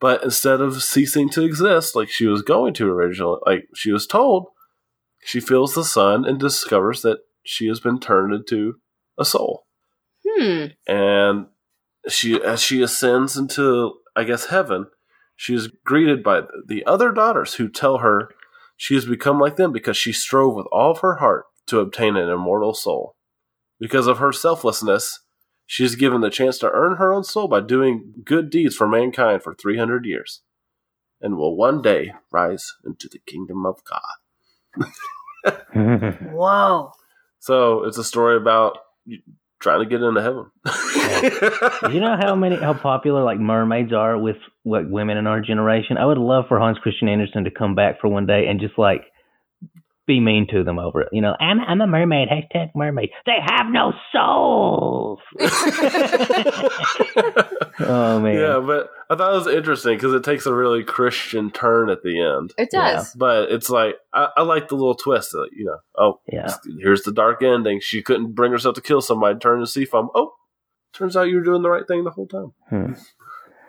But 0.00 0.22
instead 0.22 0.60
of 0.60 0.82
ceasing 0.82 1.28
to 1.30 1.44
exist 1.44 1.96
like 1.96 2.08
she 2.08 2.26
was 2.26 2.42
going 2.42 2.74
to 2.74 2.88
originally, 2.88 3.40
like 3.44 3.68
she 3.74 3.90
was 3.90 4.06
told, 4.06 4.46
she 5.24 5.40
feels 5.40 5.74
the 5.74 5.84
sun 5.84 6.24
and 6.24 6.38
discovers 6.38 7.02
that 7.02 7.18
she 7.42 7.66
has 7.66 7.80
been 7.80 7.98
turned 7.98 8.32
into 8.32 8.74
a 9.18 9.24
soul. 9.24 9.66
Hmm. 10.26 10.66
And 10.86 11.46
she, 12.08 12.40
as 12.40 12.62
she 12.62 12.82
ascends 12.82 13.36
into, 13.36 13.94
I 14.14 14.24
guess, 14.24 14.46
heaven, 14.46 14.86
she 15.34 15.54
is 15.54 15.68
greeted 15.84 16.22
by 16.22 16.42
the 16.66 16.84
other 16.86 17.10
daughters 17.10 17.54
who 17.54 17.68
tell 17.68 17.98
her 17.98 18.30
she 18.76 18.94
has 18.94 19.06
become 19.06 19.40
like 19.40 19.56
them 19.56 19.72
because 19.72 19.96
she 19.96 20.12
strove 20.12 20.54
with 20.54 20.66
all 20.70 20.92
of 20.92 21.00
her 21.00 21.16
heart 21.16 21.46
to 21.68 21.80
obtain 21.80 22.16
an 22.16 22.28
immortal 22.28 22.74
soul. 22.74 23.14
Because 23.80 24.06
of 24.06 24.18
her 24.18 24.32
selflessness, 24.32 25.20
she 25.66 25.84
is 25.84 25.96
given 25.96 26.20
the 26.20 26.30
chance 26.30 26.58
to 26.58 26.70
earn 26.70 26.96
her 26.96 27.12
own 27.12 27.24
soul 27.24 27.46
by 27.46 27.60
doing 27.60 28.14
good 28.24 28.50
deeds 28.50 28.74
for 28.74 28.88
mankind 28.88 29.42
for 29.42 29.54
300 29.54 30.04
years 30.04 30.42
and 31.20 31.36
will 31.36 31.56
one 31.56 31.82
day 31.82 32.12
rise 32.32 32.74
into 32.84 33.08
the 33.08 33.18
kingdom 33.26 33.66
of 33.66 33.80
God. 33.84 34.94
Whoa. 36.32 36.92
So 37.40 37.84
it's 37.84 37.98
a 37.98 38.04
story 38.04 38.36
about 38.36 38.78
trying 39.60 39.80
to 39.80 39.86
get 39.86 40.02
into 40.02 40.22
heaven. 40.22 40.46
you 41.92 42.00
know 42.00 42.16
how 42.20 42.34
many 42.34 42.56
how 42.56 42.74
popular 42.74 43.22
like 43.24 43.38
mermaids 43.38 43.92
are 43.92 44.18
with 44.18 44.36
like 44.64 44.86
women 44.88 45.16
in 45.16 45.26
our 45.26 45.40
generation? 45.40 45.96
I 45.96 46.06
would 46.06 46.18
love 46.18 46.44
for 46.48 46.58
Hans 46.58 46.78
Christian 46.78 47.08
Andersen 47.08 47.44
to 47.44 47.50
come 47.50 47.74
back 47.74 48.00
for 48.00 48.08
one 48.08 48.26
day 48.26 48.46
and 48.48 48.60
just 48.60 48.78
like 48.78 49.02
be 50.08 50.18
mean 50.18 50.48
to 50.48 50.64
them 50.64 50.80
over 50.80 51.02
it. 51.02 51.08
You 51.12 51.20
know, 51.20 51.36
I'm 51.38 51.60
I'm 51.60 51.80
a 51.80 51.86
mermaid. 51.86 52.28
Hashtag 52.28 52.70
mermaid. 52.74 53.10
They 53.26 53.36
have 53.40 53.66
no 53.70 53.92
souls. 54.12 55.20
oh 57.80 58.18
man. 58.20 58.34
Yeah, 58.34 58.60
but 58.64 58.88
I 59.10 59.14
thought 59.14 59.32
it 59.32 59.36
was 59.38 59.46
interesting 59.46 59.96
because 59.96 60.14
it 60.14 60.24
takes 60.24 60.46
a 60.46 60.54
really 60.54 60.82
Christian 60.82 61.50
turn 61.50 61.90
at 61.90 62.02
the 62.02 62.20
end. 62.20 62.52
It 62.58 62.70
does. 62.70 63.14
But 63.14 63.50
it's 63.52 63.70
like 63.70 63.94
I, 64.12 64.28
I 64.38 64.42
like 64.42 64.68
the 64.68 64.74
little 64.74 64.94
twist. 64.96 65.30
That, 65.32 65.50
you 65.52 65.66
know, 65.66 65.78
oh, 65.96 66.20
Yeah. 66.32 66.52
here's 66.80 67.02
the 67.02 67.12
dark 67.12 67.42
ending. 67.42 67.80
She 67.80 68.02
couldn't 68.02 68.34
bring 68.34 68.50
herself 68.52 68.74
to 68.76 68.80
kill 68.80 69.00
somebody, 69.00 69.38
turn 69.38 69.60
to 69.60 69.66
sea 69.66 69.84
foam. 69.84 70.08
Oh, 70.14 70.32
turns 70.92 71.16
out 71.16 71.28
you 71.28 71.36
were 71.36 71.44
doing 71.44 71.62
the 71.62 71.70
right 71.70 71.86
thing 71.86 72.04
the 72.04 72.10
whole 72.10 72.26
time. 72.26 72.52
Hmm. 72.68 72.92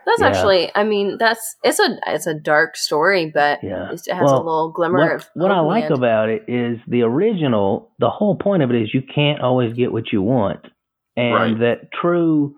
That's 0.05 0.21
Yeah. 0.21 0.27
actually. 0.27 0.71
I 0.75 0.83
mean, 0.83 1.17
that's 1.19 1.55
it's 1.63 1.79
a 1.79 1.97
it's 2.07 2.27
a 2.27 2.33
dark 2.33 2.75
story, 2.77 3.31
but 3.33 3.59
Yeah. 3.63 3.91
it 3.91 4.01
has 4.11 4.31
a 4.31 4.35
little 4.37 4.71
glimmer 4.71 4.99
What, 4.99 5.11
of. 5.15 5.29
what 5.35 5.51
I 5.51 5.55
hope 5.55 5.61
in 5.61 5.63
the 5.65 5.69
like 5.69 5.83
end. 5.85 5.93
about 5.93 6.29
it 6.29 6.43
is 6.47 6.79
the 6.87 7.03
original. 7.03 7.91
The 7.99 8.09
whole 8.09 8.35
point 8.35 8.63
of 8.63 8.71
it 8.71 8.81
is 8.81 8.93
you 8.93 9.01
can't 9.03 9.41
always 9.41 9.73
get 9.73 9.91
what 9.91 10.11
you 10.11 10.21
want, 10.21 10.61
and 11.15 11.33
Right. 11.33 11.59
that 11.59 11.91
true 12.01 12.55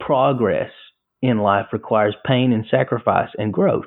progress 0.00 0.70
in 1.22 1.38
life 1.38 1.66
requires 1.72 2.14
pain 2.26 2.52
and 2.52 2.66
sacrifice 2.70 3.28
and 3.38 3.52
growth. 3.52 3.86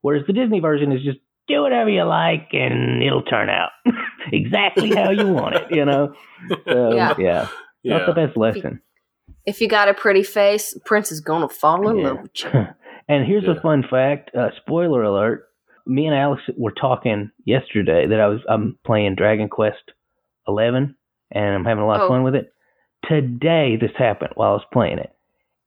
Whereas 0.00 0.24
the 0.26 0.32
Disney 0.32 0.60
version 0.60 0.90
is 0.92 1.02
just 1.04 1.18
do 1.48 1.62
whatever 1.62 1.90
you 1.90 2.02
like 2.04 2.48
and 2.52 3.02
it'll 3.02 3.22
turn 3.22 3.50
out 3.50 3.70
exactly 4.32 4.94
how 4.94 5.10
you 5.10 5.26
want 5.28 5.54
it. 5.56 5.66
You 5.70 5.84
know. 5.84 6.14
So, 6.66 6.92
Yeah. 6.94 7.14
yeah. 7.18 7.48
Not 7.84 8.06
the 8.06 8.12
best 8.14 8.36
lesson. 8.36 8.80
If 9.46 9.60
you 9.60 9.68
got 9.68 9.88
a 9.88 9.94
pretty 9.94 10.22
face, 10.22 10.76
Prince 10.84 11.10
is 11.12 11.20
gonna 11.20 11.48
fall 11.48 11.88
in 11.88 11.98
Yeah. 11.98 12.08
love 12.08 12.22
with 12.22 12.44
you. 12.44 12.50
and 13.08 13.26
here's 13.26 13.44
Yeah. 13.44 13.56
a 13.56 13.60
fun 13.60 13.82
fact. 13.88 14.34
Uh, 14.34 14.50
spoiler 14.56 15.02
alert. 15.02 15.48
Me 15.86 16.06
and 16.06 16.14
Alex 16.14 16.42
were 16.56 16.70
talking 16.70 17.30
yesterday 17.44 18.06
that 18.06 18.20
I 18.20 18.28
was 18.28 18.40
I'm 18.48 18.78
playing 18.84 19.16
Dragon 19.16 19.48
Quest 19.48 19.82
Eleven 20.46 20.94
and 21.32 21.54
I'm 21.54 21.64
having 21.64 21.82
a 21.82 21.86
lot 21.86 21.96
of 22.00 22.02
Oh. 22.02 22.08
fun 22.08 22.22
with 22.22 22.34
it. 22.36 22.52
Today 23.08 23.76
this 23.80 23.90
happened 23.96 24.32
while 24.36 24.50
I 24.50 24.54
was 24.54 24.64
playing 24.72 24.98
it. 24.98 25.10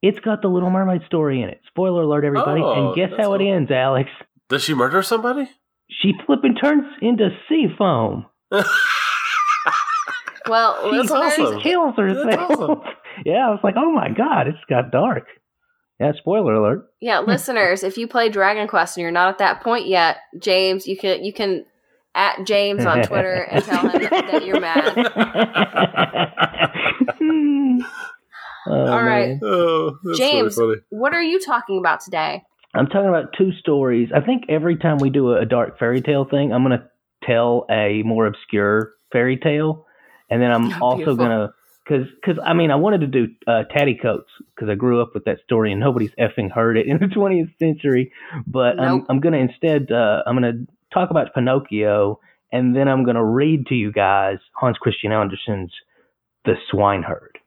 It's 0.02 0.20
got 0.20 0.40
the 0.40 0.48
Little 0.48 0.70
Mermaid 0.70 1.02
story 1.06 1.42
in 1.42 1.48
it. 1.48 1.60
Spoiler 1.68 2.02
alert, 2.02 2.24
everybody. 2.24 2.62
Oh, 2.62 2.88
and 2.88 2.94
guess 2.96 3.10
that's 3.10 3.22
how 3.22 3.34
it 3.34 3.42
ends, 3.42 3.70
Alex? 3.70 4.08
Does 4.48 4.62
she 4.62 4.72
murder 4.74 5.02
somebody? 5.02 5.50
She 5.90 6.14
flipping 6.26 6.54
turns 6.54 6.86
into 7.02 7.28
sea 7.48 7.66
foam. 7.76 8.26
Well, 10.48 10.78
She 10.90 10.96
That's 10.96 11.10
listeners, 11.10 11.48
awesome. 11.48 11.60
kills 11.60 11.96
herself. 11.96 12.30
That's 12.30 12.50
awesome. 12.52 12.80
Yeah, 13.24 13.46
I 13.46 13.50
was 13.50 13.60
like, 13.64 13.74
oh 13.76 13.90
my 13.92 14.08
god, 14.10 14.48
it's 14.48 14.58
got 14.68 14.90
dark. 14.90 15.24
Yeah, 15.98 16.12
spoiler 16.18 16.54
alert. 16.54 16.86
yeah, 17.00 17.20
listeners, 17.26 17.82
if 17.82 17.96
you 17.96 18.06
play 18.06 18.28
Dragon 18.28 18.68
Quest 18.68 18.96
and 18.96 19.02
you're 19.02 19.10
not 19.10 19.28
at 19.28 19.38
that 19.38 19.62
point 19.62 19.86
yet, 19.86 20.18
James, 20.40 20.86
you 20.86 20.96
can 20.96 21.24
you 21.24 21.32
can 21.32 21.64
at 22.14 22.46
James 22.46 22.84
on 22.86 23.02
Twitter 23.02 23.42
and 23.50 23.64
tell 23.64 23.88
him 23.88 24.02
that 24.02 24.44
you're 24.44 24.60
mad. 24.60 24.96
Oh, 28.68 28.72
All 28.88 29.00
right. 29.02 29.38
oh, 29.44 29.96
that's 30.02 30.18
James. 30.18 30.56
really 30.56 30.74
funny. 30.76 30.82
What 30.90 31.14
are 31.14 31.22
you 31.22 31.38
talking 31.38 31.78
about 31.78 32.00
today? 32.00 32.42
I'm 32.74 32.86
talking 32.88 33.08
about 33.08 33.26
two 33.38 33.52
stories. 33.60 34.08
I 34.12 34.20
think 34.20 34.46
every 34.48 34.76
time 34.76 34.98
we 34.98 35.08
do 35.08 35.30
a, 35.34 35.42
a 35.42 35.46
dark 35.46 35.78
fairy 35.78 36.00
tale 36.00 36.24
thing, 36.28 36.52
I'm 36.52 36.64
going 36.64 36.76
to 36.76 36.84
tell 37.24 37.64
a 37.70 38.02
more 38.04 38.26
obscure 38.26 38.90
fairy 39.12 39.36
tale, 39.36 39.86
and 40.30 40.42
then 40.42 40.50
I'm 40.50 40.72
Oh, 40.72 40.78
also 40.86 41.14
going 41.14 41.30
to 41.30 41.50
because 41.86 42.06
because 42.20 42.42
I 42.44 42.52
mean 42.54 42.70
I 42.70 42.76
wanted 42.76 43.00
to 43.02 43.06
do 43.06 43.28
uh, 43.46 43.62
Tatty 43.70 43.94
Coats 44.00 44.28
because 44.54 44.68
I 44.68 44.74
grew 44.74 45.00
up 45.00 45.10
with 45.14 45.24
that 45.24 45.38
story 45.44 45.70
and 45.70 45.80
nobody's 45.80 46.10
effing 46.18 46.50
heard 46.50 46.76
it 46.76 46.86
in 46.86 46.98
the 46.98 47.06
20th 47.14 47.56
century, 47.58 48.12
but 48.46 48.78
I'm 48.80 49.06
I'm 49.08 49.20
going 49.20 49.34
to 49.34 49.38
instead 49.38 49.90
uh, 49.92 50.22
I'm 50.26 50.38
going 50.38 50.52
to 50.66 50.72
talk 50.92 51.10
about 51.10 51.34
Pinocchio, 51.34 52.20
and 52.52 52.74
then 52.74 52.88
I'm 52.88 53.04
going 53.04 53.16
to 53.16 53.24
read 53.24 53.66
to 53.66 53.74
you 53.74 53.92
guys 53.92 54.38
Hans 54.54 54.78
Christian 54.78 55.12
Andersen's 55.12 55.72
The 56.44 56.54
Swineherd. 56.70 57.38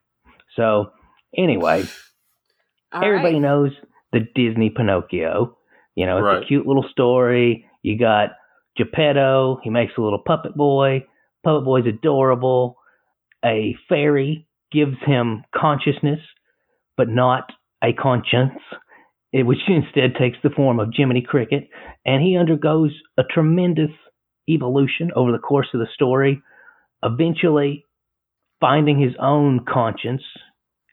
So 0.55 0.91
anyway. 1.37 1.85
Everybody 2.91 3.35
right. 3.35 3.41
knows 3.41 3.71
the 4.11 4.21
Disney 4.33 4.71
Pinocchio. 4.71 5.55
You 5.93 6.07
know, 6.07 6.17
it's 6.17 6.23
Right. 6.25 6.41
a 6.41 6.45
cute 6.47 6.65
little 6.65 6.85
story. 6.91 7.65
You 7.83 7.99
got 7.99 8.29
Geppetto. 8.77 9.59
He 9.63 9.69
makes 9.69 9.93
a 9.95 10.01
little 10.01 10.17
puppet 10.25 10.55
boy. 10.55 11.05
Puppet 11.43 11.65
Boy's 11.65 11.85
adorable. 11.85 12.77
A 13.45 13.75
fairy 13.87 14.47
gives 14.71 14.97
him 15.05 15.43
consciousness, 15.55 16.19
but 16.97 17.09
not 17.09 17.51
a 17.83 17.93
conscience, 17.93 18.59
eh, 19.33 19.41
which 19.41 19.59
instead 19.67 20.15
takes 20.15 20.37
the 20.43 20.49
form 20.49 20.79
of 20.79 20.89
Jiminy 20.93 21.21
Cricket, 21.21 21.69
and 22.05 22.21
he 22.21 22.37
undergoes 22.37 22.91
a 23.17 23.23
tremendous 23.23 23.91
evolution 24.49 25.11
over 25.15 25.31
the 25.31 25.37
course 25.37 25.67
of 25.73 25.79
the 25.79 25.87
story, 25.93 26.41
eventually 27.03 27.85
finding 28.59 28.99
his 28.99 29.13
own 29.19 29.65
conscience, 29.65 30.23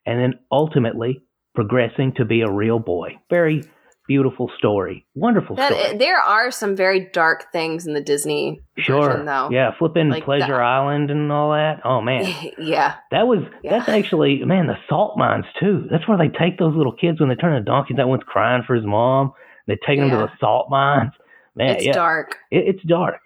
and 0.04 0.20
then 0.20 0.38
ultimately 0.52 1.22
progressing 1.54 2.12
to 2.16 2.24
be 2.24 2.42
a 2.42 2.50
real 2.50 2.78
boy. 2.78 3.18
Very 3.30 3.62
beautiful 4.08 4.50
story. 4.58 5.06
Wonderful 5.14 5.56
That 5.56 5.72
story. 5.72 5.98
there 5.98 6.18
are 6.18 6.50
some 6.50 6.76
very 6.76 7.08
dark 7.12 7.50
things 7.52 7.86
in 7.86 7.94
the 7.94 8.00
Disney 8.00 8.60
sure. 8.78 9.08
version, 9.10 9.26
though. 9.26 9.48
Yeah, 9.50 9.72
flipping 9.78 10.08
Like 10.08 10.24
Pleasure 10.24 10.60
Island 10.60 11.10
and 11.10 11.30
all 11.32 11.50
that. 11.52 11.80
Oh 11.84 12.00
man. 12.00 12.24
yeah. 12.58 12.94
That 13.10 13.26
was 13.26 13.40
Yeah. 13.62 13.78
that's 13.78 13.88
actually 13.88 14.44
man, 14.44 14.66
the 14.66 14.76
salt 14.88 15.16
mines 15.18 15.46
too. 15.60 15.86
That's 15.90 16.06
where 16.08 16.18
they 16.18 16.28
take 16.28 16.58
those 16.58 16.74
little 16.76 16.92
kids 16.92 17.20
when 17.20 17.28
they 17.28 17.34
turn 17.34 17.54
into 17.54 17.64
donkeys. 17.64 17.96
That 17.96 18.08
one's 18.08 18.22
crying 18.24 18.62
for 18.66 18.74
his 18.74 18.84
mom. 18.84 19.32
They 19.66 19.76
take 19.86 19.98
him 19.98 20.10
to 20.10 20.16
the 20.16 20.30
salt 20.38 20.68
mines. 20.70 21.12
Man, 21.54 21.76
it's 21.76 21.86
yeah, 21.86 21.92
dark. 21.92 22.36
it, 22.50 22.64
it's 22.76 22.82
dark. 22.84 23.20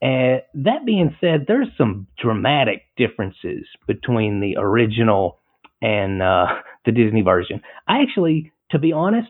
And 0.00 0.42
that 0.54 0.84
being 0.84 1.16
said, 1.20 1.46
there's 1.48 1.68
some 1.78 2.06
dramatic 2.18 2.82
differences 2.96 3.66
between 3.86 4.40
the 4.40 4.56
original 4.58 5.38
and 5.82 6.22
uh, 6.22 6.46
the 6.84 6.92
Disney 6.92 7.22
version. 7.22 7.62
I 7.88 8.02
actually, 8.02 8.52
to 8.70 8.78
be 8.78 8.92
honest, 8.92 9.28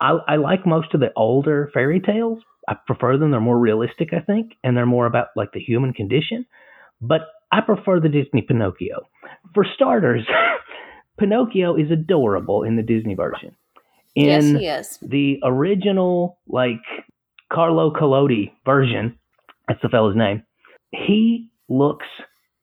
I, 0.00 0.18
I 0.28 0.36
like 0.36 0.66
most 0.66 0.94
of 0.94 1.00
the 1.00 1.12
older 1.16 1.70
fairy 1.72 2.00
tales. 2.00 2.38
I 2.68 2.74
prefer 2.86 3.16
them. 3.16 3.30
They're 3.30 3.40
more 3.40 3.58
realistic, 3.58 4.12
I 4.12 4.20
think, 4.20 4.52
and 4.64 4.76
they're 4.76 4.86
more 4.86 5.06
about 5.06 5.28
like 5.36 5.52
the 5.52 5.60
human 5.60 5.92
condition. 5.92 6.46
But 7.00 7.22
I 7.52 7.60
prefer 7.60 8.00
the 8.00 8.08
Disney 8.08 8.42
Pinocchio. 8.42 9.06
For 9.54 9.64
starters, 9.74 10.26
Pinocchio 11.18 11.76
is 11.76 11.90
adorable 11.90 12.62
in 12.64 12.76
the 12.76 12.82
Disney 12.82 13.14
version. 13.14 13.54
In 14.14 14.26
yes, 14.26 14.44
he 14.60 14.66
is. 14.66 14.98
the 15.02 15.40
original 15.44 16.38
like 16.48 16.82
Carlo 17.52 17.92
Collodi 17.92 18.52
version, 18.64 19.18
that's 19.68 19.80
the 19.82 19.88
fellow's 19.88 20.16
name. 20.16 20.42
He 20.90 21.50
looks 21.68 22.06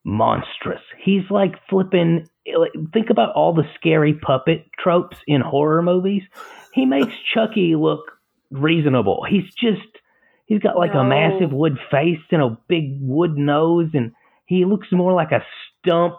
monstrous. 0.04 0.80
He's 1.02 1.22
like 1.30 1.54
flipping. 1.68 2.28
like, 2.46 2.72
Think 2.92 3.10
about 3.10 3.34
all 3.34 3.54
the 3.54 3.64
scary 3.76 4.14
puppet 4.14 4.66
tropes 4.78 5.16
in 5.26 5.40
horror 5.40 5.82
movies. 5.82 6.22
He 6.74 6.86
makes 6.86 7.12
Chucky 7.32 7.76
look 7.76 8.00
reasonable. 8.50 9.24
He's 9.28 9.44
just 9.54 9.86
he's 10.46 10.60
got 10.60 10.76
like 10.76 10.94
No. 10.94 11.00
a 11.00 11.04
massive 11.04 11.52
wood 11.52 11.78
face 11.90 12.20
and 12.30 12.42
a 12.42 12.58
big 12.68 12.98
wood 13.00 13.36
nose, 13.36 13.90
and 13.94 14.12
he 14.46 14.64
looks 14.64 14.88
more 14.90 15.12
like 15.12 15.32
a 15.32 15.44
stump 15.80 16.16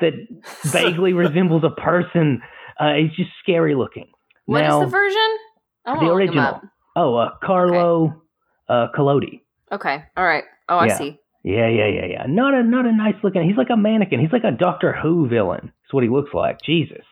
that 0.00 0.12
vaguely 0.64 1.12
resembles 1.12 1.64
a 1.64 1.70
person. 1.70 2.40
Uh, 2.80 2.94
he's 2.94 3.14
just 3.16 3.30
scary 3.42 3.74
looking. 3.74 4.08
What 4.46 4.62
is 4.62 4.68
now, 4.68 4.80
the 4.80 4.86
version? 4.86 5.36
The 5.84 6.10
original. 6.12 6.60
Oh, 6.96 7.16
uh, 7.16 7.30
Carlo 7.42 8.22
uh, 8.68 8.88
Collodi. 8.96 9.40
Okay. 9.70 10.02
All 10.16 10.24
right. 10.24 10.44
Oh, 10.68 10.76
I 10.78 10.88
see. 10.88 11.18
Yeah, 11.44 11.68
yeah, 11.68 11.86
yeah, 11.86 12.06
yeah. 12.06 12.24
Not 12.26 12.54
a 12.54 12.62
not 12.62 12.86
a 12.86 12.92
nice 12.92 13.14
looking. 13.22 13.46
He's 13.48 13.56
like 13.56 13.70
a 13.70 13.76
mannequin. 13.76 14.20
He's 14.20 14.32
like 14.32 14.44
a 14.44 14.50
Doctor 14.50 14.92
Who 14.92 15.28
villain. 15.28 15.60
That's 15.82 15.92
what 15.92 16.02
he 16.02 16.10
looks 16.10 16.34
like. 16.34 16.60
Jesus. 16.62 17.04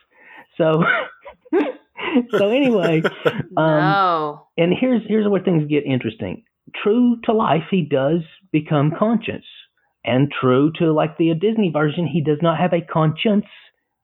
So, 0.59 0.83
so 2.31 2.49
anyway, 2.49 3.03
um, 3.25 3.41
no. 3.57 4.47
and 4.57 4.73
here's 4.79 5.03
here's 5.07 5.29
where 5.29 5.43
things 5.43 5.69
get 5.69 5.85
interesting. 5.85 6.45
True 6.83 7.17
to 7.25 7.33
life, 7.33 7.65
he 7.71 7.83
does 7.83 8.21
become 8.53 8.93
conscious, 8.99 9.45
and 10.05 10.33
true 10.41 10.73
to 10.79 10.93
like 10.93 11.19
the 11.19 11.33
Disney 11.35 11.71
version, 11.73 12.07
he 12.07 12.23
does 12.23 12.39
not 12.43 12.59
have 12.59 12.73
a 12.73 12.81
conscience, 12.81 13.47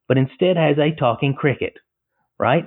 but 0.08 0.18
instead 0.18 0.56
has 0.56 0.76
a 0.78 0.94
talking 0.98 1.34
cricket. 1.34 1.74
Right. 2.38 2.64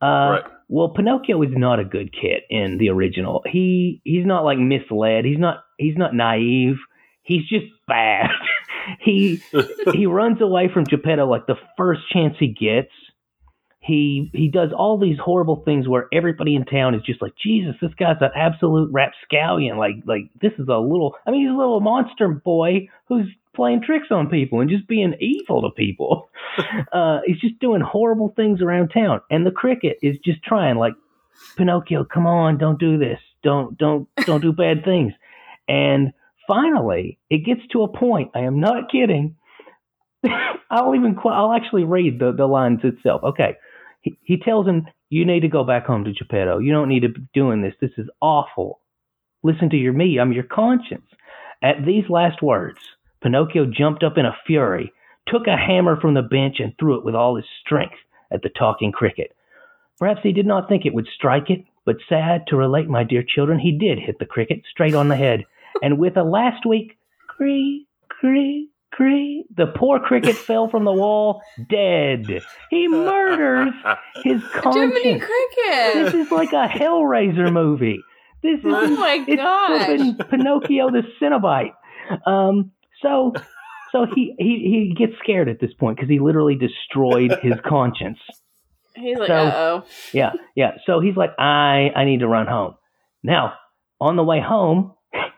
Uh, 0.00 0.06
right. 0.06 0.42
Well, 0.68 0.88
Pinocchio 0.88 1.42
is 1.42 1.50
not 1.52 1.80
a 1.80 1.84
good 1.84 2.12
kid 2.12 2.44
in 2.48 2.78
the 2.78 2.88
original. 2.88 3.42
He 3.46 4.00
he's 4.04 4.24
not 4.24 4.42
like 4.42 4.58
misled. 4.58 5.24
He's 5.24 5.38
not 5.38 5.64
he's 5.78 5.96
not 5.96 6.14
naive. 6.14 6.76
He's 7.22 7.46
just 7.48 7.66
bad. 7.86 8.30
he 9.00 9.42
he 9.92 10.06
runs 10.06 10.40
away 10.40 10.70
from 10.72 10.84
Geppetto 10.84 11.26
like 11.26 11.46
the 11.46 11.58
first 11.76 12.00
chance 12.10 12.36
he 12.38 12.48
gets. 12.48 12.90
He 13.82 14.30
he 14.32 14.48
does 14.48 14.70
all 14.76 14.98
these 14.98 15.18
horrible 15.18 15.62
things 15.64 15.88
where 15.88 16.06
everybody 16.12 16.54
in 16.54 16.64
town 16.64 16.94
is 16.94 17.02
just 17.02 17.20
like, 17.20 17.34
Jesus, 17.42 17.74
this 17.82 17.92
guy's 17.98 18.16
an 18.20 18.30
absolute 18.36 18.90
rapscallion. 18.92 19.76
Like 19.76 19.96
like 20.06 20.30
this 20.40 20.52
is 20.58 20.68
a 20.68 20.78
little 20.78 21.16
I 21.26 21.32
mean 21.32 21.42
he's 21.42 21.50
a 21.54 21.58
little 21.58 21.80
monster 21.80 22.28
boy 22.28 22.88
who's 23.08 23.26
playing 23.56 23.82
tricks 23.82 24.08
on 24.10 24.30
people 24.30 24.60
and 24.60 24.70
just 24.70 24.86
being 24.86 25.14
evil 25.20 25.62
to 25.62 25.70
people. 25.70 26.30
uh, 26.92 27.20
he's 27.26 27.40
just 27.40 27.58
doing 27.58 27.80
horrible 27.82 28.32
things 28.36 28.62
around 28.62 28.88
town. 28.90 29.20
And 29.30 29.44
the 29.44 29.50
cricket 29.50 29.98
is 30.02 30.16
just 30.24 30.42
trying 30.44 30.76
like 30.76 30.94
Pinocchio, 31.56 32.04
come 32.04 32.26
on, 32.26 32.58
don't 32.58 32.78
do 32.78 32.98
this. 32.98 33.18
Don't 33.42 33.76
don't 33.78 34.08
don't 34.26 34.40
do 34.42 34.52
bad 34.56 34.84
things. 34.84 35.12
And 35.68 36.12
finally, 36.46 37.18
it 37.30 37.44
gets 37.44 37.60
to 37.72 37.82
a 37.82 37.88
point. 37.88 38.30
I 38.34 38.40
am 38.40 38.60
not 38.60 38.90
kidding. 38.90 39.36
I'll 40.70 40.94
even 40.94 41.16
qu- 41.16 41.28
I'll 41.28 41.52
actually 41.52 41.84
read 41.84 42.18
the 42.18 42.32
the 42.32 42.46
lines 42.46 42.80
itself. 42.84 43.22
Okay, 43.24 43.56
he, 44.02 44.36
tells 44.36 44.66
him, 44.66 44.86
"You 45.08 45.24
need 45.24 45.40
to 45.40 45.48
go 45.48 45.64
back 45.64 45.86
home 45.86 46.04
to 46.04 46.12
Geppetto. 46.12 46.58
You 46.58 46.72
don't 46.72 46.88
need 46.88 47.00
to 47.00 47.08
be 47.08 47.22
doing 47.32 47.62
this. 47.62 47.74
This 47.80 47.96
is 47.96 48.10
awful. 48.20 48.80
Listen 49.42 49.70
to 49.70 49.76
your 49.76 49.92
me. 49.92 50.18
I'm 50.18 50.32
your 50.32 50.44
conscience." 50.44 51.06
At 51.62 51.84
these 51.86 52.10
last 52.10 52.42
words, 52.42 52.80
Pinocchio 53.22 53.66
jumped 53.66 54.02
up 54.02 54.18
in 54.18 54.26
a 54.26 54.36
fury, 54.46 54.92
took 55.26 55.46
a 55.46 55.56
hammer 55.56 55.96
from 56.00 56.14
the 56.14 56.22
bench, 56.22 56.58
and 56.58 56.76
threw 56.76 56.98
it 56.98 57.04
with 57.04 57.14
all 57.14 57.36
his 57.36 57.46
strength 57.60 57.98
at 58.32 58.42
the 58.42 58.48
talking 58.48 58.90
cricket. 58.90 59.30
Perhaps 60.00 60.22
he 60.22 60.32
did 60.32 60.46
not 60.46 60.68
think 60.68 60.84
it 60.84 60.94
would 60.94 61.06
strike 61.06 61.48
it, 61.48 61.64
but 61.84 61.96
sad 62.08 62.46
to 62.48 62.56
relate, 62.56 62.88
my 62.88 63.04
dear 63.04 63.22
children, 63.22 63.60
he 63.60 63.78
did 63.78 64.00
hit 64.00 64.18
the 64.18 64.26
cricket 64.26 64.62
straight 64.68 64.94
on 64.94 65.06
the 65.06 65.16
head, 65.16 65.44
and 65.82 65.98
with 65.98 66.16
a 66.16 66.24
last 66.24 66.66
week 66.66 66.98
cree, 67.28 67.86
cree, 68.08 68.68
cree, 68.92 69.44
the 69.56 69.66
poor 69.66 69.98
cricket 70.00 70.36
fell 70.48 70.68
from 70.68 70.84
the 70.84 70.92
wall 70.92 71.40
dead. 71.68 72.26
He 72.70 72.88
murders 72.88 73.72
his 74.22 74.42
conscience. 74.54 74.94
Jiminy 74.94 75.18
Cricket. 75.20 75.94
This 76.12 76.14
is 76.14 76.30
like 76.32 76.52
a 76.52 76.66
Hellraiser 76.68 77.52
movie. 77.52 78.00
This 78.42 78.58
is 78.60 78.64
Oh 78.66 78.88
my 78.96 79.24
it's 79.26 79.36
gosh. 79.36 80.28
Pinocchio 80.30 80.90
the 80.90 81.02
Cenobite. 81.20 81.72
Um, 82.26 82.72
so, 83.00 83.32
so 83.92 84.06
he, 84.14 84.34
he 84.38 84.44
he 84.88 84.94
gets 84.96 85.18
scared 85.22 85.48
at 85.48 85.60
this 85.60 85.72
point 85.74 85.96
because 85.96 86.08
he 86.10 86.18
literally 86.18 86.56
destroyed 86.56 87.32
his 87.42 87.54
conscience. 87.66 88.18
He's 88.94 89.16
like, 89.18 89.28
So- 89.28 89.34
uh 89.34 89.52
oh. 89.54 89.84
Yeah, 90.12 90.32
yeah. 90.54 90.72
So 90.86 91.00
he's 91.00 91.16
like, 91.16 91.30
I 91.38 91.90
I 91.94 92.04
need 92.04 92.20
to 92.20 92.28
run 92.28 92.46
home. 92.46 92.74
Now, 93.22 93.54
on 94.00 94.16
the 94.16 94.24
way 94.24 94.40
home, 94.40 94.94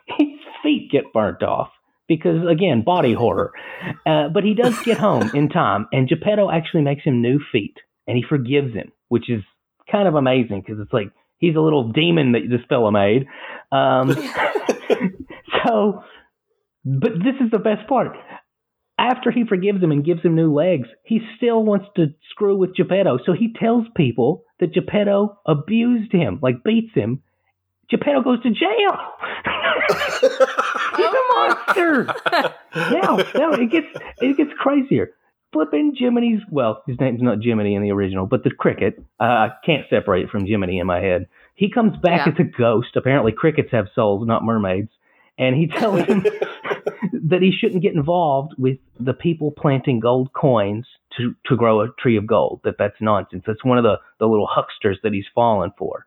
his 0.07 0.39
feet 0.63 0.89
get 0.91 1.13
burnt 1.13 1.43
off 1.43 1.69
because 2.07 2.47
again, 2.47 2.83
body 2.83 3.13
horror. 3.13 3.51
Uh, 4.07 4.29
but 4.29 4.43
he 4.43 4.53
does 4.53 4.77
get 4.83 4.97
home 4.97 5.29
in 5.33 5.49
time, 5.49 5.87
and 5.91 6.07
Geppetto 6.07 6.49
actually 6.51 6.81
makes 6.81 7.03
him 7.03 7.21
new 7.21 7.39
feet, 7.51 7.75
and 8.07 8.15
he 8.15 8.23
forgives 8.27 8.73
him, 8.73 8.91
which 9.09 9.29
is 9.29 9.41
kind 9.91 10.07
of 10.07 10.15
amazing 10.15 10.61
because 10.61 10.79
it's 10.79 10.93
like 10.93 11.07
he's 11.37 11.55
a 11.55 11.59
little 11.59 11.91
demon 11.91 12.33
that 12.33 12.41
this 12.49 12.61
fella 12.69 12.91
made. 12.91 13.27
Um, 13.71 14.11
so, 15.65 16.03
but 16.83 17.13
this 17.13 17.35
is 17.43 17.51
the 17.51 17.59
best 17.59 17.87
part. 17.87 18.15
After 18.97 19.29
he 19.29 19.45
forgives 19.45 19.83
him 19.83 19.91
and 19.91 20.05
gives 20.05 20.21
him 20.21 20.35
new 20.35 20.53
legs, 20.53 20.87
he 21.03 21.19
still 21.37 21.63
wants 21.63 21.87
to 21.97 22.13
screw 22.29 22.57
with 22.57 22.75
Geppetto. 22.75 23.19
So 23.25 23.33
he 23.33 23.53
tells 23.59 23.85
people 23.95 24.43
that 24.59 24.73
Geppetto 24.73 25.37
abused 25.45 26.13
him, 26.13 26.39
like 26.41 26.63
beats 26.63 26.93
him. 26.93 27.21
Geppetto 27.89 28.21
goes 28.21 28.41
to 28.43 28.49
jail. 28.49 28.97
He's 30.97 31.05
a 31.05 31.23
monster. 31.35 32.05
now, 32.75 33.17
now 33.35 33.51
it 33.53 33.71
gets 33.71 33.87
it 34.21 34.37
gets 34.37 34.51
crazier. 34.59 35.11
Flipping 35.53 35.95
Jiminy's 35.97 36.41
well, 36.51 36.83
his 36.87 36.99
name's 36.99 37.21
not 37.21 37.37
Jiminy 37.41 37.75
in 37.75 37.81
the 37.83 37.91
original, 37.91 38.25
but 38.25 38.43
the 38.43 38.51
cricket. 38.51 38.97
Uh, 39.19 39.23
I 39.23 39.49
can't 39.65 39.85
separate 39.89 40.23
it 40.25 40.29
from 40.29 40.45
Jiminy 40.45 40.79
in 40.79 40.87
my 40.87 40.99
head. 40.99 41.27
He 41.55 41.69
comes 41.71 41.95
back 41.97 42.25
Yeah. 42.27 42.33
as 42.33 42.39
a 42.39 42.43
ghost. 42.43 42.95
Apparently, 42.95 43.31
crickets 43.31 43.69
have 43.71 43.85
souls, 43.95 44.27
not 44.27 44.43
mermaids. 44.43 44.89
And 45.37 45.55
he 45.55 45.67
tells 45.67 46.01
him 46.05 46.21
that 47.29 47.41
he 47.41 47.51
shouldn't 47.51 47.81
get 47.83 47.93
involved 47.93 48.53
with 48.57 48.77
the 48.99 49.13
people 49.13 49.51
planting 49.51 49.99
gold 49.99 50.31
coins 50.33 50.85
to 51.17 51.35
to 51.47 51.55
grow 51.55 51.81
a 51.81 51.87
tree 51.99 52.17
of 52.17 52.25
gold. 52.25 52.61
That 52.63 52.75
that's 52.79 52.95
nonsense. 53.01 53.43
That's 53.45 53.63
one 53.63 53.77
of 53.77 53.83
the 53.83 53.97
the 54.19 54.27
little 54.27 54.47
hucksters 54.47 54.97
that 55.03 55.13
he's 55.13 55.25
fallen 55.35 55.71
for. 55.77 56.05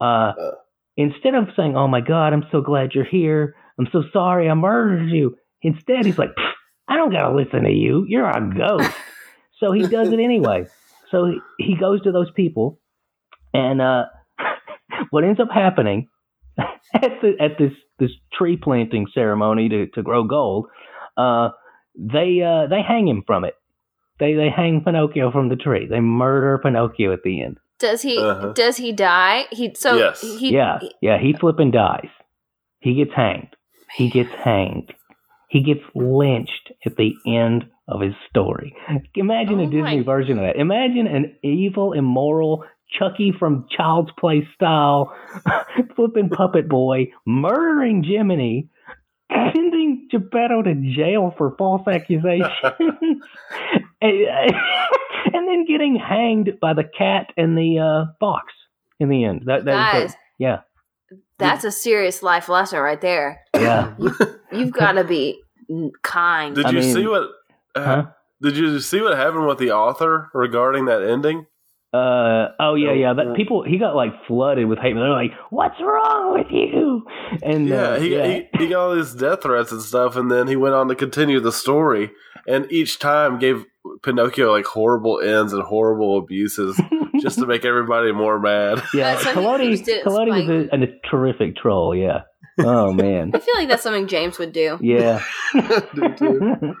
Uh, 0.00 0.04
Uh. 0.04 0.50
Instead 0.96 1.34
of 1.34 1.48
saying, 1.56 1.76
"Oh 1.76 1.88
my 1.88 2.00
God, 2.00 2.32
I'm 2.32 2.44
so 2.50 2.60
glad 2.60 2.94
you're 2.94 3.04
here. 3.04 3.54
I'm 3.78 3.88
so 3.92 4.02
sorry 4.12 4.48
I 4.48 4.54
murdered 4.54 5.10
you," 5.10 5.36
instead 5.62 6.06
he's 6.06 6.18
like, 6.18 6.30
"I 6.88 6.96
don't 6.96 7.12
gotta 7.12 7.34
listen 7.34 7.64
to 7.64 7.70
you. 7.70 8.04
You're 8.08 8.28
a 8.28 8.54
ghost." 8.56 8.90
so 9.60 9.72
he 9.72 9.86
does 9.86 10.12
it 10.12 10.20
anyway. 10.20 10.66
So 11.10 11.26
he, 11.26 11.40
he 11.58 11.76
goes 11.76 12.02
to 12.02 12.12
those 12.12 12.30
people, 12.32 12.80
and 13.54 13.80
uh, 13.80 14.04
what 15.10 15.24
ends 15.24 15.40
up 15.40 15.48
happening 15.52 16.08
at 16.58 17.20
the 17.22 17.34
at 17.40 17.58
this 17.58 17.72
this 17.98 18.10
tree 18.32 18.56
planting 18.56 19.06
ceremony 19.14 19.68
to 19.68 19.86
to 19.88 20.02
grow 20.02 20.24
gold. 20.24 20.66
Uh, 21.16 21.50
they 21.98 22.42
uh, 22.42 22.66
they 22.68 22.82
hang 22.86 23.08
him 23.08 23.22
from 23.26 23.44
it. 23.44 23.54
They 24.18 24.34
they 24.34 24.48
hang 24.54 24.82
Pinocchio 24.84 25.30
from 25.30 25.48
the 25.48 25.56
tree. 25.56 25.86
They 25.88 26.00
murder 26.00 26.58
Pinocchio 26.62 27.12
at 27.12 27.22
the 27.22 27.42
end. 27.42 27.58
Does 27.78 28.02
he? 28.02 28.18
Uh-huh. 28.18 28.52
Does 28.52 28.76
he 28.78 28.92
die? 28.92 29.44
He 29.50 29.74
so 29.74 29.96
Yes. 29.96 30.20
he 30.22 30.50
yeah, 30.54 30.78
yeah. 31.02 31.18
He 31.20 31.34
flipping 31.34 31.70
dies. 31.70 32.08
He 32.80 32.94
gets 32.94 33.12
hanged. 33.14 33.54
He 33.96 34.10
gets 34.10 34.30
hanged. 34.44 34.92
He 35.48 35.62
gets 35.62 35.80
lynched 35.94 36.72
at 36.84 36.96
the 36.96 37.12
end 37.26 37.64
of 37.88 38.00
his 38.00 38.14
story. 38.28 38.74
Imagine 39.14 39.60
Oh 39.60 39.62
a 39.62 39.66
Disney 39.66 39.80
my- 39.98 40.02
version 40.02 40.38
of 40.38 40.44
that. 40.44 40.56
Imagine 40.56 41.06
an 41.06 41.36
evil, 41.42 41.92
immoral 41.92 42.64
Chucky 42.98 43.32
from 43.38 43.66
Child's 43.76 44.10
Play 44.18 44.46
style 44.54 45.12
flipping 45.96 46.28
puppet 46.30 46.68
boy 46.68 47.12
murdering 47.26 48.02
Jiminy, 48.04 48.70
sending 49.30 50.08
Geppetto 50.10 50.62
to 50.62 50.74
jail 50.96 51.34
for 51.36 51.54
false 51.56 51.86
accusations, 51.88 52.48
and, 54.00 54.54
and 55.32 55.48
then 55.48 55.64
getting 55.66 55.96
hanged 55.96 56.58
by 56.60 56.74
the 56.74 56.84
cat 56.84 57.32
and 57.36 57.56
the 57.56 57.78
uh, 57.78 58.12
fox 58.20 58.52
in 59.00 59.08
the 59.08 59.24
end. 59.24 59.42
That, 59.46 59.64
that 59.64 59.92
guys. 59.92 60.12
the- 60.12 60.18
yeah, 60.38 60.60
That's 61.38 61.64
a 61.64 61.70
serious 61.72 62.22
life 62.22 62.48
lesson 62.48 62.78
right 62.80 63.00
there. 63.00 63.40
yeah. 63.54 63.94
You've 64.52 64.72
got 64.72 64.92
to 64.92 65.04
be 65.04 65.40
kind. 66.02 66.54
Did 66.54 66.66
I 66.66 66.70
you 66.70 66.80
mean- 66.80 66.94
see 66.94 67.06
what? 67.06 67.22
Uh, 67.74 67.84
Huh? 67.84 68.06
Did 68.42 68.56
you 68.58 68.80
see 68.80 69.00
what 69.00 69.16
happened 69.16 69.46
with 69.46 69.58
the 69.58 69.70
author 69.72 70.28
regarding 70.34 70.84
that 70.86 71.02
ending? 71.02 71.46
Uh 71.96 72.52
oh 72.60 72.74
yeah 72.74 72.92
yeah 72.92 73.12
that 73.14 73.34
people 73.36 73.62
he 73.62 73.78
got 73.78 73.94
like 73.96 74.12
flooded 74.26 74.66
with 74.68 74.78
hate 74.78 74.94
they're 74.94 75.08
like 75.10 75.32
what's 75.50 75.80
wrong 75.80 76.34
with 76.38 76.46
you 76.50 77.04
and 77.42 77.68
Yeah, 77.68 77.76
uh, 77.76 78.00
he, 78.00 78.14
yeah. 78.14 78.26
He, 78.26 78.48
he 78.58 78.68
got 78.68 78.80
all 78.88 78.94
these 78.94 79.14
death 79.14 79.42
threats 79.42 79.72
and 79.72 79.82
stuff, 79.82 80.16
and 80.16 80.30
then 80.30 80.46
he 80.48 80.56
went 80.56 80.74
on 80.74 80.88
to 80.88 80.94
continue 80.94 81.40
the 81.40 81.52
story, 81.52 82.10
and 82.46 82.70
each 82.70 82.98
time 82.98 83.38
gave 83.38 83.64
Pinocchio 84.02 84.52
like 84.52 84.64
horrible 84.66 85.20
ends 85.20 85.52
and 85.52 85.62
horrible 85.62 86.18
abuses 86.18 86.80
just 87.20 87.38
to 87.38 87.46
make 87.46 87.64
everybody 87.64 88.12
more 88.12 88.38
mad. 88.38 88.82
yeah 88.94 89.14
That's 89.14 89.36
what 89.36 89.60
he 89.60 89.76
did, 89.76 90.04
Collodi 90.04 90.28
was 90.48 90.66
spite. 90.68 90.80
a, 90.80 90.84
a 90.84 91.08
terrific 91.10 91.56
troll 91.56 91.94
yeah 91.94 92.22
oh 92.58 92.92
man 93.04 93.30
I 93.34 93.38
feel 93.38 93.54
like 93.56 93.68
that's 93.68 93.82
something 93.82 94.06
James 94.08 94.38
would 94.38 94.52
do. 94.52 94.78
yeah 94.80 95.22
Dude, 95.54 96.16
dude. 96.16 96.74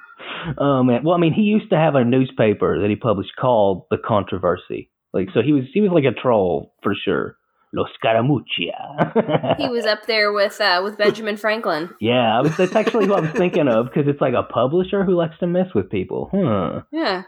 oh 0.58 0.82
man 0.82 1.02
well 1.04 1.14
I 1.14 1.18
mean 1.18 1.32
he 1.32 1.42
used 1.42 1.70
to 1.70 1.76
have 1.76 1.94
a 1.94 2.04
newspaper 2.04 2.80
that 2.80 2.88
he 2.90 2.96
published 2.96 3.32
called 3.40 3.86
the 3.90 3.98
Controversy 3.98 4.90
like 5.12 5.28
so 5.34 5.40
he 5.42 5.52
was 5.52 5.64
he 5.72 5.80
was 5.80 5.90
like 5.92 6.04
a 6.04 6.12
troll 6.12 6.72
for 6.82 6.94
sure 6.94 7.36
Los 7.72 7.88
Scaramuccia 8.02 9.56
He 9.58 9.68
was 9.68 9.84
up 9.86 10.06
there 10.06 10.32
with 10.32 10.60
uh, 10.60 10.80
with 10.84 10.96
Benjamin 10.98 11.36
Franklin. 11.36 11.90
yeah 12.00 12.38
I 12.38 12.40
was, 12.42 12.56
that's 12.56 12.74
actually 12.76 13.08
what 13.08 13.18
I 13.18 13.20
was 13.22 13.30
thinking 13.36 13.68
of 13.68 13.86
because 13.86 14.08
it's 14.08 14.20
like 14.20 14.34
a 14.34 14.42
publisher 14.42 15.04
who 15.04 15.14
likes 15.16 15.38
to 15.40 15.46
mess 15.46 15.68
with 15.74 15.90
people 15.90 16.30
huh 16.32 16.82
Yeah, 16.92 17.22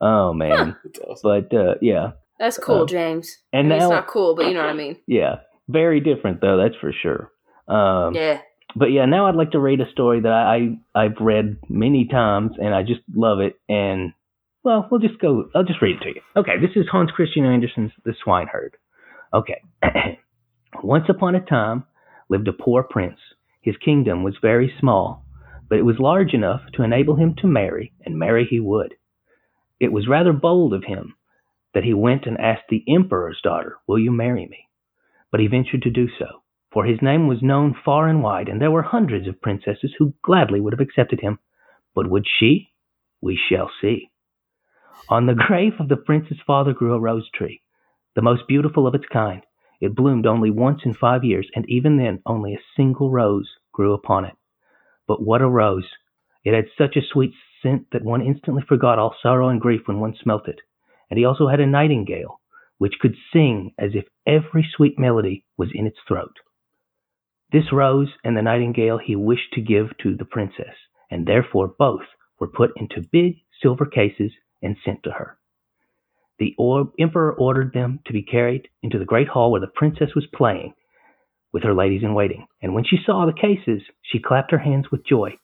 oh 0.00 0.32
man 0.32 0.76
It's 0.84 0.98
awesome. 1.00 1.48
but 1.50 1.56
uh, 1.56 1.74
yeah 1.80 2.12
that's 2.38 2.58
cool, 2.58 2.82
Uh, 2.82 2.86
James. 2.86 3.38
and 3.52 3.68
I 3.68 3.70
mean, 3.70 3.78
now 3.78 3.84
it's 3.86 3.90
not 3.92 4.06
cool, 4.08 4.34
but 4.34 4.46
you 4.46 4.54
know 4.54 4.60
what 4.62 4.70
I 4.70 4.72
mean. 4.72 4.96
Yeah, 5.06 5.36
very 5.68 6.00
different 6.00 6.40
though. 6.40 6.56
That's 6.56 6.74
for 6.80 6.92
sure. 6.92 7.30
Um, 7.68 8.14
Yeah. 8.14 8.40
But 8.74 8.86
yeah, 8.86 9.04
now 9.04 9.26
I'd 9.26 9.36
like 9.36 9.52
to 9.52 9.60
read 9.60 9.80
a 9.80 9.88
story 9.92 10.22
that 10.22 10.32
I, 10.32 10.76
I 10.96 11.04
I've 11.04 11.20
read 11.20 11.58
many 11.68 12.08
times 12.08 12.52
and 12.60 12.74
I 12.74 12.82
just 12.82 13.02
love 13.14 13.38
it. 13.40 13.54
And 13.68 14.12
well, 14.64 14.88
we'll 14.90 15.00
just 15.00 15.18
go. 15.20 15.48
I'll 15.54 15.64
just 15.64 15.82
read 15.82 15.96
it 15.96 16.04
to 16.04 16.08
you. 16.14 16.20
Okay, 16.36 16.58
this 16.60 16.76
is 16.76 16.86
Hans 16.90 17.10
Christian 17.10 17.44
Andersen's 17.44 17.92
The 18.04 18.14
Swineherd. 18.22 18.76
Okay, 19.34 19.62
once 20.82 21.06
upon 21.08 21.34
a 21.34 21.40
time 21.40 21.84
lived 22.28 22.48
a 22.48 22.52
poor 22.52 22.82
prince. 22.82 23.18
His 23.60 23.76
kingdom 23.84 24.22
was 24.22 24.34
very 24.40 24.72
small, 24.80 25.24
but 25.68 25.78
it 25.78 25.84
was 25.84 25.96
large 25.98 26.32
enough 26.32 26.60
to 26.74 26.82
enable 26.82 27.16
him 27.16 27.34
to 27.38 27.46
marry, 27.46 27.92
and 28.04 28.18
marry 28.18 28.46
he 28.48 28.60
would. 28.60 28.94
It 29.80 29.92
was 29.92 30.08
rather 30.08 30.32
bold 30.32 30.74
of 30.74 30.84
him 30.84 31.14
that 31.74 31.84
he 31.84 31.94
went 31.94 32.26
and 32.26 32.38
asked 32.38 32.68
the 32.68 32.84
emperor's 32.88 33.40
daughter, 33.42 33.78
Will 33.86 33.98
you 33.98 34.12
marry 34.12 34.46
me? 34.46 34.68
But 35.30 35.40
he 35.40 35.46
ventured 35.46 35.82
to 35.82 35.90
do 35.90 36.08
so, 36.18 36.42
for 36.72 36.84
his 36.84 37.00
name 37.02 37.26
was 37.26 37.42
known 37.42 37.74
far 37.84 38.08
and 38.08 38.22
wide, 38.22 38.48
and 38.48 38.60
there 38.60 38.70
were 38.70 38.82
hundreds 38.82 39.26
of 39.26 39.40
princesses 39.40 39.92
who 39.98 40.14
gladly 40.22 40.60
would 40.60 40.72
have 40.72 40.80
accepted 40.80 41.20
him. 41.20 41.38
But 41.94 42.08
would 42.08 42.26
she? 42.38 42.70
We 43.20 43.38
shall 43.50 43.70
see. 43.80 44.11
On 45.08 45.26
the 45.26 45.34
grave 45.34 45.74
of 45.80 45.88
the 45.88 45.96
prince's 45.96 46.40
father 46.46 46.72
grew 46.72 46.94
a 46.94 47.00
rose 47.00 47.28
tree, 47.34 47.60
the 48.14 48.22
most 48.22 48.46
beautiful 48.46 48.86
of 48.86 48.94
its 48.94 49.06
kind. 49.12 49.42
It 49.80 49.96
bloomed 49.96 50.26
only 50.26 50.50
once 50.50 50.82
in 50.84 50.94
five 50.94 51.24
years, 51.24 51.50
and 51.56 51.68
even 51.68 51.96
then 51.96 52.22
only 52.24 52.54
a 52.54 52.62
single 52.76 53.10
rose 53.10 53.50
grew 53.72 53.94
upon 53.94 54.24
it. 54.26 54.34
But 55.08 55.20
what 55.20 55.42
a 55.42 55.48
rose! 55.48 55.88
It 56.44 56.54
had 56.54 56.66
such 56.78 56.96
a 56.96 57.02
sweet 57.02 57.34
scent 57.62 57.88
that 57.90 58.04
one 58.04 58.22
instantly 58.22 58.62
forgot 58.62 58.98
all 58.98 59.14
sorrow 59.20 59.48
and 59.48 59.60
grief 59.60 59.82
when 59.86 59.98
one 59.98 60.14
smelt 60.14 60.46
it. 60.46 60.60
And 61.10 61.18
he 61.18 61.24
also 61.24 61.48
had 61.48 61.60
a 61.60 61.66
nightingale, 61.66 62.40
which 62.78 62.98
could 63.00 63.16
sing 63.32 63.74
as 63.76 63.90
if 63.94 64.04
every 64.24 64.62
sweet 64.76 64.98
melody 65.00 65.44
was 65.56 65.70
in 65.74 65.86
its 65.86 65.98
throat. 66.06 66.36
This 67.50 67.72
rose 67.72 68.08
and 68.22 68.36
the 68.36 68.42
nightingale 68.42 68.98
he 68.98 69.16
wished 69.16 69.52
to 69.54 69.60
give 69.60 69.96
to 69.98 70.16
the 70.16 70.24
princess, 70.24 70.74
and 71.10 71.26
therefore 71.26 71.74
both 71.76 72.06
were 72.38 72.46
put 72.48 72.70
into 72.76 73.02
big 73.10 73.38
silver 73.60 73.84
cases 73.84 74.32
and 74.62 74.76
sent 74.84 75.02
to 75.04 75.10
her. 75.10 75.38
The 76.38 76.54
or- 76.58 76.92
emperor 76.98 77.32
ordered 77.32 77.72
them 77.72 78.00
to 78.06 78.12
be 78.12 78.22
carried 78.22 78.68
into 78.82 78.98
the 78.98 79.04
great 79.04 79.28
hall 79.28 79.50
where 79.50 79.60
the 79.60 79.66
princess 79.66 80.14
was 80.14 80.26
playing 80.34 80.74
with 81.52 81.62
her 81.62 81.74
ladies 81.74 82.02
in 82.02 82.14
waiting, 82.14 82.46
and 82.62 82.74
when 82.74 82.84
she 82.84 82.98
saw 83.04 83.26
the 83.26 83.32
cases, 83.32 83.82
she 84.00 84.18
clapped 84.18 84.50
her 84.50 84.58
hands 84.58 84.90
with 84.90 85.06
joy. 85.06 85.36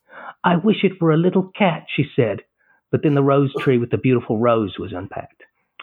I 0.43 0.57
wish 0.57 0.83
it 0.83 1.01
were 1.01 1.12
a 1.12 1.19
little 1.19 1.51
cat, 1.57 1.87
she 1.95 2.05
said. 2.16 2.41
But 2.91 3.03
then 3.03 3.14
the 3.14 3.23
rose 3.23 3.53
tree 3.59 3.77
with 3.77 3.91
the 3.91 3.99
beautiful 3.99 4.39
rose 4.39 4.79
was 4.79 4.93
unpacked. 4.93 5.43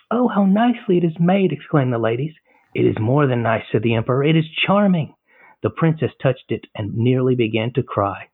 Oh, 0.10 0.28
how 0.28 0.46
nicely 0.46 0.98
it 0.98 1.04
is 1.04 1.20
made, 1.20 1.52
exclaimed 1.52 1.94
the 1.94 2.00
ladies. 2.00 2.34
It 2.74 2.86
is 2.86 2.96
more 3.00 3.28
than 3.28 3.44
nice, 3.44 3.64
said 3.72 3.84
the 3.84 3.96
emperor. 3.96 4.24
It 4.24 4.36
is 4.36 4.46
charming. 4.66 5.14
The 5.62 5.70
princess 5.70 6.12
touched 6.22 6.50
it 6.50 6.66
and 6.76 6.96
nearly 6.96 7.36
began 7.36 7.74
to 7.74 7.84
cry. 7.84 8.30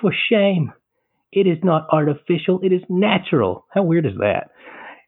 For 0.00 0.12
shame. 0.12 0.72
It 1.32 1.46
is 1.46 1.58
not 1.62 1.88
artificial, 1.90 2.60
it 2.62 2.72
is 2.72 2.82
natural. 2.88 3.66
How 3.70 3.82
weird 3.82 4.06
is 4.06 4.16
that? 4.18 4.50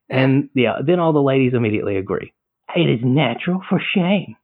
And 0.08 0.50
yeah, 0.54 0.78
then 0.84 0.98
all 0.98 1.12
the 1.12 1.22
ladies 1.22 1.54
immediately 1.54 1.96
agree. 1.96 2.32
It 2.74 2.88
is 2.88 3.00
natural 3.02 3.60
for 3.68 3.80
shame. 3.94 4.36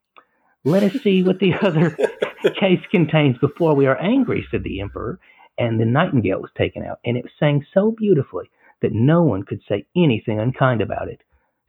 Let 0.64 0.82
us 0.82 1.02
see 1.02 1.22
what 1.22 1.38
the 1.38 1.54
other 1.54 1.90
case 2.60 2.80
contains 2.90 3.38
before 3.38 3.74
we 3.74 3.86
are 3.86 4.00
angry, 4.00 4.46
said 4.50 4.64
the 4.64 4.80
emperor. 4.80 5.20
And 5.58 5.80
the 5.80 5.86
nightingale 5.86 6.40
was 6.40 6.50
taken 6.56 6.82
out, 6.82 6.98
and 7.04 7.16
it 7.16 7.24
sang 7.38 7.64
so 7.72 7.90
beautifully 7.90 8.50
that 8.82 8.92
no 8.92 9.22
one 9.22 9.42
could 9.42 9.60
say 9.68 9.86
anything 9.96 10.38
unkind 10.38 10.82
about 10.82 11.08
it. 11.08 11.20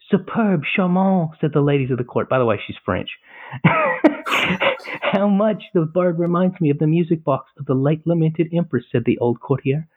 Superb, 0.09 0.63
charmant, 0.75 1.31
said 1.39 1.51
the 1.53 1.61
ladies 1.61 1.91
of 1.91 1.97
the 1.97 2.03
court. 2.03 2.29
By 2.29 2.39
the 2.39 2.45
way, 2.45 2.59
she's 2.65 2.75
French. 2.83 3.09
How 5.01 5.27
much 5.27 5.63
the 5.73 5.81
bird 5.81 6.19
reminds 6.19 6.59
me 6.59 6.69
of 6.69 6.79
the 6.79 6.87
music 6.87 7.23
box 7.23 7.51
of 7.57 7.65
the 7.65 7.73
late 7.73 8.05
lamented 8.05 8.49
empress, 8.53 8.85
said 8.91 9.03
the 9.05 9.17
old 9.19 9.39
courtier. 9.39 9.87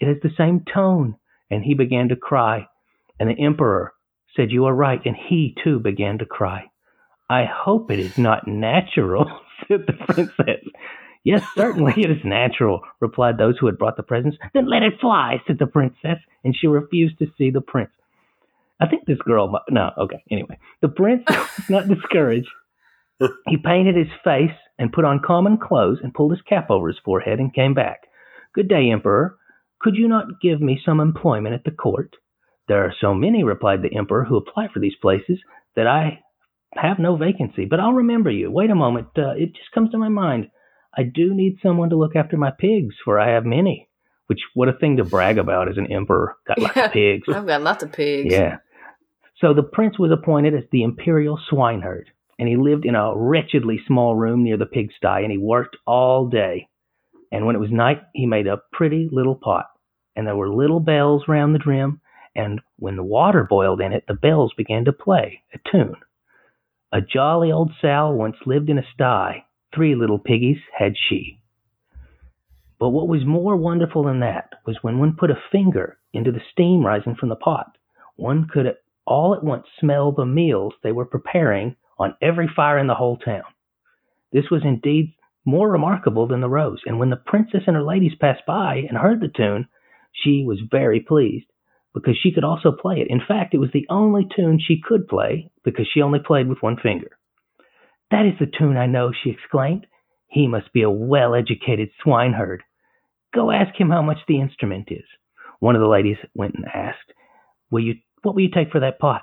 It 0.00 0.08
has 0.08 0.18
the 0.22 0.34
same 0.36 0.64
tone. 0.72 1.16
And 1.50 1.62
he 1.62 1.74
began 1.74 2.08
to 2.08 2.16
cry. 2.16 2.66
And 3.20 3.30
the 3.30 3.44
emperor 3.44 3.92
said, 4.34 4.50
You 4.50 4.66
are 4.66 4.74
right. 4.74 5.00
And 5.04 5.16
he, 5.16 5.54
too, 5.62 5.78
began 5.78 6.18
to 6.18 6.26
cry. 6.26 6.64
I 7.28 7.44
hope 7.44 7.90
it 7.90 7.98
is 7.98 8.18
not 8.18 8.46
natural, 8.46 9.26
said 9.68 9.84
the 9.86 9.92
princess. 9.92 10.64
Yes, 11.24 11.44
certainly 11.56 11.94
it 11.96 12.10
is 12.10 12.24
natural, 12.24 12.82
replied 13.00 13.36
those 13.36 13.58
who 13.58 13.66
had 13.66 13.78
brought 13.78 13.96
the 13.96 14.04
presents. 14.04 14.36
Then 14.54 14.68
let 14.68 14.84
it 14.84 15.00
fly, 15.00 15.42
said 15.46 15.58
the 15.58 15.66
princess, 15.66 16.18
and 16.44 16.54
she 16.56 16.68
refused 16.68 17.18
to 17.18 17.26
see 17.36 17.50
the 17.50 17.60
prince. 17.60 17.90
I 18.80 18.86
think 18.86 19.06
this 19.06 19.18
girl, 19.18 19.48
mu- 19.48 19.58
no, 19.74 19.90
okay, 19.98 20.22
anyway. 20.30 20.58
The 20.82 20.88
prince 20.88 21.24
was 21.28 21.70
not 21.70 21.88
discouraged. 21.88 22.48
He 23.48 23.56
painted 23.56 23.96
his 23.96 24.12
face 24.22 24.54
and 24.78 24.92
put 24.92 25.04
on 25.04 25.20
common 25.24 25.56
clothes 25.58 25.98
and 26.02 26.14
pulled 26.14 26.32
his 26.32 26.42
cap 26.42 26.70
over 26.70 26.88
his 26.88 26.98
forehead 27.04 27.38
and 27.40 27.52
came 27.52 27.74
back. 27.74 28.02
Good 28.54 28.68
day, 28.68 28.90
Emperor. 28.90 29.36
Could 29.80 29.96
you 29.96 30.08
not 30.08 30.40
give 30.40 30.60
me 30.60 30.80
some 30.84 31.00
employment 31.00 31.54
at 31.54 31.64
the 31.64 31.70
court? 31.70 32.14
There 32.68 32.84
are 32.84 32.94
so 33.00 33.14
many, 33.14 33.44
replied 33.44 33.82
the 33.82 33.96
Emperor, 33.96 34.24
who 34.24 34.36
apply 34.36 34.68
for 34.72 34.80
these 34.80 34.96
places 35.00 35.38
that 35.76 35.86
I 35.86 36.20
have 36.74 36.98
no 36.98 37.16
vacancy, 37.16 37.64
but 37.64 37.78
I'll 37.80 37.92
remember 37.92 38.30
you. 38.30 38.50
Wait 38.50 38.70
a 38.70 38.74
moment, 38.74 39.08
uh, 39.16 39.30
it 39.36 39.54
just 39.54 39.70
comes 39.72 39.90
to 39.90 39.98
my 39.98 40.08
mind. 40.08 40.48
I 40.96 41.02
do 41.04 41.34
need 41.34 41.58
someone 41.62 41.90
to 41.90 41.96
look 41.96 42.16
after 42.16 42.36
my 42.36 42.50
pigs, 42.50 42.94
for 43.04 43.20
I 43.20 43.32
have 43.34 43.44
many. 43.44 43.88
Which, 44.26 44.40
what 44.54 44.68
a 44.68 44.72
thing 44.72 44.96
to 44.96 45.04
brag 45.04 45.38
about 45.38 45.68
as 45.68 45.76
an 45.78 45.92
emperor. 45.92 46.34
Got 46.48 46.58
lots 46.58 46.76
Yeah. 46.76 46.86
of 46.86 46.92
pigs. 47.00 47.28
I've 47.32 47.46
got 47.46 47.62
lots 47.62 47.84
of 47.84 47.92
pigs. 47.92 48.32
Yeah. 48.34 48.56
So 49.40 49.54
the 49.54 49.62
prince 49.62 49.98
was 49.98 50.10
appointed 50.10 50.54
as 50.54 50.64
the 50.72 50.82
imperial 50.82 51.38
swineherd, 51.48 52.08
and 52.38 52.48
he 52.48 52.56
lived 52.56 52.84
in 52.86 52.94
a 52.96 53.12
wretchedly 53.14 53.78
small 53.86 54.16
room 54.16 54.42
near 54.42 54.56
the 54.56 54.66
pigsty, 54.66 55.22
and 55.22 55.30
he 55.30 55.38
worked 55.38 55.76
all 55.86 56.26
day. 56.28 56.68
And 57.32 57.46
when 57.46 57.56
it 57.56 57.60
was 57.60 57.70
night, 57.70 58.02
he 58.14 58.26
made 58.26 58.46
a 58.46 58.62
pretty 58.72 59.08
little 59.10 59.34
pot, 59.34 59.66
and 60.14 60.26
there 60.26 60.36
were 60.36 60.48
little 60.48 60.80
bells 60.80 61.24
round 61.28 61.54
the 61.54 61.60
rim, 61.64 62.00
and 62.34 62.60
when 62.78 62.96
the 62.96 63.02
water 63.02 63.44
boiled 63.48 63.80
in 63.80 63.92
it, 63.92 64.04
the 64.06 64.14
bells 64.14 64.52
began 64.56 64.84
to 64.84 64.92
play 64.92 65.42
a 65.54 65.58
tune. 65.70 65.96
A 66.92 67.00
jolly 67.00 67.50
old 67.50 67.72
sow 67.80 68.10
once 68.10 68.36
lived 68.46 68.70
in 68.70 68.78
a 68.78 68.86
sty. 68.94 69.44
Three 69.74 69.94
little 69.94 70.18
piggies 70.18 70.58
had 70.76 70.94
she. 70.96 71.40
But 72.78 72.90
what 72.90 73.08
was 73.08 73.24
more 73.24 73.56
wonderful 73.56 74.04
than 74.04 74.20
that 74.20 74.50
was 74.66 74.78
when 74.82 74.98
one 74.98 75.16
put 75.16 75.30
a 75.30 75.42
finger 75.50 75.98
into 76.12 76.30
the 76.30 76.42
steam 76.52 76.84
rising 76.84 77.16
from 77.16 77.30
the 77.30 77.36
pot, 77.36 77.76
one 78.16 78.46
could 78.48 78.76
all 79.06 79.34
at 79.34 79.42
once 79.42 79.66
smell 79.80 80.12
the 80.12 80.26
meals 80.26 80.74
they 80.82 80.92
were 80.92 81.04
preparing 81.04 81.76
on 81.98 82.16
every 82.20 82.48
fire 82.54 82.78
in 82.78 82.86
the 82.86 82.94
whole 82.94 83.16
town. 83.16 83.44
This 84.32 84.50
was 84.50 84.62
indeed 84.64 85.14
more 85.46 85.70
remarkable 85.70 86.26
than 86.26 86.40
the 86.40 86.48
rose, 86.48 86.80
and 86.84 86.98
when 86.98 87.10
the 87.10 87.16
princess 87.16 87.62
and 87.66 87.76
her 87.76 87.82
ladies 87.82 88.12
passed 88.20 88.44
by 88.46 88.82
and 88.88 88.98
heard 88.98 89.20
the 89.20 89.28
tune, 89.28 89.68
she 90.12 90.44
was 90.46 90.58
very 90.70 91.00
pleased 91.00 91.46
because 91.94 92.16
she 92.20 92.32
could 92.32 92.44
also 92.44 92.72
play 92.72 92.96
it. 92.96 93.06
In 93.08 93.20
fact, 93.26 93.54
it 93.54 93.58
was 93.58 93.70
the 93.72 93.86
only 93.88 94.26
tune 94.36 94.60
she 94.60 94.80
could 94.82 95.08
play 95.08 95.50
because 95.64 95.86
she 95.92 96.02
only 96.02 96.18
played 96.18 96.48
with 96.48 96.58
one 96.60 96.76
finger. 96.82 97.16
That 98.10 98.26
is 98.26 98.38
the 98.38 98.46
tune 98.46 98.76
I 98.76 98.86
know, 98.86 99.12
she 99.12 99.30
exclaimed. 99.30 99.86
He 100.28 100.46
must 100.46 100.72
be 100.72 100.82
a 100.82 100.90
well 100.90 101.34
educated 101.34 101.90
swineherd. 102.02 102.62
Go 103.34 103.50
ask 103.50 103.78
him 103.78 103.90
how 103.90 104.02
much 104.02 104.18
the 104.28 104.40
instrument 104.40 104.88
is. 104.90 105.04
One 105.60 105.74
of 105.74 105.80
the 105.80 105.88
ladies 105.88 106.18
went 106.34 106.54
and 106.54 106.66
asked, 106.66 107.12
Will 107.70 107.80
you 107.80 107.94
what 108.22 108.34
will 108.34 108.42
you 108.42 108.50
take 108.54 108.70
for 108.70 108.80
that 108.80 108.98
pot? 108.98 109.22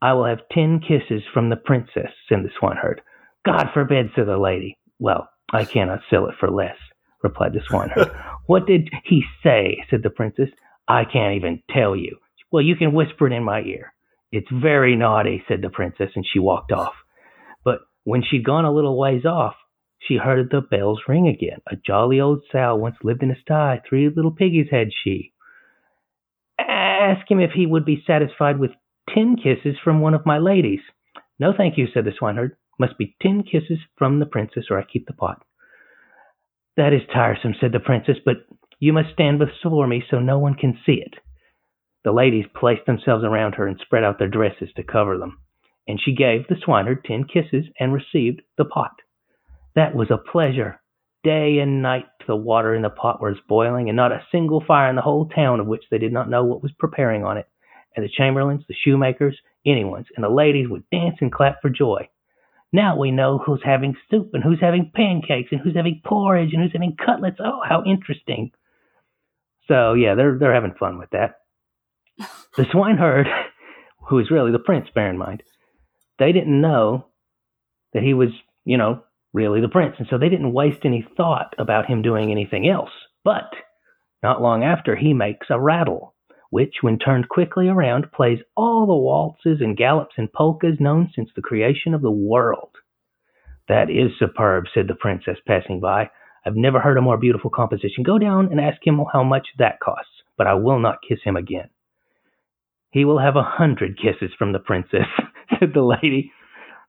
I 0.00 0.12
will 0.14 0.26
have 0.26 0.48
ten 0.52 0.80
kisses 0.80 1.22
from 1.32 1.48
the 1.48 1.56
princess, 1.56 2.10
said 2.28 2.42
the 2.42 2.50
swineherd. 2.58 3.00
God 3.46 3.66
forbid, 3.72 4.10
said 4.14 4.26
the 4.26 4.36
lady. 4.36 4.78
Well, 4.98 5.28
I 5.52 5.64
cannot 5.64 6.00
sell 6.08 6.26
it 6.28 6.34
for 6.40 6.50
less, 6.50 6.76
replied 7.22 7.52
the 7.52 7.60
swineherd. 7.66 8.10
what 8.46 8.66
did 8.66 8.90
he 9.04 9.22
say? 9.42 9.84
said 9.90 10.02
the 10.02 10.10
princess. 10.10 10.48
I 10.88 11.04
can't 11.04 11.36
even 11.36 11.62
tell 11.70 11.94
you. 11.94 12.18
Well, 12.50 12.62
you 12.62 12.76
can 12.76 12.92
whisper 12.92 13.26
it 13.26 13.32
in 13.32 13.44
my 13.44 13.60
ear. 13.62 13.92
It's 14.30 14.48
very 14.50 14.96
naughty, 14.96 15.44
said 15.46 15.60
the 15.62 15.68
princess, 15.68 16.10
and 16.14 16.24
she 16.30 16.38
walked 16.38 16.72
off. 16.72 16.94
But 17.64 17.80
when 18.04 18.22
she'd 18.22 18.44
gone 18.44 18.64
a 18.64 18.72
little 18.72 18.98
ways 18.98 19.24
off, 19.26 19.54
she 19.98 20.16
heard 20.16 20.50
the 20.50 20.60
bells 20.60 21.00
ring 21.06 21.28
again. 21.28 21.60
A 21.70 21.76
jolly 21.76 22.20
old 22.20 22.42
sow 22.50 22.74
once 22.74 22.96
lived 23.02 23.22
in 23.22 23.30
a 23.30 23.40
sty. 23.40 23.80
Three 23.88 24.08
little 24.08 24.32
piggies 24.32 24.68
had 24.70 24.88
she. 25.04 25.32
Ask 26.58 27.30
him 27.30 27.40
if 27.40 27.50
he 27.52 27.66
would 27.66 27.84
be 27.84 28.02
satisfied 28.06 28.58
with 28.58 28.72
ten 29.14 29.36
kisses 29.36 29.76
from 29.84 30.00
one 30.00 30.14
of 30.14 30.26
my 30.26 30.38
ladies. 30.38 30.80
No, 31.38 31.52
thank 31.56 31.78
you, 31.78 31.86
said 31.92 32.04
the 32.04 32.12
swineherd. 32.18 32.56
Must 32.82 32.98
be 32.98 33.14
ten 33.22 33.44
kisses 33.44 33.78
from 33.96 34.18
the 34.18 34.26
princess, 34.26 34.64
or 34.68 34.76
I 34.76 34.82
keep 34.82 35.06
the 35.06 35.12
pot. 35.12 35.40
That 36.76 36.92
is 36.92 37.02
tiresome, 37.12 37.54
said 37.60 37.70
the 37.70 37.78
princess, 37.78 38.16
but 38.24 38.38
you 38.80 38.92
must 38.92 39.12
stand 39.12 39.38
before 39.38 39.86
me 39.86 40.02
so 40.10 40.18
no 40.18 40.40
one 40.40 40.54
can 40.54 40.76
see 40.84 40.94
it. 40.94 41.14
The 42.02 42.10
ladies 42.10 42.46
placed 42.58 42.84
themselves 42.86 43.22
around 43.22 43.54
her 43.54 43.68
and 43.68 43.78
spread 43.78 44.02
out 44.02 44.18
their 44.18 44.26
dresses 44.26 44.70
to 44.74 44.82
cover 44.82 45.16
them, 45.16 45.38
and 45.86 46.00
she 46.00 46.12
gave 46.12 46.48
the 46.48 46.56
swineherd 46.64 47.04
ten 47.04 47.22
kisses 47.22 47.66
and 47.78 47.92
received 47.92 48.42
the 48.58 48.64
pot. 48.64 48.96
That 49.76 49.94
was 49.94 50.10
a 50.10 50.18
pleasure. 50.18 50.80
Day 51.22 51.60
and 51.60 51.82
night 51.82 52.06
the 52.26 52.34
water 52.34 52.74
in 52.74 52.82
the 52.82 52.90
pot 52.90 53.22
was 53.22 53.36
boiling, 53.48 53.90
and 53.90 53.96
not 53.96 54.10
a 54.10 54.26
single 54.32 54.60
fire 54.66 54.90
in 54.90 54.96
the 54.96 55.02
whole 55.02 55.28
town 55.28 55.60
of 55.60 55.68
which 55.68 55.84
they 55.88 55.98
did 55.98 56.12
not 56.12 56.28
know 56.28 56.42
what 56.42 56.64
was 56.64 56.72
preparing 56.80 57.22
on 57.22 57.36
it. 57.36 57.46
And 57.94 58.04
the 58.04 58.10
chamberlains, 58.10 58.64
the 58.66 58.74
shoemakers, 58.74 59.38
anyone's, 59.64 60.08
and 60.16 60.24
the 60.24 60.28
ladies 60.28 60.68
would 60.68 60.90
dance 60.90 61.18
and 61.20 61.30
clap 61.30 61.62
for 61.62 61.70
joy. 61.70 62.08
Now 62.72 62.96
we 62.96 63.10
know 63.10 63.38
who's 63.38 63.62
having 63.62 63.94
soup 64.10 64.30
and 64.32 64.42
who's 64.42 64.60
having 64.60 64.92
pancakes 64.94 65.50
and 65.52 65.60
who's 65.60 65.76
having 65.76 66.00
porridge 66.04 66.52
and 66.52 66.62
who's 66.62 66.72
having 66.72 66.96
cutlets. 66.96 67.36
Oh, 67.38 67.60
how 67.66 67.84
interesting! 67.84 68.52
So 69.68 69.94
yeah, 69.94 70.14
they're 70.14 70.38
they're 70.38 70.54
having 70.54 70.74
fun 70.78 70.98
with 70.98 71.10
that. 71.10 71.40
The 72.54 72.66
swineherd, 72.70 73.28
who 74.08 74.18
is 74.18 74.30
really 74.30 74.52
the 74.52 74.58
prince, 74.58 74.86
bear 74.94 75.08
in 75.08 75.16
mind, 75.16 75.42
they 76.18 76.32
didn't 76.32 76.60
know 76.60 77.06
that 77.94 78.02
he 78.02 78.12
was, 78.12 78.28
you 78.66 78.76
know, 78.76 79.02
really 79.32 79.62
the 79.62 79.68
prince. 79.68 79.96
And 79.98 80.06
so 80.10 80.18
they 80.18 80.28
didn't 80.28 80.52
waste 80.52 80.84
any 80.84 81.06
thought 81.16 81.54
about 81.58 81.86
him 81.86 82.02
doing 82.02 82.30
anything 82.30 82.68
else. 82.68 82.90
But 83.24 83.50
not 84.22 84.42
long 84.42 84.64
after, 84.64 84.96
he 84.96 85.14
makes 85.14 85.46
a 85.50 85.58
rattle, 85.58 86.14
which, 86.52 86.82
when 86.82 86.98
turned 86.98 87.30
quickly 87.30 87.66
around, 87.66 88.12
plays 88.12 88.38
all 88.54 88.84
the 88.84 88.94
waltzes 88.94 89.62
and 89.62 89.74
gallops 89.74 90.16
and 90.18 90.30
polkas 90.34 90.76
known 90.78 91.10
since 91.16 91.30
the 91.34 91.40
creation 91.40 91.94
of 91.94 92.02
the 92.02 92.10
world. 92.10 92.68
That 93.68 93.88
is 93.88 94.10
superb, 94.18 94.64
said 94.74 94.86
the 94.86 94.94
princess, 94.94 95.38
passing 95.46 95.80
by. 95.80 96.10
I've 96.44 96.54
never 96.54 96.78
heard 96.78 96.98
a 96.98 97.00
more 97.00 97.16
beautiful 97.16 97.48
composition. 97.48 98.02
Go 98.04 98.18
down 98.18 98.48
and 98.50 98.60
ask 98.60 98.86
him 98.86 99.00
how 99.10 99.24
much 99.24 99.46
that 99.58 99.80
costs, 99.80 100.12
but 100.36 100.46
I 100.46 100.52
will 100.52 100.78
not 100.78 100.98
kiss 101.08 101.20
him 101.24 101.36
again. 101.36 101.70
He 102.90 103.06
will 103.06 103.18
have 103.18 103.36
a 103.36 103.42
hundred 103.42 103.96
kisses 103.96 104.34
from 104.38 104.52
the 104.52 104.58
princess, 104.58 105.06
said 105.58 105.70
the 105.72 105.80
lady. 105.80 106.32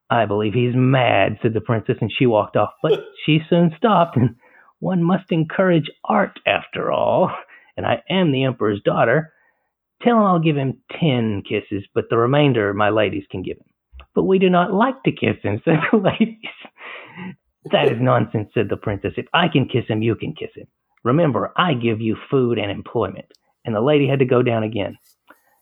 I 0.09 0.25
believe 0.25 0.53
he's 0.53 0.75
mad, 0.75 1.37
said 1.41 1.53
the 1.53 1.61
princess, 1.61 1.95
and 2.01 2.11
she 2.11 2.25
walked 2.25 2.57
off. 2.57 2.71
But 2.81 2.99
she 3.25 3.39
soon 3.49 3.71
stopped, 3.77 4.17
and 4.17 4.35
one 4.79 5.01
must 5.01 5.31
encourage 5.31 5.89
art 6.03 6.37
after 6.45 6.91
all. 6.91 7.31
And 7.77 7.85
I 7.85 8.03
am 8.09 8.33
the 8.33 8.43
emperor's 8.43 8.81
daughter. 8.83 9.32
Tell 10.03 10.17
him 10.17 10.23
I'll 10.23 10.39
give 10.39 10.57
him 10.57 10.79
ten 10.99 11.43
kisses, 11.47 11.85
but 11.93 12.05
the 12.09 12.17
remainder 12.17 12.73
my 12.73 12.89
ladies 12.89 13.23
can 13.31 13.41
give 13.41 13.57
him. 13.57 13.65
But 14.13 14.23
we 14.23 14.37
do 14.39 14.49
not 14.49 14.73
like 14.73 15.01
to 15.03 15.11
kiss 15.11 15.37
him, 15.41 15.61
said 15.63 15.79
the 15.91 15.97
ladies. 16.19 16.37
that 17.71 17.91
is 17.91 18.01
nonsense, 18.01 18.49
said 18.53 18.69
the 18.69 18.77
princess. 18.77 19.13
If 19.17 19.27
I 19.33 19.47
can 19.47 19.67
kiss 19.67 19.85
him, 19.87 20.01
you 20.01 20.15
can 20.15 20.33
kiss 20.33 20.51
him. 20.55 20.67
Remember, 21.03 21.51
I 21.57 21.73
give 21.73 22.01
you 22.01 22.15
food 22.29 22.57
and 22.57 22.71
employment. 22.71 23.25
And 23.65 23.75
the 23.75 23.81
lady 23.81 24.07
had 24.07 24.19
to 24.19 24.25
go 24.25 24.41
down 24.41 24.63
again. 24.63 24.97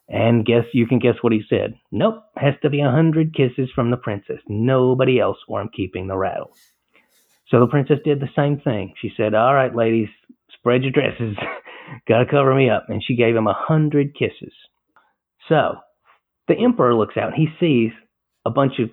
And 0.09 0.45
guess 0.45 0.65
you 0.73 0.87
can 0.87 0.99
guess 0.99 1.15
what 1.21 1.31
he 1.31 1.41
said. 1.49 1.75
Nope, 1.91 2.23
has 2.35 2.55
to 2.63 2.69
be 2.69 2.81
a 2.81 2.91
hundred 2.91 3.33
kisses 3.33 3.69
from 3.73 3.91
the 3.91 3.97
princess. 3.97 4.39
Nobody 4.47 5.19
else, 5.19 5.37
or 5.47 5.61
I'm 5.61 5.69
keeping 5.69 6.07
the 6.07 6.17
rattle. 6.17 6.51
So 7.47 7.59
the 7.59 7.67
princess 7.67 7.99
did 8.03 8.19
the 8.19 8.29
same 8.35 8.59
thing. 8.59 8.93
She 9.01 9.11
said, 9.15 9.33
All 9.33 9.53
right, 9.53 9.73
ladies, 9.73 10.09
spread 10.53 10.83
your 10.83 10.91
dresses. 10.91 11.37
Gotta 12.07 12.25
cover 12.25 12.53
me 12.55 12.69
up. 12.69 12.86
And 12.88 13.03
she 13.05 13.15
gave 13.15 13.36
him 13.36 13.47
a 13.47 13.55
hundred 13.57 14.13
kisses. 14.13 14.53
So 15.49 15.75
the 16.47 16.55
emperor 16.55 16.95
looks 16.95 17.17
out 17.17 17.34
and 17.34 17.36
he 17.36 17.47
sees 17.59 17.91
a 18.45 18.49
bunch 18.49 18.73
of 18.79 18.89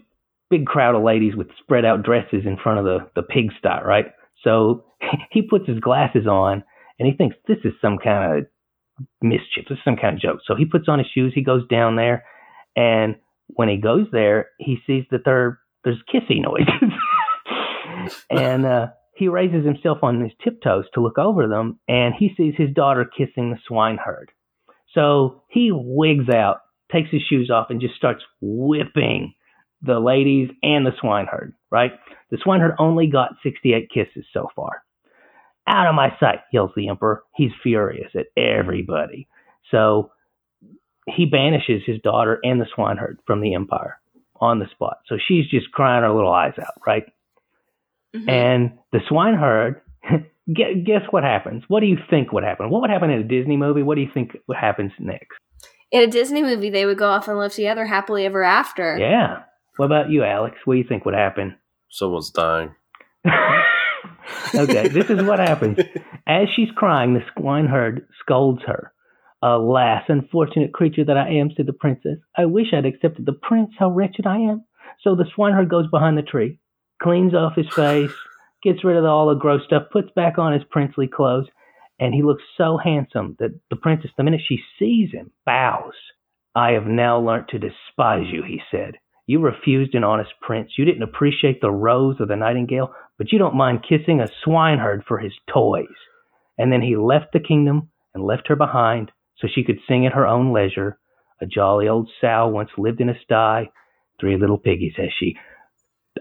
big 0.51 0.67
crowd 0.67 0.95
of 0.95 1.03
ladies 1.03 1.37
with 1.37 1.49
spread 1.61 1.85
out 1.85 2.03
dresses 2.03 2.45
in 2.47 2.57
front 2.63 2.79
of 2.79 2.85
the, 2.85 2.99
the 3.15 3.23
pigsty, 3.23 3.85
right? 3.85 4.07
So 4.45 4.85
he 5.31 5.43
puts 5.43 5.67
his 5.67 5.81
glasses 5.81 6.27
on 6.27 6.65
and 6.99 7.09
he 7.09 7.17
thinks 7.17 7.37
this 7.47 7.59
is 7.65 7.73
some 7.81 7.99
kind 8.03 8.39
of 8.39 8.47
mischief. 9.23 9.67
This 9.69 9.79
is 9.79 9.85
some 9.85 9.97
kind 9.97 10.17
of 10.17 10.21
joke. 10.21 10.41
So 10.47 10.55
he 10.55 10.65
puts 10.65 10.89
on 10.89 10.99
his 10.99 11.09
shoes. 11.15 11.33
He 11.35 11.43
goes 11.43 11.67
down 11.69 11.97
there, 11.97 12.25
and 12.77 13.17
when 13.47 13.69
he 13.69 13.77
goes 13.77 14.07
there, 14.13 14.49
he 14.59 14.79
sees 14.87 15.05
that 15.11 15.25
there 15.25 15.61
there's 15.85 16.03
kissy 16.13 16.43
noises, 16.43 16.93
and 18.31 18.67
uh, 18.67 18.87
he 19.19 19.29
raises 19.29 19.65
himself 19.65 19.99
on 20.03 20.21
his 20.21 20.33
tiptoes 20.43 20.85
to 20.95 21.01
look 21.01 21.19
over 21.19 21.49
them, 21.49 21.81
and 21.89 22.15
he 22.17 22.33
sees 22.37 22.55
his 22.57 22.71
daughter 22.73 23.05
kissing 23.05 23.51
the 23.51 23.59
swineherd. 23.67 24.31
So 24.95 25.43
he 25.49 25.71
wigs 25.73 26.29
out, 26.33 26.59
takes 26.91 27.11
his 27.11 27.23
shoes 27.29 27.51
off, 27.51 27.71
and 27.71 27.81
just 27.81 27.97
starts 27.97 28.23
whipping 28.41 29.35
the 29.83 30.01
ladies 30.01 30.51
and 30.63 30.87
the 30.87 30.93
swineherd. 31.01 31.55
Right? 31.71 31.93
The 32.31 32.39
swineherd 32.43 32.77
only 32.79 33.09
got 33.09 33.37
68 33.43 33.91
kisses 33.93 34.25
so 34.33 34.49
far. 34.55 34.83
Out 35.67 35.87
of 35.87 35.95
my 35.95 36.17
sight, 36.19 36.39
yells 36.53 36.71
the 36.75 36.89
emperor. 36.89 37.25
He's 37.35 37.53
furious 37.63 38.11
at 38.15 38.27
everybody. 38.43 39.29
So 39.71 40.13
he 41.07 41.27
banishes 41.27 41.83
his 41.85 42.01
daughter 42.01 42.39
and 42.43 42.61
the 42.61 42.67
swineherd 42.75 43.19
from 43.27 43.41
the 43.41 43.55
empire 43.55 43.99
on 44.41 44.61
the 44.61 44.69
spot. 44.71 44.99
So 45.07 45.17
she's 45.19 45.49
just 45.49 45.71
crying 45.73 46.03
her 46.03 46.13
little 46.13 46.33
eyes 46.33 46.55
out, 46.59 46.75
right? 46.87 47.05
Mm-hmm. 48.15 48.29
And 48.29 48.79
the 48.93 49.01
swineherd, 49.09 49.81
guess 50.55 51.03
what 51.11 51.25
happens? 51.25 51.65
What 51.69 51.81
do 51.81 51.87
you 51.87 51.99
think 52.11 52.33
would 52.33 52.45
happen? 52.45 52.71
What 52.71 52.81
would 52.83 52.91
happen 52.91 53.11
in 53.11 53.21
a 53.21 53.25
Disney 53.25 53.57
movie? 53.57 53.83
What 53.83 53.97
do 53.97 54.01
you 54.01 54.11
think 54.13 54.37
what 54.47 54.59
happens 54.59 54.93
next? 54.99 55.37
In 55.91 56.03
a 56.03 56.07
Disney 56.07 56.43
movie, 56.43 56.71
they 56.71 56.87
would 56.87 56.99
go 56.99 57.09
off 57.09 57.29
and 57.29 57.39
live 57.39 57.53
together 57.53 57.87
happily 57.87 58.27
ever 58.27 58.43
after. 58.43 58.99
Yeah. 58.99 59.43
What 59.77 59.87
about 59.87 60.11
you, 60.11 60.25
Alex? 60.25 60.57
What 60.65 60.75
do 60.75 60.79
you 60.79 60.87
think 60.87 61.05
would 61.05 61.15
happen? 61.15 61.57
Someone's 61.91 62.31
dying. 62.31 62.75
okay, 64.55 64.89
this 64.89 65.09
is 65.09 65.23
what 65.23 65.39
happens. 65.39 65.79
As 66.27 66.49
she's 66.55 66.71
crying, 66.77 67.15
the 67.15 67.23
swineherd 67.37 68.07
scolds 68.21 68.63
her. 68.67 68.93
Alas, 69.43 70.03
unfortunate 70.09 70.75
creature 70.75 71.05
that 71.05 71.17
I 71.17 71.29
am, 71.35 71.51
said 71.57 71.67
the 71.67 71.73
princess. 71.73 72.19
I 72.37 72.47
wish 72.47 72.67
I'd 72.73 72.87
accepted 72.87 73.25
the 73.25 73.39
prince. 73.41 73.71
How 73.79 73.91
wretched 73.91 74.27
I 74.27 74.39
am. 74.39 74.65
So 75.03 75.15
the 75.15 75.27
swineherd 75.35 75.71
goes 75.71 75.87
behind 75.91 76.19
the 76.19 76.23
tree, 76.23 76.59
cleans 77.03 77.35
off 77.35 77.55
his 77.57 77.69
face, 77.75 78.13
gets 78.63 78.85
rid 78.85 78.97
of 78.97 79.05
all 79.05 79.29
the 79.29 79.35
gross 79.35 79.63
stuff, 79.65 79.85
puts 79.93 80.11
back 80.15 80.39
on 80.39 80.53
his 80.53 80.65
princely 80.71 81.07
clothes, 81.07 81.47
and 82.01 82.15
he 82.15 82.23
looks 82.23 82.43
so 82.57 82.77
handsome 82.77 83.37
that 83.39 83.59
the 83.71 83.77
princess, 83.77 84.11
the 84.17 84.25
minute 84.25 84.41
she 84.47 84.61
sees 84.79 85.11
him, 85.13 85.31
bows. 85.45 85.95
I 86.55 86.73
have 86.73 86.87
now 86.87 87.19
learnt 87.21 87.49
to 87.49 87.59
despise 87.59 88.27
you, 88.33 88.43
he 88.43 88.61
said. 88.71 88.95
You 89.27 89.41
refused 89.41 89.95
an 89.95 90.05
honest 90.05 90.31
prince. 90.41 90.73
You 90.79 90.85
didn't 90.85 91.03
appreciate 91.03 91.61
the 91.61 91.71
rose 91.71 92.17
or 92.19 92.27
the 92.27 92.37
nightingale, 92.37 92.95
but 93.19 93.31
you 93.31 93.39
don't 93.39 93.57
mind 93.57 93.85
kissing 93.89 94.21
a 94.21 94.29
swineherd 94.43 95.05
for 95.07 95.19
his 95.19 95.35
toys. 95.53 95.87
And 96.57 96.73
then 96.73 96.81
he 96.81 96.97
left 96.97 97.33
the 97.33 97.41
kingdom 97.41 97.91
and 98.15 98.25
left 98.25 98.49
her 98.49 98.57
behind 98.57 99.13
so 99.37 99.47
she 99.47 99.65
could 99.65 99.79
sing 99.87 100.07
at 100.07 100.15
her 100.15 100.27
own 100.27 100.53
leisure. 100.53 100.99
A 101.41 101.47
jolly 101.47 101.89
old 101.89 102.11
sow 102.21 102.49
once 102.49 102.71
lived 102.79 103.01
in 103.01 103.09
a 103.09 103.21
sty. 103.23 103.71
Three 104.19 104.37
little 104.37 104.59
piggies 104.59 104.95
has 104.97 105.11
she. 105.19 105.37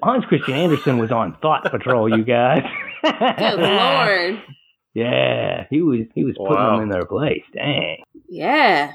Hans 0.03 0.25
Christian 0.25 0.53
Andersen 0.55 0.97
was 0.97 1.11
on 1.11 1.37
Thot 1.41 1.63
Patrol, 1.71 2.09
you 2.09 2.23
guys. 2.23 2.63
Good 3.03 3.59
lord. 3.59 4.41
Yeah, 4.93 5.67
he 5.69 5.83
was 5.83 6.07
he 6.15 6.23
was 6.23 6.33
putting 6.39 6.55
Wow. 6.55 6.71
them 6.77 6.81
in 6.83 6.89
their 6.89 7.05
place. 7.05 7.43
Dang, 7.53 7.97
Yeah. 8.27 8.93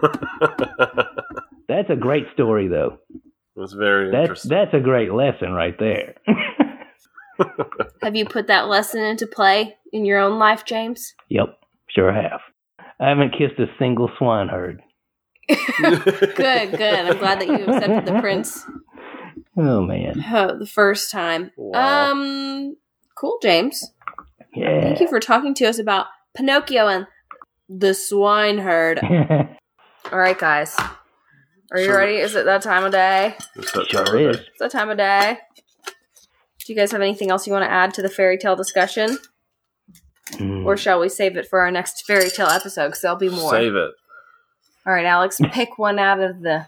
that's 1.68 1.90
a 1.90 1.96
great 1.96 2.26
story 2.32 2.68
though. 2.68 2.98
It's 3.56 3.74
very 3.74 4.10
That's 4.10 4.20
interesting. 4.22 4.50
that's 4.50 4.72
a 4.74 4.80
great 4.80 5.12
lesson 5.12 5.52
right 5.52 5.78
there. 5.78 6.14
Have 8.02 8.16
you 8.16 8.24
put 8.24 8.46
that 8.46 8.68
lesson 8.68 9.02
into 9.02 9.26
play 9.26 9.76
in 9.92 10.04
your 10.06 10.20
own 10.20 10.38
life, 10.38 10.64
James? 10.64 11.14
yep, 11.28 11.58
sure 11.88 12.12
have. 12.12 12.40
I 13.00 13.08
haven't 13.10 13.32
kissed 13.36 13.58
a 13.58 13.66
single 13.78 14.08
swineherd. 14.18 14.80
Good, 15.48 16.02
good. 16.36 16.94
I'm 16.94 17.18
glad 17.18 17.40
that 17.40 17.48
you 17.48 17.56
accepted 17.66 18.06
the 18.06 18.20
prince 18.20 18.64
Oh 19.56 19.82
man, 19.82 20.24
oh, 20.32 20.58
the 20.58 20.66
first 20.66 21.10
time. 21.10 21.50
Wow. 21.56 22.10
Um, 22.12 22.76
cool, 23.16 23.38
James. 23.42 23.92
yeah. 24.54 24.80
Thank 24.80 25.00
you 25.00 25.08
for 25.08 25.20
talking 25.20 25.54
to 25.54 25.64
us 25.66 25.78
about 25.78 26.06
Pinocchio 26.36 26.86
and 26.88 27.06
the 27.68 27.94
swineherd. 27.94 28.98
All 30.12 30.18
right, 30.18 30.38
guys. 30.38 30.74
Are 31.72 31.78
you 31.78 31.86
Sure. 31.86 31.96
ready? 31.98 32.16
Is 32.16 32.34
it 32.34 32.44
that 32.44 32.62
time 32.62 32.84
of 32.84 32.92
day? 32.92 33.36
It's 33.56 33.72
that 33.72 33.88
time 33.90 34.06
sure 34.06 34.16
of 34.16 34.30
is. 34.30 34.36
day. 34.36 34.42
It's 34.50 34.58
that 34.60 34.70
time 34.70 34.90
of 34.90 34.96
day. 34.98 35.38
Do 35.86 36.72
you 36.72 36.78
guys 36.78 36.92
have 36.92 37.00
anything 37.00 37.30
else 37.30 37.46
you 37.46 37.52
want 37.52 37.64
to 37.64 37.70
add 37.70 37.94
to 37.94 38.02
the 38.02 38.08
fairy 38.08 38.38
tale 38.38 38.56
discussion? 38.56 39.18
Mm. 40.32 40.64
Or 40.64 40.76
shall 40.76 41.00
we 41.00 41.08
save 41.08 41.36
it 41.36 41.46
for 41.48 41.60
our 41.60 41.70
next 41.70 42.04
fairy 42.06 42.30
tale 42.30 42.46
episode? 42.46 42.86
Because 42.88 43.00
there'll 43.00 43.16
be 43.16 43.28
more. 43.28 43.50
Save 43.50 43.74
it. 43.74 43.90
All 44.86 44.92
right, 44.92 45.04
Alex, 45.06 45.40
pick 45.52 45.78
one 45.78 45.98
out 45.98 46.20
of 46.20 46.40
the. 46.42 46.66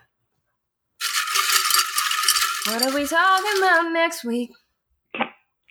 What 2.66 2.82
are 2.84 2.94
we 2.94 3.06
talking 3.06 3.58
about 3.58 3.92
next 3.92 4.24
week? 4.24 4.50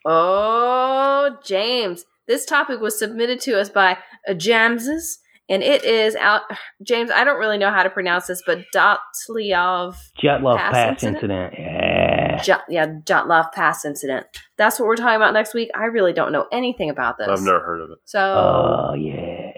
Oh, 0.06 1.38
James. 1.44 2.06
This 2.28 2.46
topic 2.46 2.80
was 2.80 2.98
submitted 2.98 3.40
to 3.42 3.60
us 3.60 3.70
by 3.70 3.98
uh, 4.28 4.34
Jamses, 4.34 5.18
and 5.50 5.62
it 5.62 5.84
is 5.84 6.16
out. 6.16 6.42
James, 6.82 7.12
I 7.12 7.24
don't 7.24 7.38
really 7.40 7.58
know 7.58 7.70
how 7.70 7.84
to 7.84 7.90
pronounce 7.90 8.28
this, 8.28 8.42
but 8.46 8.60
Dotlyov. 8.74 9.96
Jatlov 10.22 10.58
Pass 10.58 10.74
pass, 10.74 11.04
incident? 11.04 11.16
incident. 11.16 11.54
Yeah. 11.58 12.42
Jot, 12.44 12.64
yeah, 12.70 12.88
Jotlov 13.04 13.52
Pass 13.52 13.86
incident. 13.86 14.26
That's 14.58 14.80
what 14.80 14.88
we're 14.88 14.96
talking 14.96 15.16
about 15.18 15.34
next 15.34 15.54
week. 15.54 15.70
I 15.76 15.86
really 15.86 16.14
don't 16.14 16.32
know 16.32 16.48
anything 16.52 16.90
about 16.90 17.18
this. 17.18 17.28
I've 17.30 17.42
never 17.42 17.60
heard 17.60 17.82
of 17.82 17.92
it. 17.92 17.98
So 18.06 18.20
Oh 18.20 18.94
yeah. 18.96 19.52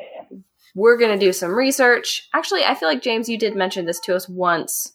we're 0.76 0.98
gonna 0.98 1.18
do 1.20 1.32
some 1.34 1.52
research. 1.54 2.28
Actually, 2.34 2.64
I 2.66 2.76
feel 2.76 2.90
like 2.90 3.02
James, 3.02 3.30
you 3.30 3.38
did 3.38 3.56
mention 3.56 3.86
this 3.86 4.00
to 4.02 4.16
us 4.16 4.28
once 4.28 4.94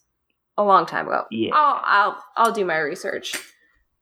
a 0.59 0.63
long 0.65 0.87
time 0.87 1.07
ago. 1.07 1.25
Yeah. 1.31 1.51
I'll 1.55 1.81
I'll 1.85 2.25
I'll 2.37 2.53
do 2.53 2.65
my 2.65 2.79
research. 2.79 3.35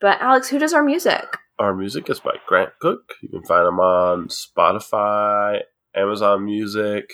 But 0.00 0.20
Alex, 0.20 0.48
who 0.48 0.58
does 0.58 0.72
our 0.72 0.82
music? 0.82 1.36
Our 1.58 1.74
music 1.74 2.08
is 2.08 2.20
by 2.20 2.36
Grant 2.46 2.70
Cook. 2.80 3.14
You 3.22 3.28
can 3.28 3.42
find 3.44 3.66
him 3.68 3.78
on 3.80 4.28
Spotify, 4.28 5.60
Amazon 5.94 6.44
Music, 6.44 7.10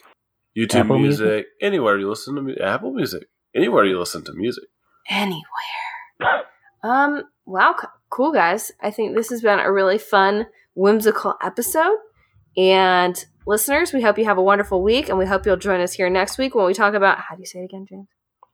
YouTube 0.57 0.85
Apple 0.85 0.99
music, 1.01 1.27
Music? 1.27 1.47
anywhere 1.61 1.99
you 1.99 2.09
listen 2.09 2.37
to 2.37 2.43
mu- 2.43 2.55
Apple 2.63 2.93
Music, 2.93 3.25
anywhere 3.55 3.85
you 3.85 3.99
listen 3.99 4.23
to 4.25 4.33
music. 4.35 4.65
Anywhere. 5.11 5.43
Um. 6.83 7.23
Wow. 7.45 7.75
c- 7.81 7.89
Cool, 8.09 8.33
guys. 8.33 8.71
I 8.81 8.93
think 8.93 9.17
this 9.17 9.31
has 9.31 9.43
been 9.43 9.59
a 9.59 9.71
really 9.73 9.99
fun, 9.99 10.47
whimsical 10.75 11.35
episode. 11.43 11.97
And 12.57 13.23
listeners, 13.47 13.93
we 13.93 14.01
hope 14.01 14.17
you 14.17 14.25
have 14.27 14.39
a 14.39 14.43
wonderful 14.43 14.81
week, 14.83 15.09
and 15.09 15.19
we 15.19 15.27
hope 15.27 15.45
you'll 15.45 15.57
join 15.57 15.81
us 15.81 15.93
here 15.95 16.09
next 16.09 16.39
week 16.39 16.55
when 16.55 16.67
we 16.67 16.73
talk 16.73 16.95
about 16.95 17.19
how 17.19 17.35
do 17.35 17.43
you 17.43 17.47
say 17.47 17.59
it 17.61 17.65
again, 17.65 17.85
James? 17.89 18.07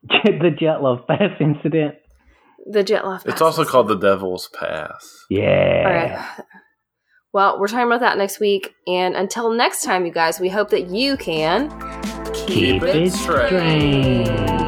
The 0.09 0.57
Jatlov 0.61 1.07
pass 1.07 1.31
incident. 1.41 1.95
The 2.71 2.85
Jetlov. 2.85 3.27
It's 3.27 3.43
also 3.43 3.65
called 3.65 3.89
The 3.89 3.97
Devil's 3.97 4.49
Pass. 4.49 5.25
Yeah. 5.29 5.83
All 5.85 5.93
right. 5.93 6.45
Well, 7.33 7.59
we're 7.59 7.67
talking 7.67 7.87
about 7.87 8.01
that 8.01 8.19
next 8.19 8.41
week. 8.41 8.75
And 8.87 9.17
until 9.17 9.51
next 9.51 9.83
time, 9.83 10.05
you 10.07 10.13
guys, 10.13 10.39
we 10.39 10.49
hope 10.49 10.71
that 10.71 10.89
you 10.89 11.17
can 11.17 11.71
Keep 12.33 12.83
it 12.83 13.13
strange. 13.13 14.62